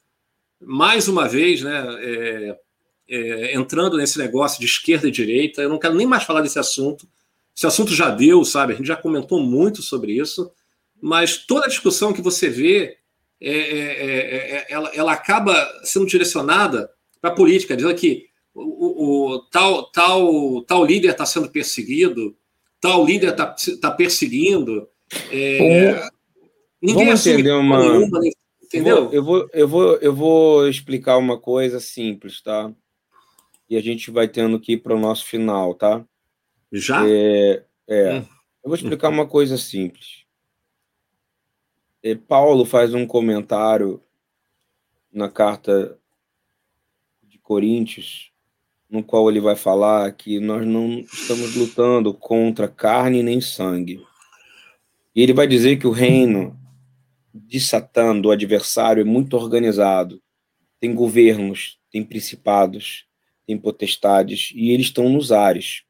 mais 0.60 1.06
uma 1.06 1.28
vez, 1.28 1.62
né, 1.62 1.86
é, 2.00 2.58
é, 3.08 3.54
entrando 3.54 3.96
nesse 3.96 4.18
negócio 4.18 4.58
de 4.58 4.66
esquerda 4.66 5.06
e 5.06 5.12
direita. 5.12 5.62
Eu 5.62 5.68
não 5.68 5.78
quero 5.78 5.94
nem 5.94 6.08
mais 6.08 6.24
falar 6.24 6.40
desse 6.40 6.58
assunto. 6.58 7.06
Esse 7.56 7.68
assunto 7.68 7.94
já 7.94 8.10
deu, 8.10 8.44
sabe? 8.44 8.72
A 8.72 8.76
gente 8.76 8.88
já 8.88 8.96
comentou 8.96 9.40
muito 9.40 9.80
sobre 9.80 10.18
isso. 10.18 10.50
Mas 11.00 11.36
toda 11.36 11.66
a 11.66 11.68
discussão 11.68 12.12
que 12.12 12.20
você 12.20 12.48
vê, 12.48 12.98
é, 13.41 13.51
é, 13.51 14.57
é 14.57 14.66
ela, 14.68 14.91
ela, 14.95 15.12
acaba 15.12 15.55
sendo 15.84 16.07
direcionada 16.07 16.91
para 17.20 17.30
a 17.30 17.34
política, 17.34 17.76
dizendo 17.76 17.95
que 17.95 18.26
o, 18.55 18.62
o, 18.62 19.34
o, 19.34 19.39
tal, 19.51 19.91
tal, 19.91 20.62
tal 20.62 20.84
líder 20.84 21.11
está 21.11 21.26
sendo 21.26 21.51
perseguido, 21.51 22.37
tal 22.80 23.05
líder 23.05 23.30
está 23.30 23.55
tá 23.80 23.91
perseguindo. 23.91 24.89
É, 25.30 26.09
ninguém 26.80 27.07
Vamos 27.07 27.26
entender 27.26 27.53
uma. 27.53 27.78
Nenhuma, 27.80 28.20
entendeu? 28.62 29.11
Eu 29.12 29.22
vou, 29.22 29.49
eu, 29.53 29.68
vou, 29.68 29.97
eu 29.97 30.14
vou 30.14 30.68
explicar 30.68 31.16
uma 31.18 31.39
coisa 31.39 31.80
simples, 31.80 32.43
tá? 32.43 32.72
E 33.68 33.76
a 33.76 33.80
gente 33.80 34.11
vai 34.11 34.28
tendo 34.28 34.61
que 34.61 34.72
ir 34.72 34.78
para 34.78 34.95
o 34.95 35.01
nosso 35.01 35.24
final, 35.24 35.74
tá? 35.74 36.05
Já? 36.72 37.07
É, 37.09 37.64
é. 37.89 38.14
Hum. 38.14 38.24
Eu 38.64 38.68
vou 38.70 38.74
explicar 38.74 39.09
uma 39.09 39.26
coisa 39.26 39.57
simples. 39.57 40.25
É, 42.07 42.14
Paulo 42.14 42.64
faz 42.64 42.94
um 42.94 43.04
comentário 43.04 44.00
na 45.12 45.28
carta 45.28 45.98
de 47.20 47.36
Coríntios, 47.36 48.30
no 48.88 49.02
qual 49.02 49.28
ele 49.28 49.40
vai 49.40 49.57
falar 49.57 50.12
que 50.12 50.38
nós 50.38 50.64
não 50.64 51.00
estamos 51.00 51.57
lutando 51.57 52.14
contra 52.14 52.68
carne 52.68 53.24
nem 53.24 53.40
sangue. 53.40 54.00
E 55.16 55.20
ele 55.20 55.32
vai 55.32 55.48
dizer 55.48 55.80
que 55.80 55.86
o 55.88 55.90
reino 55.90 56.57
de 57.34 57.59
Satã, 57.59 58.16
do 58.16 58.30
adversário, 58.30 59.00
é 59.00 59.04
muito 59.04 59.36
organizado. 59.36 60.22
Tem 60.78 60.94
governos, 60.94 61.76
tem 61.90 62.04
principados, 62.04 63.04
tem 63.44 63.59
potestades, 63.59 64.52
e 64.54 64.70
eles 64.70 64.86
estão 64.86 65.09
nos 65.09 65.32
ares, 65.32 65.82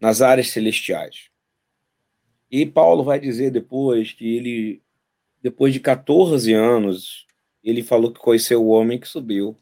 nas 0.00 0.20
áreas 0.20 0.50
celestiais. 0.50 1.31
E 2.52 2.66
Paulo 2.66 3.02
vai 3.02 3.18
dizer 3.18 3.50
depois 3.50 4.12
que 4.12 4.36
ele, 4.36 4.82
depois 5.40 5.72
de 5.72 5.80
14 5.80 6.52
anos, 6.52 7.26
ele 7.64 7.82
falou 7.82 8.12
que 8.12 8.20
conheceu 8.20 8.62
o 8.62 8.68
homem 8.68 9.00
que 9.00 9.08
subiu. 9.08 9.56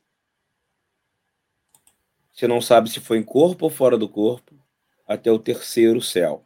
Você 2.33 2.49
não 2.49 2.61
sabe 2.61 2.91
se 2.91 2.99
foi 2.99 3.19
em 3.19 3.23
corpo 3.23 3.67
ou 3.67 3.71
fora 3.71 3.97
do 3.97 4.09
corpo, 4.09 4.59
até 5.07 5.31
o 5.31 5.39
terceiro 5.39 6.01
céu, 6.01 6.45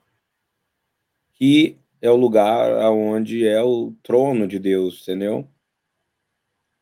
que 1.32 1.78
é 2.03 2.11
o 2.11 2.16
lugar 2.16 2.70
onde 2.90 3.47
é 3.47 3.62
o 3.62 3.92
trono 4.03 4.47
de 4.47 4.59
Deus, 4.59 5.01
entendeu? 5.03 5.49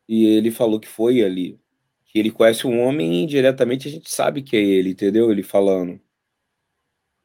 E 0.09 0.25
ele 0.25 0.51
falou 0.51 0.79
que 0.79 0.87
foi 0.87 1.23
ali. 1.23 1.57
Que 2.05 2.19
ele 2.19 2.31
conhece 2.31 2.67
um 2.67 2.81
homem 2.81 3.13
e 3.13 3.23
indiretamente 3.23 3.87
a 3.87 3.91
gente 3.91 4.11
sabe 4.11 4.41
que 4.43 4.57
é 4.57 4.61
ele, 4.61 4.89
entendeu? 4.89 5.31
Ele 5.31 5.43
falando. 5.43 6.01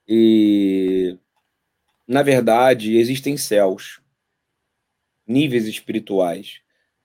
E 0.07 1.19
na 2.09 2.23
verdade, 2.23 2.97
existem 2.97 3.37
céus, 3.37 4.01
níveis 5.27 5.67
espirituais. 5.67 6.61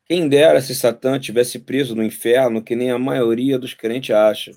Quem 0.05 0.29
dera 0.29 0.61
se 0.61 0.73
Satã 0.73 1.19
tivesse 1.19 1.59
preso 1.59 1.93
no 1.93 2.03
inferno, 2.03 2.63
que 2.63 2.73
nem 2.73 2.89
a 2.89 2.97
maioria 2.97 3.59
dos 3.59 3.73
crentes 3.73 4.15
acha. 4.15 4.53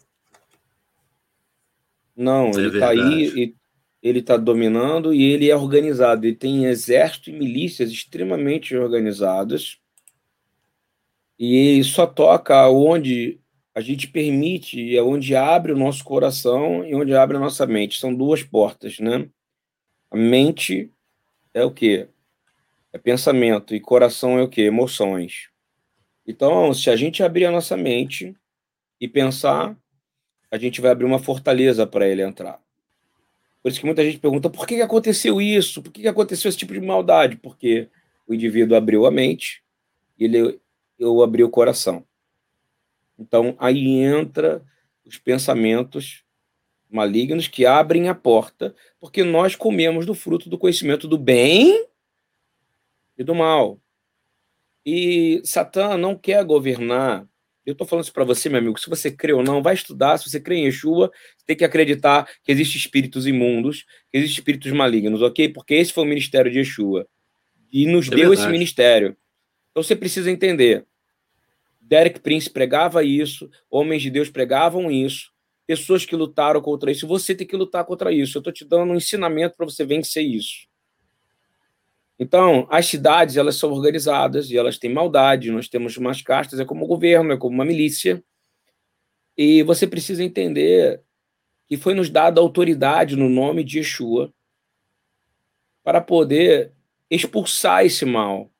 Não, 2.14 2.50
é 2.50 2.54
ele 2.54 2.66
está 2.68 2.90
aí, 2.90 3.54
ele 4.00 4.20
está 4.20 4.36
dominando 4.36 5.12
e 5.12 5.24
ele 5.24 5.50
é 5.50 5.56
organizado. 5.56 6.24
Ele 6.24 6.36
tem 6.36 6.66
exército 6.66 7.30
e 7.30 7.32
milícias 7.32 7.90
extremamente 7.90 8.76
organizadas. 8.76 9.78
E 11.38 11.56
ele 11.56 11.84
só 11.84 12.06
toca 12.06 12.68
onde 12.68 13.40
a 13.74 13.80
gente 13.80 14.08
permite, 14.08 14.96
é 14.96 15.02
onde 15.02 15.34
abre 15.34 15.72
o 15.72 15.76
nosso 15.76 16.04
coração 16.04 16.84
e 16.86 16.94
onde 16.94 17.14
abre 17.14 17.36
a 17.36 17.40
nossa 17.40 17.66
mente. 17.66 17.98
São 17.98 18.14
duas 18.14 18.42
portas, 18.42 18.98
né? 19.00 19.28
A 20.10 20.16
mente 20.16 20.90
é 21.52 21.64
o 21.64 21.70
quê? 21.70 22.08
É 22.92 22.98
pensamento. 22.98 23.74
E 23.74 23.80
coração 23.80 24.38
é 24.38 24.42
o 24.42 24.48
quê? 24.48 24.62
Emoções. 24.62 25.48
Então, 26.26 26.72
se 26.74 26.90
a 26.90 26.96
gente 26.96 27.22
abrir 27.22 27.46
a 27.46 27.50
nossa 27.50 27.76
mente 27.76 28.34
e 29.00 29.06
pensar, 29.06 29.76
a 30.50 30.58
gente 30.58 30.80
vai 30.80 30.90
abrir 30.90 31.04
uma 31.04 31.18
fortaleza 31.18 31.86
para 31.86 32.08
ele 32.08 32.22
entrar. 32.22 32.60
Por 33.62 33.70
isso 33.70 33.80
que 33.80 33.86
muita 33.86 34.04
gente 34.04 34.18
pergunta 34.18 34.48
por 34.48 34.66
que 34.66 34.80
aconteceu 34.80 35.40
isso? 35.40 35.82
Por 35.82 35.92
que 35.92 36.06
aconteceu 36.06 36.48
esse 36.48 36.58
tipo 36.58 36.72
de 36.72 36.80
maldade? 36.80 37.36
Porque 37.36 37.88
o 38.26 38.34
indivíduo 38.34 38.76
abriu 38.76 39.06
a 39.06 39.10
mente 39.10 39.62
e 40.18 40.24
ele 40.24 40.60
eu 40.98 41.22
abri 41.22 41.44
o 41.44 41.50
coração. 41.50 42.06
Então, 43.18 43.56
aí 43.58 44.00
entra 44.00 44.62
os 45.04 45.18
pensamentos 45.18 46.24
malignos 46.90 47.48
que 47.48 47.66
abrem 47.66 48.08
a 48.08 48.14
porta, 48.14 48.74
porque 49.00 49.22
nós 49.22 49.54
comemos 49.54 50.06
do 50.06 50.14
fruto 50.14 50.48
do 50.48 50.58
conhecimento 50.58 51.08
do 51.08 51.18
bem 51.18 51.86
e 53.18 53.24
do 53.24 53.34
mal. 53.34 53.80
E 54.84 55.40
Satã 55.44 55.96
não 55.96 56.14
quer 56.16 56.44
governar. 56.44 57.26
Eu 57.64 57.72
estou 57.72 57.86
falando 57.86 58.04
isso 58.04 58.12
para 58.12 58.24
você, 58.24 58.48
meu 58.48 58.60
amigo. 58.60 58.78
Se 58.78 58.88
você 58.88 59.10
crê 59.10 59.32
ou 59.32 59.42
não, 59.42 59.62
vai 59.62 59.74
estudar. 59.74 60.16
Se 60.18 60.30
você 60.30 60.38
crê 60.38 60.56
em 60.56 60.66
Yeshua, 60.66 61.10
você 61.36 61.44
tem 61.46 61.56
que 61.56 61.64
acreditar 61.64 62.28
que 62.44 62.52
existem 62.52 62.78
espíritos 62.78 63.26
imundos, 63.26 63.84
que 64.10 64.18
existem 64.18 64.38
espíritos 64.38 64.70
malignos, 64.70 65.20
ok? 65.22 65.48
Porque 65.48 65.74
esse 65.74 65.92
foi 65.92 66.04
o 66.04 66.06
ministério 66.06 66.50
de 66.50 66.58
Yeshua. 66.58 67.08
E 67.72 67.84
nos 67.86 68.06
é 68.06 68.10
deu 68.10 68.18
verdade. 68.28 68.40
esse 68.42 68.48
ministério. 68.48 69.16
Então 69.72 69.82
você 69.82 69.96
precisa 69.96 70.30
entender. 70.30 70.86
Derek 71.80 72.20
Prince 72.20 72.48
pregava 72.48 73.02
isso, 73.02 73.50
homens 73.68 74.02
de 74.02 74.10
Deus 74.10 74.30
pregavam 74.30 74.90
isso 74.90 75.35
pessoas 75.66 76.04
que 76.04 76.14
lutaram 76.14 76.60
contra 76.60 76.90
isso. 76.90 77.06
Você 77.06 77.34
tem 77.34 77.46
que 77.46 77.56
lutar 77.56 77.84
contra 77.84 78.12
isso. 78.12 78.38
Eu 78.38 78.40
estou 78.40 78.52
te 78.52 78.64
dando 78.64 78.92
um 78.92 78.96
ensinamento 78.96 79.56
para 79.56 79.66
você 79.66 79.84
vencer 79.84 80.24
isso. 80.24 80.68
Então, 82.18 82.66
as 82.70 82.86
cidades 82.86 83.36
elas 83.36 83.56
são 83.56 83.70
organizadas 83.72 84.50
e 84.50 84.56
elas 84.56 84.78
têm 84.78 84.92
maldade. 84.92 85.50
Nós 85.50 85.68
temos 85.68 85.96
umas 85.96 86.22
castas, 86.22 86.60
é 86.60 86.64
como 86.64 86.84
o 86.84 86.88
governo, 86.88 87.32
é 87.32 87.36
como 87.36 87.54
uma 87.54 87.64
milícia. 87.64 88.22
E 89.36 89.62
você 89.64 89.86
precisa 89.86 90.24
entender 90.24 91.02
que 91.66 91.76
foi 91.76 91.94
nos 91.94 92.08
dada 92.08 92.40
autoridade 92.40 93.16
no 93.16 93.28
nome 93.28 93.62
de 93.64 93.78
Yeshua 93.78 94.32
para 95.82 96.00
poder 96.00 96.72
expulsar 97.10 97.84
esse 97.84 98.04
mal. 98.04 98.50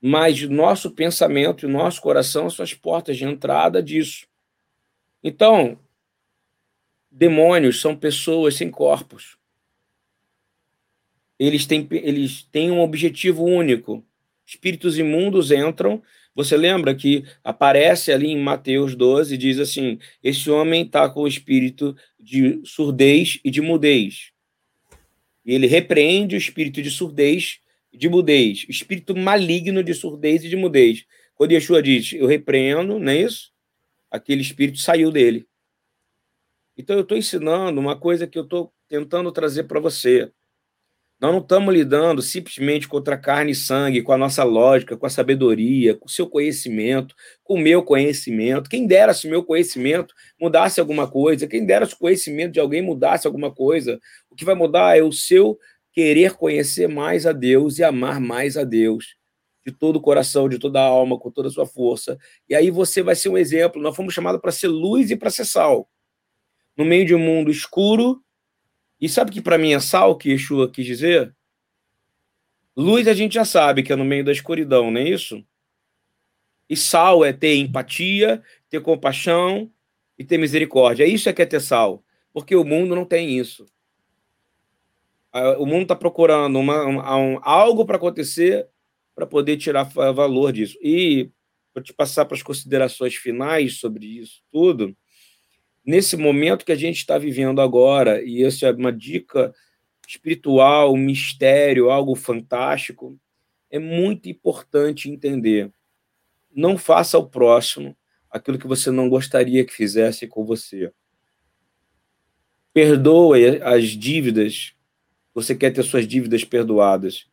Mas 0.00 0.42
nosso 0.42 0.90
pensamento 0.90 1.66
e 1.66 1.68
nosso 1.68 2.00
coração 2.00 2.48
são 2.50 2.62
as 2.62 2.74
portas 2.74 3.16
de 3.16 3.24
entrada 3.24 3.82
disso. 3.82 4.26
Então, 5.22 5.78
demônios 7.10 7.80
são 7.80 7.94
pessoas 7.94 8.56
sem 8.56 8.70
corpos. 8.70 9.36
Eles 11.38 11.66
têm, 11.66 11.86
eles 11.90 12.42
têm 12.50 12.70
um 12.70 12.80
objetivo 12.80 13.44
único. 13.44 14.04
Espíritos 14.46 14.98
imundos 14.98 15.50
entram. 15.50 16.02
Você 16.34 16.56
lembra 16.56 16.94
que 16.94 17.24
aparece 17.44 18.10
ali 18.10 18.28
em 18.28 18.40
Mateus 18.40 18.94
12, 18.94 19.36
diz 19.36 19.58
assim: 19.58 19.98
esse 20.22 20.50
homem 20.50 20.84
está 20.84 21.08
com 21.08 21.22
o 21.22 21.28
espírito 21.28 21.96
de 22.18 22.60
surdez 22.64 23.38
e 23.44 23.50
de 23.50 23.60
mudez. 23.60 24.32
E 25.44 25.52
ele 25.52 25.66
repreende 25.66 26.34
o 26.34 26.38
espírito 26.38 26.80
de 26.80 26.90
surdez 26.90 27.60
e 27.92 27.98
de 27.98 28.08
mudez, 28.08 28.64
espírito 28.68 29.14
maligno 29.14 29.82
de 29.82 29.92
surdez 29.92 30.44
e 30.44 30.48
de 30.48 30.56
mudez. 30.56 31.04
Quando 31.34 31.52
Yeshua 31.52 31.82
diz, 31.82 32.12
eu 32.12 32.26
repreendo, 32.26 32.98
não 32.98 33.12
é 33.12 33.20
isso? 33.20 33.51
Aquele 34.12 34.42
espírito 34.42 34.78
saiu 34.78 35.10
dele. 35.10 35.46
Então 36.76 36.96
eu 36.96 37.02
estou 37.02 37.16
ensinando 37.16 37.80
uma 37.80 37.98
coisa 37.98 38.26
que 38.26 38.38
eu 38.38 38.44
estou 38.44 38.72
tentando 38.88 39.32
trazer 39.32 39.64
para 39.64 39.80
você. 39.80 40.30
Nós 41.20 41.32
não 41.32 41.40
estamos 41.40 41.72
lidando 41.72 42.20
simplesmente 42.20 42.88
contra 42.88 43.16
carne 43.16 43.52
e 43.52 43.54
sangue, 43.54 44.02
com 44.02 44.12
a 44.12 44.18
nossa 44.18 44.42
lógica, 44.42 44.96
com 44.96 45.06
a 45.06 45.10
sabedoria, 45.10 45.94
com 45.94 46.06
o 46.06 46.10
seu 46.10 46.28
conhecimento, 46.28 47.14
com 47.44 47.54
o 47.54 47.60
meu 47.60 47.82
conhecimento. 47.84 48.68
Quem 48.68 48.88
dera 48.88 49.14
se 49.14 49.28
o 49.28 49.30
meu 49.30 49.44
conhecimento 49.44 50.12
mudasse 50.40 50.80
alguma 50.80 51.08
coisa, 51.08 51.46
quem 51.46 51.64
dera 51.64 51.86
se 51.86 51.94
o 51.94 51.98
conhecimento 51.98 52.52
de 52.52 52.60
alguém 52.60 52.82
mudasse 52.82 53.26
alguma 53.26 53.54
coisa. 53.54 54.00
O 54.28 54.34
que 54.34 54.44
vai 54.44 54.56
mudar 54.56 54.98
é 54.98 55.02
o 55.02 55.12
seu 55.12 55.56
querer 55.92 56.32
conhecer 56.32 56.88
mais 56.88 57.24
a 57.24 57.32
Deus 57.32 57.78
e 57.78 57.84
amar 57.84 58.20
mais 58.20 58.56
a 58.56 58.64
Deus, 58.64 59.14
de 59.64 59.72
todo 59.72 59.96
o 59.96 60.00
coração, 60.00 60.48
de 60.48 60.58
toda 60.58 60.80
a 60.80 60.84
alma, 60.84 61.18
com 61.18 61.30
toda 61.30 61.48
a 61.48 61.50
sua 61.50 61.66
força. 61.66 62.18
E 62.48 62.54
aí 62.54 62.70
você 62.70 63.02
vai 63.02 63.14
ser 63.14 63.28
um 63.28 63.38
exemplo. 63.38 63.80
Nós 63.80 63.94
fomos 63.94 64.12
chamados 64.12 64.40
para 64.40 64.50
ser 64.50 64.68
luz 64.68 65.10
e 65.10 65.16
para 65.16 65.30
ser 65.30 65.44
sal. 65.44 65.88
No 66.76 66.84
meio 66.84 67.06
de 67.06 67.14
um 67.14 67.18
mundo 67.18 67.50
escuro, 67.50 68.22
e 69.00 69.08
sabe 69.08 69.30
que 69.30 69.40
para 69.40 69.58
mim 69.58 69.72
é 69.72 69.80
sal 69.80 70.16
que 70.16 70.30
Yeshua 70.30 70.70
quis 70.70 70.86
dizer? 70.86 71.34
Luz 72.76 73.06
a 73.06 73.14
gente 73.14 73.34
já 73.34 73.44
sabe 73.44 73.82
que 73.82 73.92
é 73.92 73.96
no 73.96 74.04
meio 74.04 74.24
da 74.24 74.32
escuridão, 74.32 74.90
não 74.90 75.00
é 75.00 75.08
isso? 75.08 75.44
E 76.68 76.76
sal 76.76 77.24
é 77.24 77.32
ter 77.32 77.56
empatia, 77.56 78.42
ter 78.70 78.80
compaixão 78.80 79.70
e 80.18 80.24
ter 80.24 80.38
misericórdia. 80.38 81.04
Isso 81.04 81.28
é 81.28 81.32
que 81.32 81.42
é 81.42 81.46
ter 81.46 81.60
sal, 81.60 82.02
porque 82.32 82.56
o 82.56 82.64
mundo 82.64 82.94
não 82.94 83.04
tem 83.04 83.38
isso. 83.38 83.66
O 85.58 85.66
mundo 85.66 85.82
está 85.82 85.96
procurando 85.96 86.58
uma, 86.58 86.86
um, 86.86 87.38
algo 87.42 87.84
para 87.84 87.96
acontecer 87.96 88.68
para 89.14 89.26
poder 89.26 89.56
tirar 89.56 89.84
valor 89.84 90.52
disso. 90.52 90.78
E 90.82 91.30
para 91.72 91.82
te 91.82 91.92
passar 91.92 92.24
para 92.24 92.36
as 92.36 92.42
considerações 92.42 93.14
finais 93.14 93.78
sobre 93.78 94.06
isso 94.06 94.42
tudo, 94.52 94.94
nesse 95.84 96.16
momento 96.16 96.64
que 96.64 96.72
a 96.72 96.76
gente 96.76 96.98
está 96.98 97.18
vivendo 97.18 97.60
agora, 97.60 98.22
e 98.22 98.44
essa 98.44 98.66
é 98.66 98.72
uma 98.72 98.92
dica 98.92 99.54
espiritual, 100.06 100.92
um 100.92 100.98
mistério, 100.98 101.90
algo 101.90 102.14
fantástico, 102.14 103.18
é 103.70 103.78
muito 103.78 104.28
importante 104.28 105.10
entender. 105.10 105.72
Não 106.54 106.76
faça 106.76 107.16
ao 107.16 107.28
próximo 107.28 107.96
aquilo 108.30 108.58
que 108.58 108.66
você 108.66 108.90
não 108.90 109.08
gostaria 109.08 109.64
que 109.64 109.72
fizesse 109.72 110.26
com 110.26 110.44
você. 110.44 110.92
Perdoe 112.74 113.62
as 113.62 113.88
dívidas. 113.88 114.74
Você 115.34 115.54
quer 115.54 115.70
ter 115.70 115.82
suas 115.82 116.06
dívidas 116.06 116.44
perdoadas. 116.44 117.26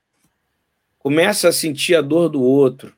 Começa 1.00 1.48
a 1.48 1.52
sentir 1.52 1.96
a 1.96 2.02
dor 2.02 2.30
do 2.30 2.44
outro 2.44 2.94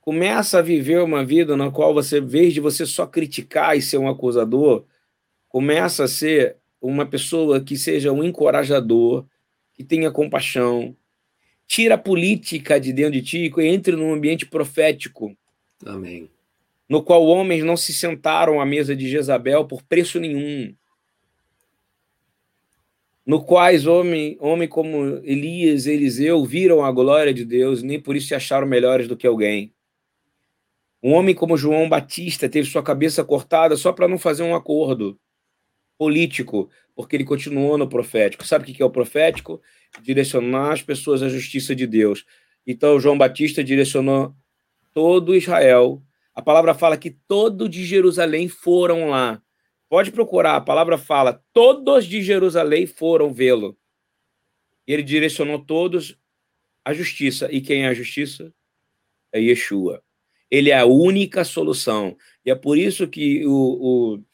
começa 0.00 0.58
a 0.58 0.62
viver 0.62 1.00
uma 1.02 1.24
vida 1.24 1.56
na 1.56 1.70
qual 1.70 1.94
você, 1.94 2.18
em 2.18 2.26
vez 2.26 2.52
de 2.52 2.58
você 2.58 2.84
só 2.84 3.06
criticar 3.06 3.76
e 3.76 3.82
ser 3.82 3.98
um 3.98 4.08
acusador, 4.08 4.84
começa 5.48 6.02
a 6.02 6.08
ser 6.08 6.56
uma 6.80 7.06
pessoa 7.06 7.60
que 7.60 7.76
seja 7.76 8.10
um 8.10 8.24
encorajador, 8.24 9.24
que 9.72 9.84
tenha 9.84 10.10
compaixão. 10.10 10.96
Tira 11.64 11.94
a 11.94 11.98
política 11.98 12.80
de 12.80 12.92
dentro 12.92 13.12
de 13.12 13.22
ti 13.22 13.52
e 13.56 13.66
entre 13.66 13.94
num 13.94 14.12
ambiente 14.12 14.46
profético. 14.46 15.36
Amém. 15.86 16.28
No 16.88 17.02
qual 17.02 17.24
homens 17.24 17.62
não 17.62 17.76
se 17.76 17.92
sentaram 17.92 18.60
à 18.60 18.66
mesa 18.66 18.96
de 18.96 19.08
Jezabel 19.08 19.64
por 19.64 19.80
preço 19.82 20.18
nenhum. 20.18 20.74
No 23.26 23.44
quais 23.44 23.86
homem, 23.86 24.36
homem 24.40 24.66
como 24.66 25.20
Elias 25.22 25.86
e 25.86 25.92
Eliseu 25.92 26.44
viram 26.44 26.84
a 26.84 26.90
glória 26.90 27.34
de 27.34 27.44
Deus, 27.44 27.82
nem 27.82 28.00
por 28.00 28.16
isso 28.16 28.28
se 28.28 28.34
acharam 28.34 28.66
melhores 28.66 29.06
do 29.06 29.16
que 29.16 29.26
alguém. 29.26 29.72
Um 31.02 31.12
homem 31.12 31.34
como 31.34 31.56
João 31.56 31.88
Batista 31.88 32.48
teve 32.48 32.68
sua 32.68 32.82
cabeça 32.82 33.24
cortada 33.24 33.76
só 33.76 33.92
para 33.92 34.08
não 34.08 34.18
fazer 34.18 34.42
um 34.42 34.54
acordo 34.54 35.18
político, 35.98 36.70
porque 36.94 37.16
ele 37.16 37.24
continuou 37.24 37.76
no 37.76 37.88
profético. 37.88 38.46
Sabe 38.46 38.64
o 38.64 38.74
que 38.74 38.82
é 38.82 38.86
o 38.86 38.90
profético? 38.90 39.60
Direcionar 40.02 40.72
as 40.72 40.82
pessoas 40.82 41.22
à 41.22 41.28
justiça 41.28 41.74
de 41.74 41.86
Deus. 41.86 42.24
Então, 42.66 43.00
João 43.00 43.18
Batista 43.18 43.64
direcionou 43.64 44.34
todo 44.92 45.34
Israel. 45.34 46.02
A 46.34 46.42
palavra 46.42 46.74
fala 46.74 46.96
que 46.96 47.10
todo 47.10 47.68
de 47.68 47.84
Jerusalém 47.84 48.48
foram 48.48 49.08
lá. 49.08 49.42
Pode 49.90 50.12
procurar, 50.12 50.54
a 50.54 50.60
palavra 50.60 50.96
fala: 50.96 51.44
todos 51.52 52.06
de 52.06 52.22
Jerusalém 52.22 52.86
foram 52.86 53.34
vê-lo. 53.34 53.76
E 54.86 54.92
ele 54.92 55.02
direcionou 55.02 55.58
todos 55.58 56.16
à 56.84 56.94
justiça. 56.94 57.48
E 57.50 57.60
quem 57.60 57.84
é 57.84 57.88
a 57.88 57.94
justiça? 57.94 58.54
É 59.32 59.40
Yeshua. 59.40 60.00
Ele 60.48 60.70
é 60.70 60.78
a 60.78 60.86
única 60.86 61.44
solução. 61.44 62.16
E 62.46 62.52
é 62.52 62.54
por 62.54 62.78
isso 62.78 63.08
que 63.08 63.44
o, 63.44 63.52
o, 63.52 64.24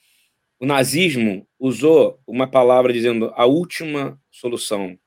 o 0.60 0.66
nazismo 0.66 1.48
usou 1.58 2.20
uma 2.26 2.46
palavra 2.46 2.92
dizendo 2.92 3.32
a 3.34 3.46
última 3.46 4.20
solução. 4.30 4.98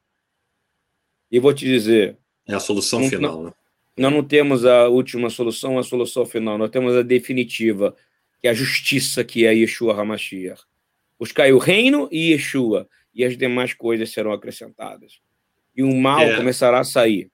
E 1.31 1.39
vou 1.39 1.53
te 1.53 1.65
dizer. 1.65 2.17
É 2.47 2.55
a 2.55 2.59
solução 2.59 3.01
não, 3.01 3.09
final, 3.09 3.43
né? 3.43 3.53
Nós 3.95 4.11
não 4.11 4.23
temos 4.23 4.65
a 4.65 4.87
última 4.87 5.29
solução, 5.29 5.77
a 5.77 5.83
solução 5.83 6.25
final. 6.25 6.57
Nós 6.57 6.71
temos 6.71 6.95
a 6.95 7.03
definitiva, 7.03 7.95
que 8.39 8.47
é 8.47 8.51
a 8.51 8.53
justiça, 8.53 9.23
que 9.23 9.45
é 9.45 9.53
Yeshua 9.53 9.99
HaMashiach. 9.99 10.61
Buscai 11.19 11.51
o 11.51 11.57
reino 11.57 12.07
e 12.11 12.31
Yeshua, 12.31 12.87
e 13.13 13.25
as 13.25 13.37
demais 13.37 13.73
coisas 13.73 14.11
serão 14.11 14.31
acrescentadas. 14.31 15.19
E 15.75 15.83
o 15.83 15.93
mal 15.93 16.21
é. 16.21 16.35
começará 16.35 16.79
a 16.79 16.83
sair 16.83 17.29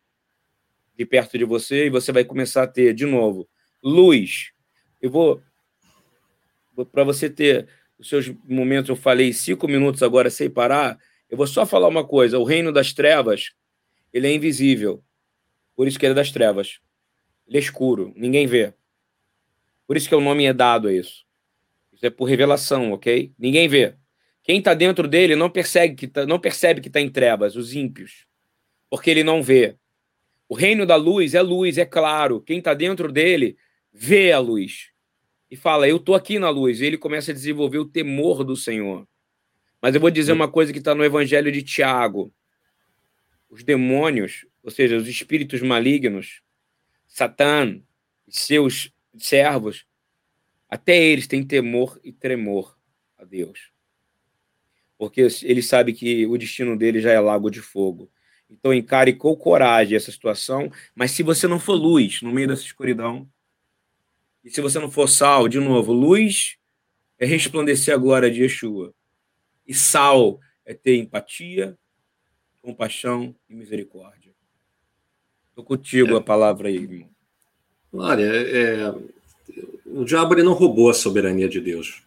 de 0.97 1.05
perto 1.05 1.37
de 1.37 1.45
você, 1.45 1.85
e 1.87 1.89
você 1.89 2.11
vai 2.11 2.23
começar 2.23 2.63
a 2.63 2.67
ter, 2.67 2.93
de 2.93 3.05
novo, 3.05 3.47
luz. 3.83 4.51
Eu 5.01 5.11
vou, 5.11 5.41
para 6.91 7.03
você 7.03 7.29
ter 7.29 7.67
os 7.99 8.09
seus 8.09 8.29
momentos, 8.43 8.89
eu 8.89 8.95
falei 8.95 9.33
cinco 9.33 9.67
minutos 9.67 10.01
agora 10.01 10.29
sem 10.29 10.49
parar, 10.49 10.97
eu 11.29 11.37
vou 11.37 11.47
só 11.47 11.65
falar 11.65 11.87
uma 11.87 12.05
coisa: 12.05 12.39
o 12.39 12.43
reino 12.43 12.71
das 12.71 12.93
trevas, 12.93 13.53
ele 14.13 14.27
é 14.27 14.33
invisível. 14.33 15.03
Por 15.75 15.87
isso 15.87 15.99
que 15.99 16.05
ele 16.05 16.13
é 16.13 16.15
das 16.15 16.31
trevas. 16.31 16.79
Ele 17.47 17.57
é 17.57 17.59
escuro, 17.59 18.13
ninguém 18.15 18.47
vê. 18.47 18.73
Por 19.87 19.97
isso 19.97 20.09
que 20.09 20.15
o 20.15 20.21
nome 20.21 20.45
é 20.45 20.53
dado 20.53 20.87
a 20.87 20.93
isso. 20.93 21.25
Isso 21.93 22.05
é 22.05 22.09
por 22.09 22.25
revelação, 22.25 22.91
ok? 22.91 23.31
Ninguém 23.37 23.67
vê. 23.67 23.95
Quem 24.43 24.59
está 24.59 24.73
dentro 24.73 25.07
dele 25.07 25.35
não 25.35 25.49
percebe 25.49 25.95
que 25.95 26.07
tá, 26.07 26.25
não 26.25 26.39
percebe 26.39 26.81
que 26.81 26.87
está 26.87 27.01
em 27.01 27.09
trevas, 27.09 27.55
os 27.55 27.73
ímpios, 27.73 28.27
porque 28.89 29.09
ele 29.09 29.23
não 29.23 29.41
vê. 29.41 29.75
O 30.47 30.53
reino 30.53 30.85
da 30.85 30.95
luz 30.95 31.33
é 31.33 31.41
luz, 31.41 31.77
é 31.77 31.85
claro. 31.85 32.41
Quem 32.41 32.59
está 32.59 32.73
dentro 32.73 33.11
dele 33.11 33.57
vê 33.91 34.31
a 34.31 34.39
luz 34.39 34.91
e 35.49 35.55
fala: 35.55 35.87
Eu 35.87 35.97
estou 35.97 36.13
aqui 36.13 36.37
na 36.37 36.49
luz. 36.49 36.79
E 36.79 36.85
ele 36.85 36.97
começa 36.97 37.31
a 37.31 37.33
desenvolver 37.33 37.79
o 37.79 37.85
temor 37.85 38.43
do 38.43 38.55
Senhor. 38.55 39.07
Mas 39.81 39.95
eu 39.95 40.01
vou 40.01 40.11
dizer 40.11 40.33
uma 40.33 40.47
coisa 40.47 40.71
que 40.71 40.79
está 40.79 40.93
no 40.93 41.03
Evangelho 41.03 41.51
de 41.51 41.63
Tiago: 41.63 42.31
os 43.49 43.63
demônios, 43.63 44.45
ou 44.61 44.69
seja, 44.69 44.95
os 44.97 45.07
espíritos 45.07 45.61
malignos, 45.61 46.41
Satã 47.07 47.81
e 48.27 48.37
seus 48.37 48.91
servos, 49.17 49.85
até 50.69 50.97
eles 50.97 51.27
têm 51.27 51.45
temor 51.45 51.99
e 52.03 52.11
tremor 52.11 52.77
a 53.17 53.23
Deus. 53.23 53.71
Porque 54.97 55.27
ele 55.43 55.61
sabe 55.61 55.93
que 55.93 56.25
o 56.25 56.37
destino 56.37 56.77
dele 56.77 57.01
já 57.01 57.11
é 57.11 57.19
lago 57.19 57.49
de 57.49 57.61
fogo. 57.61 58.09
Então 58.49 58.73
encare 58.73 59.13
com 59.13 59.35
coragem 59.35 59.95
essa 59.95 60.11
situação, 60.11 60.71
mas 60.93 61.11
se 61.11 61.23
você 61.23 61.47
não 61.47 61.59
for 61.59 61.73
luz 61.73 62.21
no 62.21 62.31
meio 62.31 62.47
dessa 62.47 62.63
escuridão, 62.63 63.29
e 64.43 64.49
se 64.49 64.61
você 64.61 64.79
não 64.79 64.91
for 64.91 65.09
sal, 65.09 65.47
de 65.47 65.59
novo, 65.59 65.91
luz 65.91 66.57
é 67.17 67.25
resplandecer 67.25 67.93
a 67.93 67.97
glória 67.97 68.29
de 68.29 68.43
Yeshua. 68.43 68.93
E 69.67 69.73
sal 69.73 70.39
é 70.63 70.73
ter 70.73 70.97
empatia, 70.97 71.77
compaixão 72.61 73.35
e 73.49 73.55
misericórdia. 73.55 74.33
Estou 75.49 75.63
contigo 75.63 76.15
a 76.15 76.21
palavra 76.21 76.67
aí, 76.67 76.75
irmão. 76.75 77.14
Olha, 77.97 78.23
é, 78.23 78.93
o 79.85 80.03
diabo 80.03 80.33
ele 80.33 80.43
não 80.43 80.53
roubou 80.53 80.89
a 80.89 80.93
soberania 80.93 81.47
de 81.47 81.61
Deus. 81.61 82.03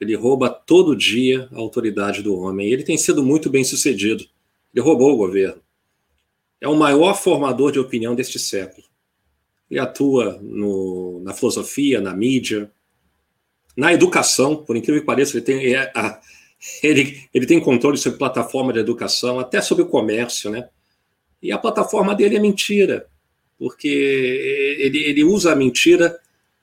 Ele 0.00 0.14
rouba 0.14 0.50
todo 0.50 0.96
dia 0.96 1.48
a 1.52 1.58
autoridade 1.58 2.22
do 2.22 2.36
homem. 2.36 2.70
Ele 2.70 2.82
tem 2.82 2.98
sido 2.98 3.22
muito 3.22 3.48
bem 3.48 3.64
sucedido. 3.64 4.24
Ele 4.74 4.84
roubou 4.84 5.12
o 5.12 5.16
governo. 5.16 5.60
É 6.60 6.68
o 6.68 6.76
maior 6.76 7.14
formador 7.14 7.72
de 7.72 7.78
opinião 7.78 8.14
deste 8.14 8.38
século. 8.38 8.86
Ele 9.70 9.80
atua 9.80 10.38
no, 10.42 11.20
na 11.24 11.32
filosofia, 11.32 12.00
na 12.00 12.14
mídia, 12.14 12.70
na 13.76 13.92
educação, 13.92 14.56
por 14.56 14.76
incrível 14.76 15.00
que 15.00 15.06
pareça, 15.06 15.36
ele 15.36 15.44
tem, 15.44 15.74
é, 15.74 15.90
a, 15.94 16.20
ele, 16.82 17.22
ele 17.32 17.46
tem 17.46 17.60
controle 17.60 17.96
sobre 17.96 18.18
plataforma 18.18 18.72
de 18.72 18.78
educação, 18.78 19.40
até 19.40 19.60
sobre 19.60 19.84
o 19.84 19.88
comércio, 19.88 20.50
né? 20.50 20.68
E 21.42 21.50
a 21.50 21.58
plataforma 21.58 22.14
dele 22.14 22.36
é 22.36 22.40
mentira, 22.40 23.08
porque 23.62 23.86
ele, 24.80 24.98
ele 24.98 25.22
usa 25.22 25.52
a 25.52 25.54
mentira 25.54 26.18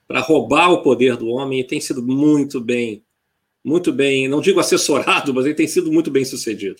para 0.06 0.20
roubar 0.20 0.70
o 0.70 0.82
poder 0.82 1.16
do 1.16 1.28
homem 1.28 1.60
e 1.60 1.64
tem 1.64 1.80
sido 1.80 2.02
muito 2.02 2.60
bem, 2.60 3.02
muito 3.64 3.90
bem, 3.90 4.28
não 4.28 4.42
digo 4.42 4.60
assessorado, 4.60 5.32
mas 5.32 5.46
ele 5.46 5.54
tem 5.54 5.66
sido 5.66 5.90
muito 5.90 6.10
bem 6.10 6.26
sucedido. 6.26 6.76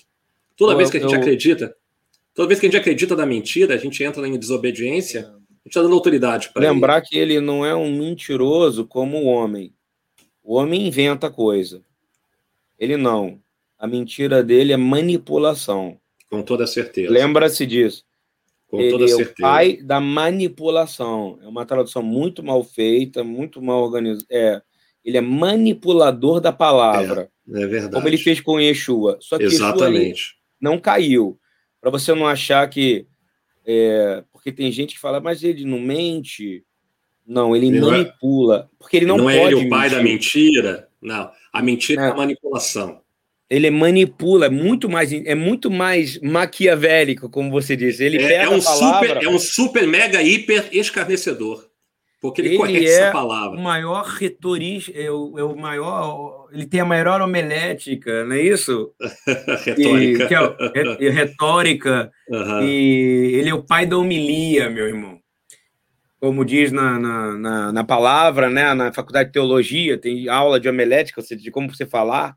Toda 0.59 0.75
eu, 0.75 0.77
vez 0.77 0.91
que 0.91 0.99
a 0.99 1.01
gente 1.01 1.15
eu... 1.15 1.21
acredita, 1.21 1.75
toda 2.35 2.49
vez 2.49 2.61
que 2.61 2.67
a 2.67 2.69
gente 2.69 2.79
acredita 2.79 3.17
na 3.17 3.25
mentira, 3.25 3.73
a 3.73 3.79
gente 3.79 4.05
entra 4.05 4.29
em 4.29 4.39
desobediência. 4.39 5.33
É 5.65 5.69
está 5.69 5.81
dando 5.81 5.95
autoridade 5.95 6.51
para 6.53 6.71
Lembrar 6.71 6.99
ele. 6.99 7.07
que 7.07 7.17
ele 7.17 7.41
não 7.41 7.65
é 7.65 7.75
um 7.75 7.97
mentiroso 7.97 8.85
como 8.85 9.17
o 9.17 9.25
homem. 9.25 9.73
O 10.45 10.57
homem 10.57 10.87
inventa 10.87 11.31
coisa. 11.31 11.83
Ele 12.79 12.99
não. 12.99 13.41
A 13.79 13.87
mentira 13.87 14.43
dele 14.43 14.75
é 14.75 14.77
manipulação. 14.77 15.99
Com 16.29 16.43
toda 16.43 16.67
certeza. 16.67 17.11
Lembra-se 17.11 17.65
disso. 17.65 18.05
Com 18.71 18.81
ele 18.81 18.91
toda 18.93 19.05
é 19.05 19.09
certeza. 19.09 19.33
o 19.33 19.43
pai 19.43 19.77
da 19.83 20.01
manipulação. 20.01 21.41
É 21.43 21.49
uma 21.49 21.67
tradução 21.67 22.03
muito 22.05 22.41
mal 22.41 22.63
feita, 22.63 23.25
muito 23.25 23.61
mal 23.61 23.83
organizada. 23.83 24.27
É, 24.31 24.63
ele 25.05 25.19
é 25.19 25.21
manipulador 25.21 26.41
da 26.41 26.53
palavra. 26.53 27.29
É, 27.53 27.63
é 27.63 27.67
verdade. 27.67 27.93
Como 27.93 28.07
ele 28.07 28.17
fez 28.17 28.41
com 28.41 28.61
Yeshua. 28.61 29.19
Só 29.21 29.37
que 29.39 29.45
Exatamente. 29.45 30.37
não 30.61 30.79
caiu. 30.79 31.37
Para 31.81 31.91
você 31.91 32.15
não 32.15 32.29
achar 32.29 32.69
que. 32.71 33.07
É, 33.67 34.23
porque 34.33 34.53
tem 34.53 34.71
gente 34.71 34.95
que 34.95 35.01
fala, 35.01 35.21
mas 35.21 35.43
ele 35.43 35.65
não 35.65 35.81
mente. 35.81 36.65
Não, 37.27 37.57
ele, 37.57 37.67
ele 37.67 37.81
manipula. 37.81 38.71
É, 38.73 38.77
porque 38.79 38.99
ele 38.99 39.07
não, 39.07 39.17
não 39.17 39.25
pode. 39.25 39.37
Não 39.37 39.47
é 39.47 39.53
ele 39.53 39.67
o 39.67 39.69
pai 39.69 39.89
mentir. 39.89 39.97
da 39.97 40.03
mentira. 40.05 40.89
Não. 41.03 41.31
A 41.53 41.61
mentira 41.61 42.03
é, 42.03 42.07
é 42.07 42.11
a 42.11 42.15
manipulação 42.15 43.01
ele 43.51 43.69
manipula, 43.69 44.47
é 44.47 44.49
muito 44.49 44.89
mais, 44.89 45.13
é 45.13 45.35
muito 45.35 45.69
mais 45.69 46.21
maquiavélico, 46.21 47.29
como 47.29 47.51
você 47.51 47.75
disse. 47.75 48.05
Ele 48.05 48.23
é, 48.23 48.29
pega 48.29 48.45
é 48.45 48.49
um 48.49 48.63
palavra, 48.63 49.09
super, 49.09 49.25
é 49.25 49.29
um 49.29 49.39
super 49.41 49.87
mega 49.89 50.23
hiper 50.23 50.69
escarnecedor, 50.71 51.67
porque 52.23 52.41
ele, 52.41 52.51
ele 52.51 52.59
conhece 52.59 52.87
é 52.87 53.01
essa 53.01 53.13
palavra. 53.13 53.59
O 53.59 53.61
maior 53.61 54.05
retorista, 54.05 54.93
é 54.97 55.11
o, 55.11 55.37
é 55.37 55.43
o 55.43 55.57
maior, 55.57 56.49
ele 56.53 56.65
tem 56.65 56.79
a 56.79 56.85
maior 56.85 57.21
homelética, 57.21 58.25
não 58.25 58.37
é 58.37 58.41
isso? 58.41 58.93
retórica. 59.67 60.57
E, 61.01 61.07
é, 61.07 61.11
retórica. 61.11 62.11
Uhum. 62.29 62.63
E 62.63 63.35
ele 63.35 63.49
é 63.49 63.55
o 63.55 63.65
pai 63.65 63.85
da 63.85 63.99
homilia, 63.99 64.71
meu 64.71 64.87
irmão. 64.87 65.19
Como 66.21 66.45
diz 66.45 66.71
na, 66.71 67.01
na, 67.01 67.39
na, 67.39 67.73
na 67.73 67.85
palavra, 67.85 68.49
né? 68.49 68.75
Na 68.75 68.93
faculdade 68.93 69.31
de 69.31 69.33
teologia, 69.33 69.99
tem 69.99 70.29
aula 70.29 70.61
de 70.61 70.69
homelética, 70.69 71.21
de 71.23 71.51
como 71.51 71.75
você 71.75 71.87
falar. 71.87 72.37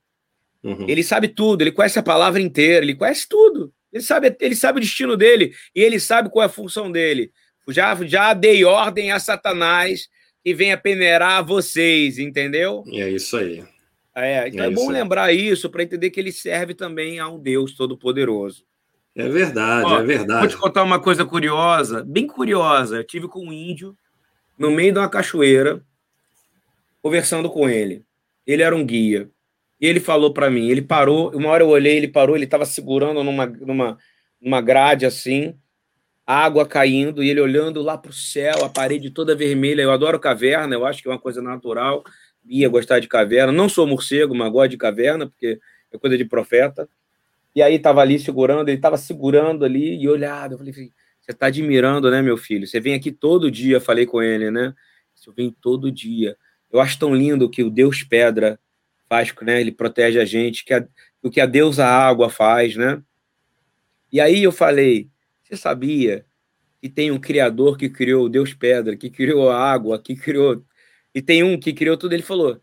Uhum. 0.64 0.86
Ele 0.88 1.04
sabe 1.04 1.28
tudo, 1.28 1.62
ele 1.62 1.72
conhece 1.72 2.00
a 2.00 2.04
palavra 2.04 2.42
inteira, 2.42 2.86
ele 2.86 2.96
conhece 2.96 3.28
tudo. 3.28 3.74
Ele 3.92 4.04
sabe, 4.04 4.36
ele 4.40 4.56
sabe 4.56 4.80
o 4.80 4.82
destino 4.82 5.16
dele 5.16 5.54
e 5.76 5.82
ele 5.82 6.00
sabe 6.00 6.30
qual 6.30 6.44
é 6.44 6.46
a 6.48 6.50
função 6.50 6.92
dele. 6.92 7.32
Já, 7.70 7.96
já 8.06 8.34
dei 8.34 8.64
ordem 8.64 9.12
a 9.12 9.20
Satanás 9.20 10.08
que 10.44 10.54
venha 10.54 10.78
peneirar 10.78 11.46
vocês, 11.46 12.18
entendeu? 12.18 12.84
É 12.88 13.10
isso 13.10 13.38
aí. 13.38 13.64
É, 14.16 14.48
então 14.48 14.66
é, 14.66 14.68
é 14.68 14.72
bom 14.72 14.90
aí. 14.90 14.94
lembrar 14.94 15.34
isso 15.34 15.70
para 15.70 15.84
entender 15.84 16.10
que 16.10 16.20
ele 16.20 16.32
serve 16.32 16.74
também 16.74 17.20
a 17.20 17.28
um 17.28 17.40
Deus 17.40 17.74
Todo-Poderoso. 17.74 18.66
É 19.16 19.28
verdade, 19.30 19.86
Ó, 19.86 20.00
é 20.00 20.04
verdade. 20.04 20.40
Vou 20.40 20.50
te 20.50 20.58
contar 20.58 20.84
uma 20.84 21.00
coisa 21.00 21.24
curiosa, 21.24 22.04
bem 22.04 22.26
curiosa. 22.26 22.98
Eu 22.98 23.04
tive 23.04 23.28
com 23.28 23.48
um 23.48 23.54
índio 23.54 23.96
no 24.58 24.72
meio 24.72 24.92
de 24.92 25.00
uma 25.00 25.10
cachoeira, 25.10 25.84
conversando 27.02 27.50
com 27.50 27.70
ele. 27.70 28.04
Ele 28.46 28.64
era 28.64 28.76
um 28.76 28.86
guia. 28.86 29.30
E 29.84 29.86
ele 29.86 30.00
falou 30.00 30.32
para 30.32 30.50
mim, 30.50 30.70
ele 30.70 30.82
parou, 30.82 31.30
uma 31.36 31.50
hora 31.50 31.62
eu 31.62 31.68
olhei, 31.68 31.98
ele 31.98 32.08
parou, 32.08 32.38
ele 32.38 32.46
estava 32.46 32.66
segurando 32.66 33.22
numa, 33.22 33.46
numa, 33.46 33.98
numa 34.40 34.62
grade 34.62 35.06
assim, 35.06 35.60
água 36.26 36.66
caindo, 36.66 37.22
e 37.22 37.30
ele 37.30 37.42
olhando 37.42 37.82
lá 37.82 37.98
para 37.98 38.10
o 38.10 38.14
céu, 38.14 38.64
a 38.64 38.70
parede 38.70 39.10
toda 39.10 39.36
vermelha. 39.36 39.82
Eu 39.82 39.92
adoro 39.92 40.18
caverna, 40.22 40.74
eu 40.74 40.86
acho 40.86 41.02
que 41.02 41.10
é 41.10 41.12
uma 41.12 41.20
coisa 41.20 41.42
natural, 41.42 42.02
ia 42.46 42.70
gostar 42.70 43.02
de 43.02 43.10
caverna. 43.10 43.52
Não 43.52 43.68
sou 43.68 43.86
morcego, 43.86 44.34
mas 44.34 44.50
gosto 44.54 44.70
de 44.70 44.78
caverna, 44.78 45.28
porque 45.28 45.60
é 45.92 45.98
coisa 45.98 46.18
de 46.18 46.24
profeta. 46.24 46.88
E 47.54 47.62
aí 47.62 47.76
estava 47.76 48.00
ali 48.00 48.18
segurando, 48.18 48.70
ele 48.70 48.78
estava 48.78 48.96
segurando 48.96 49.66
ali 49.66 50.02
e 50.02 50.08
olhado. 50.08 50.54
Eu 50.54 50.60
falei, 50.60 50.72
você 50.72 50.92
está 51.28 51.48
admirando, 51.48 52.10
né, 52.10 52.22
meu 52.22 52.38
filho? 52.38 52.66
Você 52.66 52.80
vem 52.80 52.94
aqui 52.94 53.12
todo 53.12 53.52
dia, 53.52 53.82
falei 53.82 54.06
com 54.06 54.24
ele, 54.24 54.50
né? 54.50 54.74
Eu 55.28 55.34
venho 55.34 55.52
todo 55.52 55.92
dia. 55.92 56.38
Eu 56.72 56.80
acho 56.80 56.98
tão 56.98 57.14
lindo 57.14 57.50
que 57.50 57.62
o 57.64 57.70
Deus 57.70 58.02
Pedra 58.02 58.58
faz, 59.14 59.34
né? 59.42 59.62
Ele 59.62 59.72
protege 59.72 60.20
a 60.20 60.26
gente, 60.26 60.66
que 60.66 60.74
a, 60.74 60.86
o 61.22 61.30
que 61.30 61.40
a 61.40 61.46
deusa 61.46 61.86
água 61.86 62.30
faz, 62.30 62.76
né? 62.76 63.02
E 64.12 64.20
aí 64.20 64.44
eu 64.44 64.52
falei, 64.52 65.10
você 65.44 65.56
sabia 65.56 66.26
que 66.82 66.90
tem 66.90 67.12
um 67.12 67.20
criador 67.20 67.78
que 67.78 67.90
criou 67.90 68.26
o 68.26 68.30
Deus 68.30 68.54
Pedra, 68.54 68.98
que 68.98 69.10
criou 69.10 69.50
a 69.50 69.58
água, 69.58 70.02
que 70.02 70.16
criou 70.16 70.64
e 71.14 71.22
tem 71.22 71.44
um 71.44 71.60
que 71.60 71.74
criou 71.74 71.96
tudo. 71.96 72.14
Ele 72.14 72.24
falou, 72.24 72.60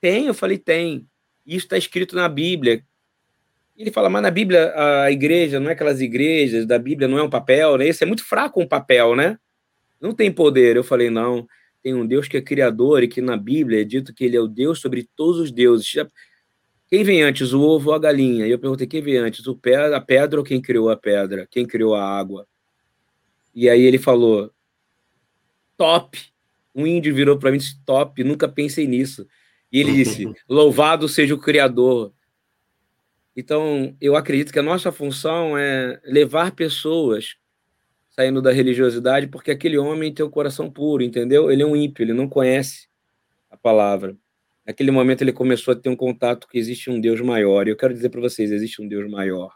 tem. 0.00 0.26
Eu 0.26 0.34
falei, 0.34 0.58
tem. 0.58 1.06
Isso 1.44 1.66
está 1.66 1.76
escrito 1.76 2.14
na 2.14 2.28
Bíblia. 2.28 2.84
Ele 3.76 3.90
fala, 3.90 4.08
mas 4.08 4.22
na 4.22 4.30
Bíblia 4.30 4.72
a 5.02 5.10
igreja 5.10 5.58
não 5.58 5.70
é 5.70 5.72
aquelas 5.72 6.00
igrejas, 6.00 6.66
da 6.66 6.78
Bíblia 6.78 7.08
não 7.08 7.18
é 7.18 7.22
um 7.22 7.30
papel, 7.30 7.78
né? 7.78 7.88
Esse 7.88 8.04
é 8.04 8.06
muito 8.06 8.24
fraco 8.24 8.60
um 8.60 8.68
papel, 8.68 9.16
né? 9.16 9.38
Não 10.00 10.14
tem 10.14 10.30
poder. 10.30 10.76
Eu 10.76 10.84
falei, 10.84 11.10
não 11.10 11.46
tem 11.82 11.94
um 11.94 12.06
Deus 12.06 12.28
que 12.28 12.36
é 12.36 12.40
criador 12.40 13.02
e 13.02 13.08
que 13.08 13.20
na 13.20 13.36
Bíblia 13.36 13.80
é 13.80 13.84
dito 13.84 14.14
que 14.14 14.24
ele 14.24 14.36
é 14.36 14.40
o 14.40 14.48
Deus 14.48 14.80
sobre 14.80 15.08
todos 15.16 15.40
os 15.40 15.50
deuses. 15.50 15.92
Quem 16.88 17.04
vem 17.04 17.22
antes, 17.22 17.52
o 17.52 17.60
ovo 17.60 17.90
ou 17.90 17.94
a 17.94 17.98
galinha? 17.98 18.46
E 18.46 18.50
eu 18.50 18.58
perguntei, 18.58 18.86
quem 18.86 19.00
vem 19.00 19.16
antes, 19.16 19.46
o 19.46 19.56
pedra, 19.56 19.96
a 19.96 20.00
pedra 20.00 20.40
ou 20.40 20.44
quem 20.44 20.60
criou 20.60 20.90
a 20.90 20.96
pedra? 20.96 21.46
Quem 21.50 21.66
criou 21.66 21.94
a 21.94 22.04
água? 22.04 22.46
E 23.54 23.68
aí 23.68 23.82
ele 23.82 23.98
falou, 23.98 24.50
top. 25.76 26.18
Um 26.74 26.86
índio 26.86 27.14
virou 27.14 27.38
para 27.38 27.50
mim 27.50 27.56
e 27.56 27.60
disse, 27.60 27.80
top, 27.84 28.22
nunca 28.22 28.48
pensei 28.48 28.86
nisso. 28.86 29.26
E 29.72 29.80
ele 29.80 29.92
disse, 29.92 30.30
louvado 30.48 31.08
seja 31.08 31.34
o 31.34 31.40
Criador. 31.40 32.12
Então, 33.36 33.96
eu 34.00 34.16
acredito 34.16 34.52
que 34.52 34.58
a 34.58 34.62
nossa 34.62 34.92
função 34.92 35.56
é 35.56 36.00
levar 36.04 36.52
pessoas 36.52 37.36
saindo 38.10 38.42
da 38.42 38.52
religiosidade, 38.52 39.28
porque 39.28 39.50
aquele 39.50 39.78
homem 39.78 40.12
tem 40.12 40.24
o 40.24 40.30
coração 40.30 40.70
puro, 40.70 41.02
entendeu? 41.02 41.50
Ele 41.50 41.62
é 41.62 41.66
um 41.66 41.76
ímpio, 41.76 42.02
ele 42.02 42.12
não 42.12 42.28
conhece 42.28 42.88
a 43.50 43.56
palavra. 43.56 44.16
Naquele 44.66 44.90
momento 44.90 45.22
ele 45.22 45.32
começou 45.32 45.72
a 45.72 45.76
ter 45.76 45.88
um 45.88 45.96
contato 45.96 46.46
que 46.46 46.58
existe 46.58 46.90
um 46.90 47.00
Deus 47.00 47.20
maior. 47.20 47.66
E 47.66 47.70
eu 47.70 47.76
quero 47.76 47.94
dizer 47.94 48.08
para 48.10 48.20
vocês, 48.20 48.52
existe 48.52 48.82
um 48.82 48.88
Deus 48.88 49.10
maior. 49.10 49.52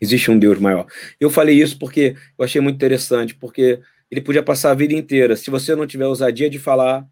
Existe 0.00 0.30
um 0.30 0.38
Deus 0.38 0.58
maior. 0.58 0.86
Eu 1.20 1.30
falei 1.30 1.60
isso 1.60 1.78
porque 1.78 2.16
eu 2.36 2.44
achei 2.44 2.60
muito 2.60 2.76
interessante, 2.76 3.34
porque 3.34 3.80
ele 4.10 4.20
podia 4.20 4.42
passar 4.42 4.72
a 4.72 4.74
vida 4.74 4.94
inteira. 4.94 5.36
Se 5.36 5.50
você 5.50 5.74
não 5.76 5.86
tiver 5.86 6.06
ousadia 6.06 6.50
de 6.50 6.58
falar 6.58 7.06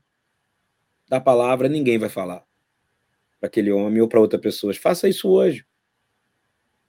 da 1.09 1.21
palavra, 1.21 1.69
ninguém 1.69 1.99
vai 1.99 2.09
falar 2.09 2.45
para 3.41 3.49
aquele 3.49 3.73
homem 3.73 4.03
ou 4.03 4.09
para 4.09 4.21
outra 4.21 4.39
pessoa. 4.39 4.75
Faça 4.75 5.09
isso 5.09 5.29
hoje. 5.29 5.65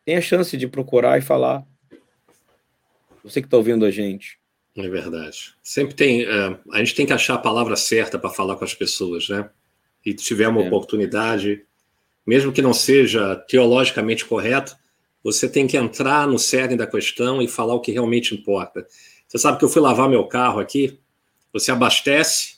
Tenha 0.03 0.17
a 0.17 0.21
chance 0.21 0.57
de 0.57 0.67
procurar 0.67 1.17
e 1.17 1.21
falar. 1.21 1.65
Você 3.23 3.41
que 3.41 3.47
está 3.47 3.57
ouvindo 3.57 3.85
a 3.85 3.91
gente. 3.91 4.39
É 4.75 4.87
verdade. 4.87 5.53
Sempre 5.61 5.95
tem. 5.95 6.23
Uh, 6.23 6.57
a 6.71 6.79
gente 6.79 6.95
tem 6.95 7.05
que 7.05 7.13
achar 7.13 7.35
a 7.35 7.39
palavra 7.39 7.75
certa 7.75 8.17
para 8.17 8.29
falar 8.29 8.55
com 8.55 8.63
as 8.63 8.73
pessoas, 8.73 9.27
né? 9.29 9.49
E 10.05 10.11
se 10.11 10.17
tiver 10.17 10.47
uma 10.47 10.63
é. 10.63 10.67
oportunidade, 10.67 11.63
mesmo 12.25 12.51
que 12.51 12.61
não 12.61 12.73
seja 12.73 13.35
teologicamente 13.47 14.25
correto, 14.25 14.75
você 15.23 15.47
tem 15.47 15.67
que 15.67 15.77
entrar 15.77 16.27
no 16.27 16.39
cerne 16.39 16.75
da 16.75 16.87
questão 16.87 17.41
e 17.41 17.47
falar 17.47 17.75
o 17.75 17.81
que 17.81 17.91
realmente 17.91 18.33
importa. 18.33 18.85
Você 19.27 19.37
sabe 19.37 19.59
que 19.59 19.65
eu 19.65 19.69
fui 19.69 19.81
lavar 19.81 20.09
meu 20.09 20.25
carro 20.25 20.59
aqui, 20.59 20.99
você 21.53 21.71
abastece, 21.71 22.55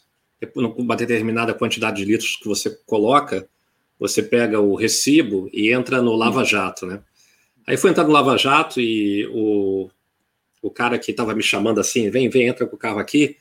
uma 0.55 0.95
determinada 0.95 1.53
quantidade 1.53 1.97
de 1.97 2.05
litros 2.05 2.35
que 2.35 2.47
você 2.47 2.69
coloca, 2.85 3.47
você 3.99 4.21
pega 4.21 4.59
o 4.59 4.75
recibo 4.75 5.49
e 5.53 5.71
entra 5.71 6.01
no 6.01 6.15
Lava 6.15 6.43
Jato, 6.43 6.85
né? 6.85 7.01
Aí 7.65 7.77
fui 7.77 7.89
entrar 7.89 8.03
no 8.03 8.11
Lava 8.11 8.37
Jato 8.37 8.81
e 8.81 9.25
o 9.27 9.89
o 10.63 10.71
cara 10.71 10.97
que 10.97 11.11
estava 11.11 11.35
me 11.35 11.43
chamando 11.43 11.79
assim, 11.81 12.09
vem, 12.09 12.29
vem, 12.29 12.47
entra 12.47 12.65
com 12.65 12.77
o 12.77 12.79
carro 12.79 12.97
aqui, 12.97 13.35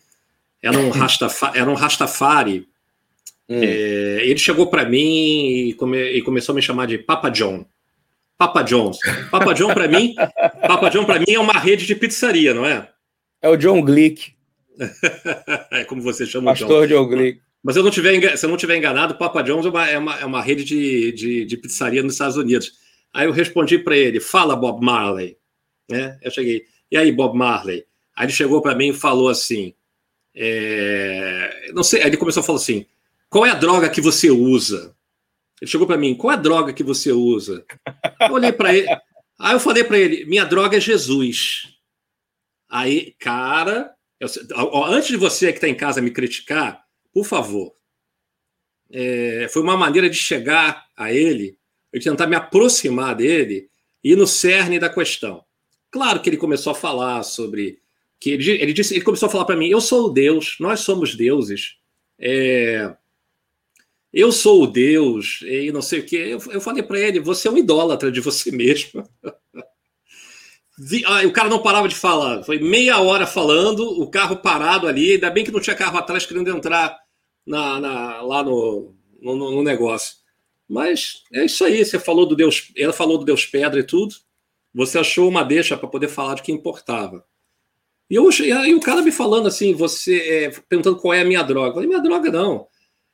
era 0.61 0.77
um 0.77 0.91
Rastafari, 0.91 1.59
era 1.59 1.71
um 1.71 1.75
Rastafari 1.75 2.67
hum. 3.49 3.61
é, 3.63 4.27
ele 4.27 4.39
chegou 4.39 4.67
para 4.67 4.85
mim 4.85 5.69
e, 5.69 5.75
come, 5.75 5.99
e, 5.99 6.21
começou 6.21 6.53
a 6.53 6.57
me 6.57 6.61
chamar 6.61 6.87
de 6.87 6.99
Papa 6.99 7.31
John. 7.31 7.65
Papa 8.37 8.63
John's. 8.63 8.99
Papa 9.31 9.53
John 9.53 9.73
para 9.73 9.87
mim, 9.87 10.15
Papa 10.67 10.89
John 10.89 11.05
para 11.05 11.21
mim 11.21 11.31
é 11.33 11.39
uma 11.39 11.53
rede 11.53 11.87
de 11.87 11.95
pizzaria, 11.95 12.53
não 12.53 12.67
é? 12.67 12.89
É 13.41 13.49
o 13.49 13.57
John 13.57 13.81
Glick. 13.83 14.33
é 15.71 15.85
como 15.85 16.03
você 16.03 16.27
chama 16.27 16.51
Pastor 16.51 16.83
o 16.83 16.87
John. 16.89 17.05
John 17.05 17.09
Glick. 17.09 17.41
Mas 17.63 17.77
eu 17.77 17.85
não 17.85 17.91
tiver, 17.93 18.37
se 18.37 18.45
eu 18.45 18.51
não 18.51 18.57
tiver 18.57 18.77
enganado, 18.77 19.15
Papa 19.15 19.43
John's 19.43 19.65
é 19.65 19.69
uma, 19.69 19.89
é 19.89 19.99
uma, 19.99 20.21
é 20.21 20.25
uma 20.25 20.43
rede 20.43 20.65
de, 20.65 21.13
de, 21.13 21.45
de, 21.45 21.57
pizzaria 21.57 22.03
nos 22.03 22.15
Estados 22.15 22.37
Unidos. 22.37 22.73
Aí 23.13 23.27
eu 23.27 23.33
respondi 23.33 23.79
para 23.79 23.97
ele: 23.97 24.19
Fala, 24.19 24.57
Bob 24.57 24.85
Marley. 24.85 25.37
É, 25.89 26.19
eu 26.23 26.31
cheguei. 26.33 26.65
E 26.93 26.97
aí, 26.99 27.11
Bob 27.11 27.35
Marley? 27.35 27.87
Aí 28.15 28.27
ele 28.27 28.33
chegou 28.35 28.61
para 28.61 28.75
mim 28.75 28.91
e 28.91 28.93
falou 28.95 29.31
assim: 29.31 29.75
é... 30.35 31.71
não 31.73 31.83
sei. 31.83 32.03
Aí 32.03 32.09
ele 32.09 32.19
começou 32.19 32.43
a 32.43 32.45
falar 32.45 32.59
assim: 32.59 32.85
qual 33.31 33.47
é 33.47 33.51
a 33.51 33.55
droga 33.55 33.89
que 33.89 34.03
você 34.03 34.31
usa? 34.31 34.95
Ele 35.59 35.71
chegou 35.71 35.87
para 35.87 35.97
mim: 35.97 36.15
qual 36.15 36.33
é 36.33 36.35
a 36.35 36.39
droga 36.41 36.71
que 36.71 36.85
você 36.85 37.11
usa? 37.11 37.65
Eu 38.21 38.35
olhei 38.35 38.53
para 38.53 38.75
ele. 38.75 38.87
Aí 39.39 39.55
eu 39.55 39.61
falei 39.61 39.85
para 39.85 39.99
ele: 39.99 40.27
minha 40.27 40.45
droga 40.45 40.77
é 40.77 40.81
Jesus. 40.81 41.75
Aí, 42.69 43.17
cara, 43.19 43.95
eu... 44.21 44.29
antes 44.85 45.09
de 45.09 45.17
você 45.17 45.47
que 45.51 45.57
está 45.57 45.69
em 45.69 45.75
casa 45.75 46.03
me 46.03 46.11
criticar, 46.11 46.85
por 47.11 47.25
favor, 47.25 47.75
é... 48.91 49.49
foi 49.51 49.63
uma 49.63 49.79
maneira 49.79 50.11
de 50.11 50.17
chegar 50.17 50.89
a 50.95 51.11
ele, 51.11 51.57
de 51.91 52.01
tentar 52.01 52.27
me 52.27 52.37
aproximar 52.37 53.17
dele 53.17 53.71
e 54.05 54.15
no 54.15 54.27
cerne 54.27 54.79
da 54.79 54.91
questão. 54.91 55.43
Claro 55.93 56.23
que 56.23 56.31
ele 56.31 56.39
começou 56.39 56.73
a 56.73 56.75
falar 56.75 57.23
sobre 57.23 57.79
que 58.19 58.31
ele, 58.31 58.51
ele 58.51 58.73
disse, 58.73 58.95
ele 58.95 59.05
começou 59.05 59.29
a 59.29 59.31
falar 59.31 59.45
para 59.45 59.57
mim: 59.57 59.69
eu 59.69 59.81
sou 59.81 60.07
o 60.07 60.11
Deus, 60.11 60.57
nós 60.59 60.81
somos 60.81 61.15
deuses. 61.15 61.77
É, 62.19 62.97
eu 64.13 64.33
sou 64.33 64.63
o 64.63 64.67
Deus 64.67 65.41
e 65.43 65.71
não 65.71 65.83
sei 65.83 66.01
o 66.01 66.07
que. 66.07 66.17
Eu, 66.17 66.41
eu 66.51 66.61
falei 66.61 66.83
para 66.83 66.99
ele: 66.99 67.21
você 67.21 67.47
é 67.47 67.51
um 67.51 67.59
idólatra 67.59 68.11
de 68.11 68.21
você 68.21 68.51
mesmo. 68.57 69.07
Ah, 71.05 71.27
o 71.27 71.33
cara 71.33 71.51
não 71.51 71.63
parava 71.63 71.87
de 71.87 71.95
falar. 71.95 72.43
Foi 72.43 72.59
meia 72.59 72.99
hora 72.99 73.27
falando, 73.27 73.81
o 74.01 74.11
carro 74.11 74.37
parado 74.37 74.89
ali. 74.89 75.13
Ainda 75.13 75.31
bem 75.31 75.45
que 75.45 75.51
não 75.51 75.61
tinha 75.61 75.77
carro 75.77 75.99
atrás 75.99 76.25
querendo 76.25 76.51
entrar 76.51 76.99
na, 77.47 77.79
na 77.79 78.23
lá 78.23 78.43
no, 78.43 78.95
no, 79.21 79.37
no, 79.37 79.63
negócio. 79.63 80.17
Mas 80.67 81.23
é 81.33 81.45
isso 81.45 81.63
aí. 81.65 81.85
Você 81.85 81.99
falou 81.99 82.25
do 82.25 82.35
Deus. 82.35 82.73
Ela 82.77 82.95
falou 82.95 83.19
do 83.19 83.27
Deus 83.27 83.45
Pedra 83.45 83.81
e 83.81 83.85
tudo. 83.85 84.15
Você 84.75 84.99
achou 84.99 85.29
uma 85.29 85.45
deixa 85.45 85.77
para 85.77 85.89
poder 85.89 86.09
falar 86.09 86.35
de 86.35 86.43
que 86.43 86.53
importava. 86.53 87.25
E, 88.09 88.15
eu, 88.15 88.29
e 88.31 88.53
aí 88.53 88.75
o 88.75 88.81
cara 88.81 89.03
me 89.03 89.13
falando 89.13 89.49
assim, 89.49 89.75
você 89.75 90.17
é, 90.17 90.51
perguntando 90.69 90.99
qual 90.99 91.15
é 91.15 91.21
a 91.21 91.25
minha 91.25 91.43
droga. 91.43 91.69
Eu 91.69 91.75
falei, 91.75 91.89
minha 91.89 92.03
droga 92.03 92.31
não. 92.31 92.67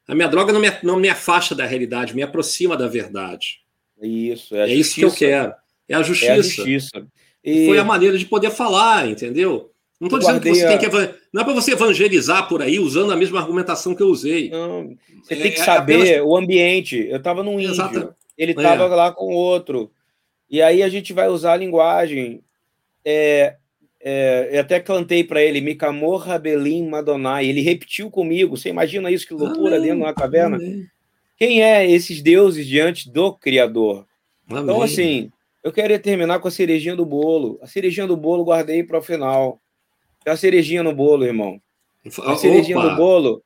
A 0.06 0.14
minha 0.14 0.28
droga 0.28 0.52
não 0.52 0.60
me, 0.60 0.72
não 0.82 0.96
me 0.98 1.08
afasta 1.08 1.54
da 1.54 1.66
realidade, 1.66 2.16
me 2.16 2.22
aproxima 2.22 2.76
da 2.76 2.88
verdade. 2.88 3.60
Isso, 4.00 4.56
é, 4.56 4.70
é 4.70 4.74
isso 4.74 4.94
que 4.94 5.02
eu 5.02 5.12
quero. 5.12 5.52
É 5.88 5.94
a 5.94 6.02
justiça. 6.02 6.30
É 6.30 6.32
a 6.32 6.42
justiça. 6.42 7.06
E... 7.44 7.66
Foi 7.66 7.78
a 7.78 7.84
maneira 7.84 8.16
de 8.16 8.26
poder 8.26 8.50
falar, 8.50 9.08
entendeu? 9.08 9.70
Não 10.00 10.06
estou 10.06 10.18
dizendo 10.18 10.40
que 10.40 10.54
você 10.54 10.64
a... 10.64 10.78
tem 10.78 10.78
que. 10.78 10.96
Não 11.32 11.42
é 11.42 11.44
para 11.44 11.52
você 11.52 11.72
evangelizar 11.72 12.48
por 12.48 12.62
aí 12.62 12.78
usando 12.78 13.12
a 13.12 13.16
mesma 13.16 13.40
argumentação 13.40 13.94
que 13.94 14.02
eu 14.02 14.08
usei. 14.08 14.48
Não, 14.48 14.96
você 15.22 15.34
é, 15.34 15.36
tem 15.36 15.52
que 15.52 15.60
é 15.60 15.64
saber 15.64 16.00
apenas... 16.00 16.26
o 16.26 16.36
ambiente. 16.36 17.06
Eu 17.08 17.16
estava 17.16 17.42
num 17.42 17.58
índio, 17.58 17.72
Exato. 17.72 18.14
ele 18.36 18.52
estava 18.52 18.84
é. 18.84 18.88
lá 18.88 19.12
com 19.12 19.34
outro. 19.34 19.90
E 20.50 20.62
aí 20.62 20.82
a 20.82 20.88
gente 20.88 21.12
vai 21.12 21.28
usar 21.28 21.52
a 21.52 21.56
linguagem. 21.56 22.42
É, 23.04 23.56
é, 24.00 24.50
eu 24.52 24.60
até 24.60 24.80
cantei 24.80 25.24
para 25.24 25.42
ele, 25.42 25.60
Mikamorra 25.60 26.38
Belim 26.38 26.88
Madonai. 26.88 27.46
Ele 27.46 27.60
repetiu 27.60 28.10
comigo. 28.10 28.56
Você 28.56 28.68
imagina 28.68 29.10
isso, 29.10 29.26
que 29.26 29.34
loucura 29.34 29.76
Amém. 29.76 29.82
dentro 29.82 29.96
de 29.96 30.02
uma 30.04 30.14
caverna? 30.14 30.56
Amém. 30.56 30.86
Quem 31.36 31.62
é 31.62 31.88
esses 31.88 32.20
deuses 32.20 32.66
diante 32.66 33.10
do 33.10 33.32
Criador? 33.32 34.06
Amém. 34.48 34.62
Então, 34.62 34.82
assim, 34.82 35.30
eu 35.62 35.72
queria 35.72 35.98
terminar 35.98 36.40
com 36.40 36.48
a 36.48 36.50
cerejinha 36.50 36.96
do 36.96 37.04
bolo. 37.04 37.58
A 37.62 37.66
cerejinha 37.66 38.06
do 38.06 38.16
bolo 38.16 38.44
guardei 38.44 38.82
para 38.82 38.98
o 38.98 39.02
final. 39.02 39.60
É 40.24 40.30
a 40.30 40.36
cerejinha 40.36 40.82
no 40.82 40.94
bolo, 40.94 41.24
irmão. 41.24 41.60
A 42.24 42.36
cerejinha 42.36 42.78
Opa. 42.78 42.88
do 42.88 42.96
bolo. 42.96 43.42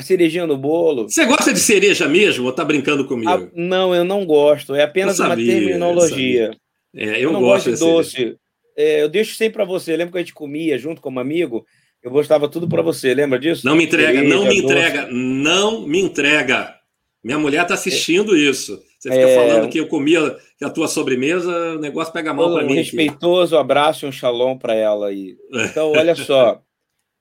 A 0.00 0.02
cerejinha 0.02 0.46
no 0.46 0.56
bolo. 0.56 1.10
Você 1.10 1.26
gosta 1.26 1.52
de 1.52 1.60
cereja 1.60 2.08
mesmo 2.08 2.46
ou 2.46 2.52
tá 2.52 2.64
brincando 2.64 3.04
comigo? 3.04 3.30
Ah, 3.30 3.46
não, 3.54 3.94
eu 3.94 4.02
não 4.02 4.24
gosto. 4.24 4.74
É 4.74 4.82
apenas 4.82 5.18
sabia, 5.18 5.34
uma 5.34 5.36
terminologia. 5.36 6.56
Eu, 6.94 7.02
é, 7.02 7.16
eu, 7.18 7.24
eu 7.24 7.32
não 7.32 7.42
gosto, 7.42 7.70
de 7.70 7.78
doce. 7.78 8.34
É, 8.74 9.02
eu 9.02 9.10
deixo 9.10 9.34
sempre 9.34 9.56
para 9.56 9.66
você. 9.66 9.94
Lembra 9.94 10.12
que 10.12 10.16
a 10.16 10.22
gente 10.22 10.32
comia 10.32 10.78
junto 10.78 11.02
como 11.02 11.20
amigo? 11.20 11.66
Eu 12.02 12.10
gostava 12.10 12.48
tudo 12.48 12.66
para 12.66 12.80
você. 12.80 13.12
Lembra 13.12 13.38
disso? 13.38 13.66
Não 13.66 13.76
me 13.76 13.84
entrega, 13.84 14.20
cereja, 14.20 14.34
não 14.34 14.44
me 14.44 14.62
doce. 14.62 14.64
entrega, 14.64 15.08
não 15.10 15.86
me 15.86 16.00
entrega. 16.00 16.74
Minha 17.22 17.38
mulher 17.38 17.66
tá 17.66 17.74
assistindo 17.74 18.34
é, 18.34 18.38
isso. 18.38 18.80
Você 18.98 19.10
fica 19.10 19.28
é... 19.28 19.36
falando 19.36 19.68
que 19.68 19.80
eu 19.80 19.86
comia 19.86 20.34
que 20.58 20.64
a 20.64 20.70
tua 20.70 20.88
sobremesa, 20.88 21.74
o 21.74 21.78
negócio 21.78 22.10
pega 22.10 22.32
mal 22.32 22.54
para 22.54 22.64
mim. 22.64 22.72
Um 22.72 22.76
respeitoso 22.76 23.54
abraço 23.58 24.06
e 24.06 24.08
um 24.08 24.12
shalom 24.12 24.56
para 24.56 24.74
ela 24.74 25.08
aí. 25.08 25.36
Então, 25.70 25.92
olha 25.92 26.14
só. 26.14 26.62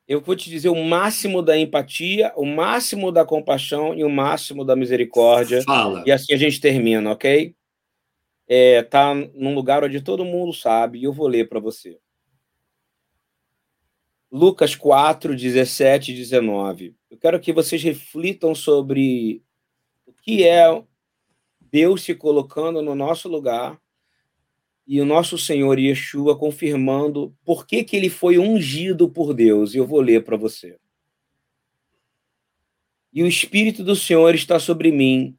Eu 0.10 0.20
vou 0.20 0.36
te 0.36 0.49
dizer 0.49 0.70
o 0.70 0.84
máximo 0.84 1.39
da 1.39 1.55
empatia, 1.55 2.34
o 2.36 2.43
máximo 2.43 3.12
da 3.12 3.24
compaixão 3.24 3.93
e 3.93 4.03
o 4.03 4.10
máximo 4.10 4.66
da 4.66 4.76
misericórdia. 4.76 5.62
Fala. 5.62 6.03
E 6.03 6.12
assim 6.12 6.34
a 6.34 6.38
gente 6.38 6.60
termina, 6.60 7.12
ok? 7.12 7.55
É, 8.47 8.82
tá 8.82 9.14
num 9.14 9.53
lugar 9.53 9.84
onde 9.84 10.01
todo 10.01 10.26
mundo 10.26 10.51
sabe, 10.51 10.97
e 10.97 11.03
eu 11.03 11.14
vou 11.14 11.28
ler 11.28 11.47
para 11.47 11.60
você. 11.60 11.99
Lucas 14.32 14.76
4, 14.76 15.36
17 15.36 16.12
e 16.12 16.16
19. 16.16 16.95
Eu 17.12 17.18
quero 17.20 17.39
que 17.39 17.53
vocês 17.53 17.84
reflitam 17.84 18.55
sobre 18.55 19.43
o 20.07 20.12
que 20.12 20.43
é 20.43 20.66
Deus 21.62 22.01
se 22.01 22.16
colocando 22.16 22.82
no 22.82 22.95
nosso 22.95 23.30
lugar 23.30 23.80
e 24.92 25.00
o 25.00 25.06
nosso 25.06 25.38
Senhor 25.38 25.78
Yeshua 25.78 26.36
confirmando 26.36 27.32
por 27.46 27.68
que, 27.68 27.84
que 27.84 27.96
ele 27.96 28.10
foi 28.10 28.40
ungido 28.40 29.08
por 29.08 29.36
Deus. 29.36 29.76
E 29.76 29.78
eu 29.78 29.86
vou 29.86 30.02
ler 30.02 30.24
para 30.24 30.36
você. 30.36 30.80
E 33.14 33.22
o 33.22 33.28
Espírito 33.28 33.84
do 33.84 33.96
Senhor 33.96 34.34
está 34.34 34.58
sobre 34.58 34.92
mim, 34.92 35.38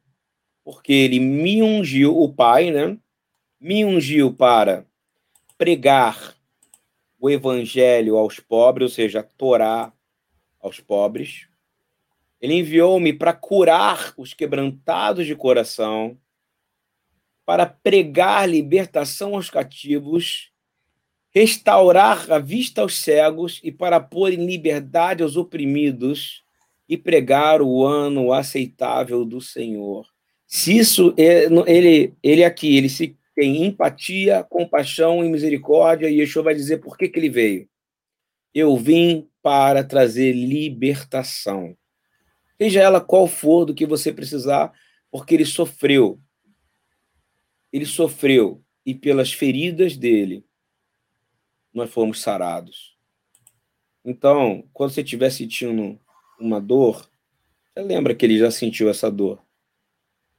porque 0.63 0.93
ele 0.93 1.19
me 1.19 1.61
ungiu, 1.61 2.17
o 2.17 2.33
Pai, 2.33 2.71
né? 2.71 2.97
Me 3.59 3.83
ungiu 3.83 4.33
para 4.33 4.85
pregar 5.57 6.33
o 7.19 7.29
evangelho 7.29 8.15
aos 8.15 8.39
pobres, 8.39 8.85
ou 8.85 8.95
seja, 8.95 9.19
a 9.19 9.23
Torá 9.23 9.91
aos 10.61 10.79
pobres. 10.79 11.49
Ele 12.39 12.53
enviou-me 12.53 13.11
para 13.11 13.33
curar 13.33 14.13
os 14.15 14.33
quebrantados 14.33 15.25
de 15.25 15.35
coração, 15.35 16.17
para 17.51 17.65
pregar 17.65 18.49
libertação 18.49 19.35
aos 19.35 19.49
cativos, 19.49 20.53
restaurar 21.31 22.31
a 22.31 22.39
vista 22.39 22.79
aos 22.79 23.01
cegos 23.01 23.59
e 23.61 23.69
para 23.69 23.99
pôr 23.99 24.31
em 24.31 24.45
liberdade 24.45 25.21
aos 25.21 25.35
oprimidos 25.35 26.45
e 26.87 26.97
pregar 26.97 27.61
o 27.61 27.85
ano 27.85 28.31
aceitável 28.31 29.25
do 29.25 29.41
Senhor. 29.41 30.07
Se 30.47 30.77
isso 30.77 31.13
é, 31.17 31.47
ele 31.67 32.13
ele 32.23 32.45
aqui 32.45 32.77
ele 32.77 32.87
se 32.87 33.17
tem 33.35 33.65
empatia, 33.65 34.45
compaixão 34.49 35.21
e 35.21 35.27
misericórdia 35.27 36.09
e 36.09 36.21
Yeshua 36.21 36.43
vai 36.43 36.55
dizer 36.55 36.77
por 36.77 36.97
que 36.97 37.09
que 37.09 37.19
ele 37.19 37.29
veio. 37.29 37.67
Eu 38.53 38.77
vim 38.77 39.27
para 39.41 39.83
trazer 39.83 40.31
libertação. 40.31 41.75
Seja 42.57 42.79
ela 42.79 43.01
qual 43.01 43.27
for 43.27 43.65
do 43.65 43.75
que 43.75 43.85
você 43.85 44.13
precisar, 44.13 44.71
porque 45.11 45.35
ele 45.35 45.43
sofreu 45.43 46.17
ele 47.71 47.85
sofreu 47.85 48.63
e 48.85 48.93
pelas 48.93 49.31
feridas 49.31 49.95
dele 49.95 50.45
nós 51.73 51.89
fomos 51.89 52.21
sarados. 52.21 52.97
Então, 54.03 54.67
quando 54.73 54.91
você 54.91 55.01
estiver 55.01 55.29
sentindo 55.29 55.99
uma 56.39 56.59
dor, 56.59 57.09
você 57.73 57.81
lembra 57.81 58.15
que 58.15 58.25
ele 58.25 58.37
já 58.37 58.51
sentiu 58.51 58.89
essa 58.89 59.09
dor. 59.09 59.41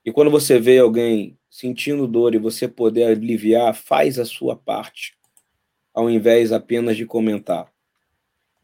E 0.05 0.11
quando 0.13 0.31
você 0.31 0.59
vê 0.59 0.79
alguém 0.79 1.39
sentindo 1.49 2.09
dor 2.09 2.35
e 2.35 2.39
você 2.39 2.67
poder 2.67 3.05
aliviar, 3.05 3.75
faz 3.75 4.19
a 4.19 4.25
sua 4.25 4.57
parte, 4.57 5.17
ao 5.95 6.11
invés 6.11 6.51
apenas 6.51 6.97
de 6.97 7.07
comentar. 7.07 7.73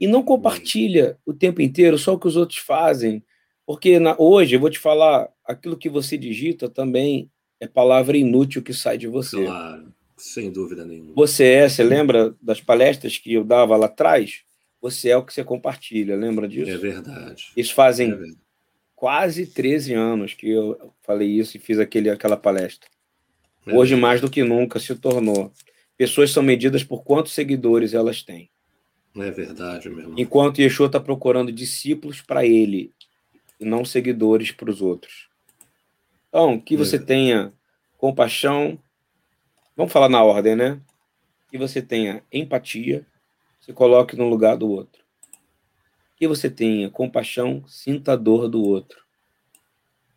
E 0.00 0.06
não 0.06 0.22
compartilha 0.22 1.18
o 1.24 1.32
tempo 1.32 1.62
inteiro 1.62 1.96
só 1.96 2.14
o 2.14 2.18
que 2.18 2.26
os 2.26 2.36
outros 2.36 2.58
fazem, 2.58 3.24
porque 3.64 3.98
na, 3.98 4.16
hoje 4.18 4.56
eu 4.56 4.60
vou 4.60 4.70
te 4.70 4.78
falar, 4.78 5.32
aquilo 5.44 5.76
que 5.76 5.88
você 5.88 6.18
digita 6.18 6.68
também 6.68 7.30
é 7.60 7.66
palavra 7.66 8.16
inútil 8.16 8.62
que 8.62 8.72
sai 8.72 8.98
de 8.98 9.06
você. 9.06 9.44
Claro, 9.44 9.92
sem 10.16 10.50
dúvida 10.50 10.84
nenhuma. 10.84 11.12
Você 11.14 11.44
é, 11.44 11.68
você 11.68 11.82
lembra 11.82 12.34
das 12.40 12.60
palestras 12.60 13.18
que 13.18 13.34
eu 13.34 13.44
dava 13.44 13.76
lá 13.76 13.86
atrás? 13.86 14.42
Você 14.80 15.08
é 15.10 15.16
o 15.16 15.24
que 15.24 15.32
você 15.32 15.42
compartilha, 15.42 16.16
lembra 16.16 16.46
disso? 16.46 16.70
É 16.70 16.76
verdade. 16.76 17.50
Isso 17.56 17.74
fazem 17.74 18.10
é 18.10 18.14
verdade. 18.14 18.38
quase 18.94 19.46
13 19.46 19.94
anos 19.94 20.34
que 20.34 20.48
eu 20.48 20.92
falei 21.02 21.28
isso 21.28 21.56
e 21.56 21.60
fiz 21.60 21.78
aquele, 21.78 22.10
aquela 22.10 22.36
palestra. 22.36 22.88
É 23.66 23.72
Hoje, 23.72 23.90
verdade. 23.90 24.00
mais 24.00 24.20
do 24.20 24.30
que 24.30 24.44
nunca, 24.44 24.78
se 24.78 24.94
tornou. 24.94 25.52
Pessoas 25.96 26.30
são 26.30 26.42
medidas 26.42 26.84
por 26.84 27.02
quantos 27.02 27.32
seguidores 27.32 27.92
elas 27.92 28.22
têm. 28.22 28.48
É 29.16 29.30
verdade, 29.32 29.88
meu 29.88 29.98
irmão. 29.98 30.14
Enquanto 30.16 30.60
Yeshua 30.60 30.86
está 30.86 31.00
procurando 31.00 31.50
discípulos 31.50 32.20
para 32.20 32.46
ele, 32.46 32.92
e 33.58 33.64
não 33.64 33.84
seguidores 33.84 34.52
para 34.52 34.70
os 34.70 34.80
outros. 34.80 35.27
Então, 36.28 36.60
que 36.60 36.76
você 36.76 36.96
é. 36.96 37.00
tenha 37.00 37.52
compaixão, 37.96 38.78
vamos 39.76 39.92
falar 39.92 40.08
na 40.08 40.22
ordem, 40.22 40.54
né? 40.54 40.80
Que 41.50 41.58
você 41.58 41.80
tenha 41.80 42.22
empatia, 42.30 43.06
se 43.60 43.72
coloque 43.72 44.16
no 44.16 44.28
lugar 44.28 44.56
do 44.56 44.68
outro. 44.68 45.02
Que 46.16 46.28
você 46.28 46.50
tenha 46.50 46.90
compaixão, 46.90 47.64
sinta 47.66 48.12
a 48.12 48.16
dor 48.16 48.48
do 48.48 48.62
outro. 48.62 49.02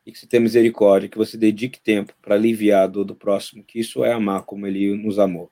E 0.05 0.11
que 0.11 0.19
você 0.19 0.27
tenha 0.27 0.41
misericórdia, 0.41 1.07
que 1.07 1.17
você 1.17 1.37
dedique 1.37 1.79
tempo 1.79 2.13
para 2.21 2.35
aliviar 2.35 2.83
a 2.83 2.87
dor 2.87 3.05
do 3.05 3.15
próximo, 3.15 3.63
que 3.63 3.79
isso 3.79 4.03
é 4.03 4.11
amar 4.11 4.43
como 4.43 4.67
ele 4.67 4.95
nos 4.95 5.19
amou. 5.19 5.51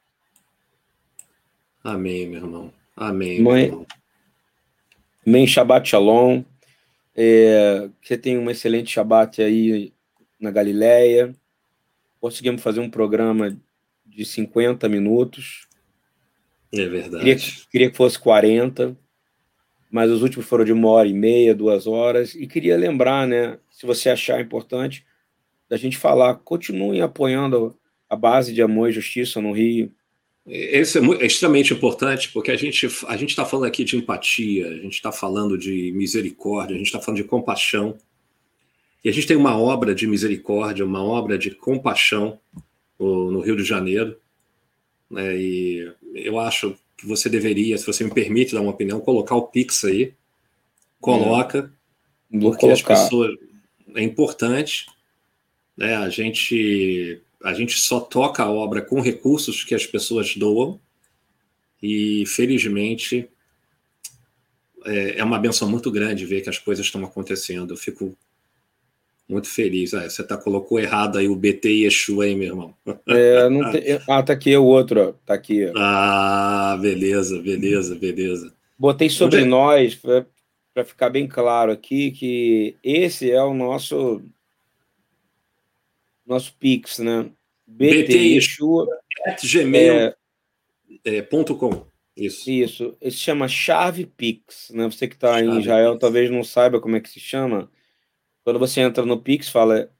Amém, 1.84 2.28
meu 2.28 2.41
irmão. 2.41 2.74
Amém, 2.95 3.41
Mãe, 3.41 3.62
meu 3.62 3.72
irmão. 3.72 3.88
Amém, 5.26 5.47
Shabbat 5.47 5.88
Shalom. 5.88 6.43
É, 7.16 7.89
que 8.01 8.07
você 8.07 8.18
tenha 8.18 8.39
um 8.39 8.49
excelente 8.49 8.91
Shabbat 8.91 9.41
aí 9.41 9.93
na 10.40 10.52
Galileia. 10.52 11.36
Conseguimos 12.20 12.62
fazer 12.62 12.80
um 12.80 12.90
programa 12.90 13.58
de 14.06 14.26
50 14.26 14.88
minutos. 14.90 15.68
É 16.72 16.86
verdade. 16.88 17.24
Queria, 17.24 17.38
queria 17.72 17.92
que 17.92 17.98
fosse 17.98 18.20
40, 18.20 18.96
mas 19.90 20.12
os 20.12 20.22
últimos 20.22 20.48
foram 20.48 20.66
de 20.66 20.72
uma 20.72 20.90
hora 20.90 21.08
e 21.08 21.14
meia, 21.14 21.56
duas 21.56 21.88
horas. 21.88 22.36
E 22.36 22.46
queria 22.48 22.78
lembrar, 22.78 23.28
né, 23.28 23.58
se 23.72 23.86
você 23.86 24.10
achar 24.10 24.42
importante, 24.42 25.06
da 25.68 25.78
gente 25.78 25.98
falar, 25.98 26.36
continuem 26.36 27.02
apoiando 27.02 27.78
a 28.10 28.16
base 28.16 28.54
de 28.54 28.62
amor 28.62 28.90
e 28.90 28.94
justiça 28.94 29.40
no 29.40 29.52
Rio. 29.52 29.92
Esse 30.46 30.98
é, 30.98 31.02
muito, 31.02 31.22
é 31.22 31.28
extremamente 31.28 31.74
importante, 31.74 32.32
porque 32.32 32.50
a 32.50 32.56
gente 32.56 32.88
a 33.08 33.16
está 33.16 33.46
falando 33.46 33.68
aqui 33.68 33.84
de 33.84 33.96
empatia, 33.96 34.68
a 34.68 34.76
gente 34.78 34.94
está 34.94 35.12
falando 35.12 35.56
de 35.58 35.92
misericórdia, 35.92 36.74
a 36.74 36.78
gente 36.78 36.88
está 36.88 37.00
falando 37.00 37.22
de 37.22 37.28
compaixão. 37.28 37.96
E 39.04 39.10
a 39.10 39.14
gente 39.14 39.28
tem 39.28 39.38
uma 39.38 39.58
obra 39.58 39.95
de 39.95 40.06
misericórdia, 40.06 40.86
uma 40.86 41.04
obra 41.04 41.38
de 41.38 41.52
compaixão 41.52 42.39
no 43.00 43.39
Rio 43.39 43.56
de 43.56 43.64
Janeiro. 43.64 44.20
Né? 45.10 45.38
E 45.38 45.93
eu 46.14 46.38
acho 46.38 46.76
que 46.97 47.08
você 47.08 47.30
deveria, 47.30 47.78
se 47.78 47.86
você 47.86 48.04
me 48.04 48.14
permite 48.14 48.54
dar 48.54 48.62
uma 48.62 48.72
opinião, 48.72 49.00
colocar 49.00 49.36
o 49.36 49.47
Pix 49.47 49.86
aí. 49.86 50.14
Coloca, 51.00 51.72
é. 52.34 52.39
Porque 52.39 52.62
colocar. 52.62 52.74
as 52.74 52.82
pessoas. 52.82 53.38
É 53.95 54.04
importante. 54.04 54.86
Né? 55.78 55.95
A, 55.95 56.10
gente, 56.10 57.22
a 57.41 57.54
gente 57.54 57.80
só 57.80 58.02
toca 58.02 58.43
a 58.43 58.52
obra 58.52 58.82
com 58.82 59.00
recursos 59.00 59.64
que 59.64 59.74
as 59.74 59.86
pessoas 59.86 60.36
doam. 60.36 60.80
E, 61.82 62.26
felizmente, 62.28 63.30
é, 64.86 65.20
é 65.20 65.24
uma 65.24 65.39
benção 65.39 65.70
muito 65.70 65.89
grande 65.89 66.26
ver 66.26 66.41
que 66.41 66.50
as 66.50 66.58
coisas 66.58 66.86
estão 66.86 67.04
acontecendo. 67.06 67.74
Eu 67.74 67.78
fico 67.78 68.18
muito 69.30 69.48
feliz. 69.48 69.94
Ah, 69.94 70.10
você 70.10 70.24
tá, 70.24 70.36
colocou 70.36 70.80
errado 70.80 71.20
aí 71.20 71.28
o 71.28 71.36
BT 71.36 71.70
e 71.70 71.86
Exu 71.86 72.22
aí, 72.22 72.36
meu 72.36 72.48
irmão. 72.48 72.74
É, 73.08 73.48
não 73.48 73.72
tem... 73.72 73.84
Ah, 74.10 74.24
tá 74.24 74.34
aqui 74.34 74.58
o 74.58 74.66
outro, 74.66 75.10
ó. 75.10 75.14
Tá 75.26 75.36
aqui. 75.36 75.72
Ah, 75.76 76.78
beleza, 76.82 77.40
beleza, 77.40 77.96
beleza. 77.96 78.52
Botei 78.78 79.10
sobre 79.10 79.42
Onde... 79.42 79.50
nós 79.50 79.96
para 79.96 80.84
ficar 80.84 81.10
bem 81.10 81.28
claro 81.28 81.72
aqui 81.72 82.12
que 82.12 82.76
esse 82.84 83.30
é 83.30 83.42
o 83.44 83.54
nosso 83.54 84.22
nosso 86.26 86.56
Pix, 86.60 87.00
né? 87.00 87.30
BT, 87.68 88.04
BT 88.04 88.18
Exu, 88.36 88.88
gmail.com. 89.44 90.14
É, 91.06 91.18
é, 91.18 92.26
isso. 92.26 92.50
Isso. 92.50 92.98
Ele 93.02 93.12
se 93.12 93.18
chama 93.18 93.48
Chave 93.48 94.06
Pix. 94.06 94.72
Né? 94.72 94.86
Você 94.86 95.08
que 95.08 95.16
está 95.16 95.42
em 95.42 95.60
Israel 95.60 95.92
Pix. 95.92 96.02
talvez 96.02 96.30
não 96.30 96.44
saiba 96.44 96.80
como 96.80 96.96
é 96.96 97.00
que 97.00 97.10
se 97.10 97.20
chama. 97.20 97.70
Quando 98.50 98.58
você 98.58 98.82
entra 98.82 99.06
no 99.06 99.22
Pix, 99.22 99.47
fala: 99.47 99.91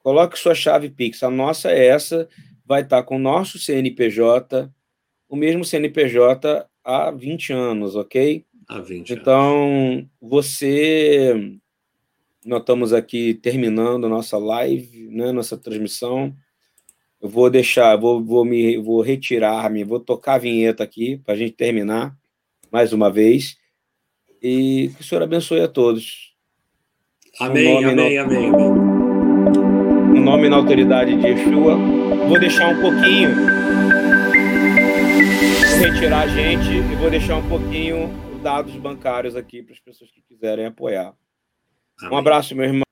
coloque 0.00 0.38
sua 0.38 0.54
chave 0.54 0.90
Pix. 0.90 1.22
A 1.22 1.30
nossa 1.30 1.70
é 1.70 1.86
essa, 1.86 2.28
vai 2.66 2.82
estar 2.82 2.98
tá 2.98 3.02
com 3.02 3.16
o 3.16 3.18
nosso 3.18 3.58
CNPJ, 3.58 4.70
o 5.26 5.34
mesmo 5.34 5.64
CNPJ 5.64 6.68
há 6.84 7.10
20 7.10 7.54
anos, 7.54 7.96
ok? 7.96 8.44
Há 8.68 8.78
20 8.78 9.14
então, 9.14 9.54
anos. 9.54 10.06
você. 10.20 11.56
Nós 12.44 12.60
estamos 12.60 12.92
aqui 12.92 13.32
terminando 13.32 14.04
a 14.04 14.10
nossa 14.10 14.36
live, 14.36 15.08
né, 15.08 15.32
nossa 15.32 15.56
transmissão. 15.56 16.36
Eu 17.22 17.30
vou 17.30 17.48
deixar, 17.48 17.96
vou, 17.96 18.22
vou 18.22 18.44
me 18.44 18.76
vou 18.76 19.00
retirar-me, 19.00 19.82
vou 19.82 19.98
tocar 19.98 20.34
a 20.34 20.38
vinheta 20.38 20.84
aqui 20.84 21.16
para 21.16 21.32
a 21.32 21.36
gente 21.38 21.52
terminar 21.52 22.14
mais 22.70 22.92
uma 22.92 23.10
vez. 23.10 23.56
E 24.42 24.90
que 24.94 25.00
o 25.00 25.04
Senhor 25.04 25.22
abençoe 25.22 25.62
a 25.62 25.68
todos. 25.68 26.31
Amém, 27.40 27.84
amém, 27.84 27.94
no... 27.94 28.02
amém, 28.02 28.48
amém. 28.48 28.70
O 30.12 30.20
nome 30.20 30.50
na 30.50 30.56
autoridade 30.56 31.16
de 31.16 31.26
Yeshua. 31.26 31.76
Vou 32.28 32.38
deixar 32.38 32.68
um 32.68 32.80
pouquinho. 32.80 33.30
Retirar 35.80 36.22
a 36.22 36.28
gente 36.28 36.68
e 36.68 36.96
vou 36.96 37.10
deixar 37.10 37.36
um 37.36 37.48
pouquinho 37.48 38.10
os 38.34 38.42
dados 38.42 38.76
bancários 38.76 39.34
aqui 39.34 39.62
para 39.62 39.72
as 39.72 39.80
pessoas 39.80 40.10
que 40.10 40.20
quiserem 40.20 40.66
apoiar. 40.66 41.14
Amém. 42.00 42.14
Um 42.14 42.18
abraço, 42.18 42.54
meu 42.54 42.66
irmão. 42.66 42.91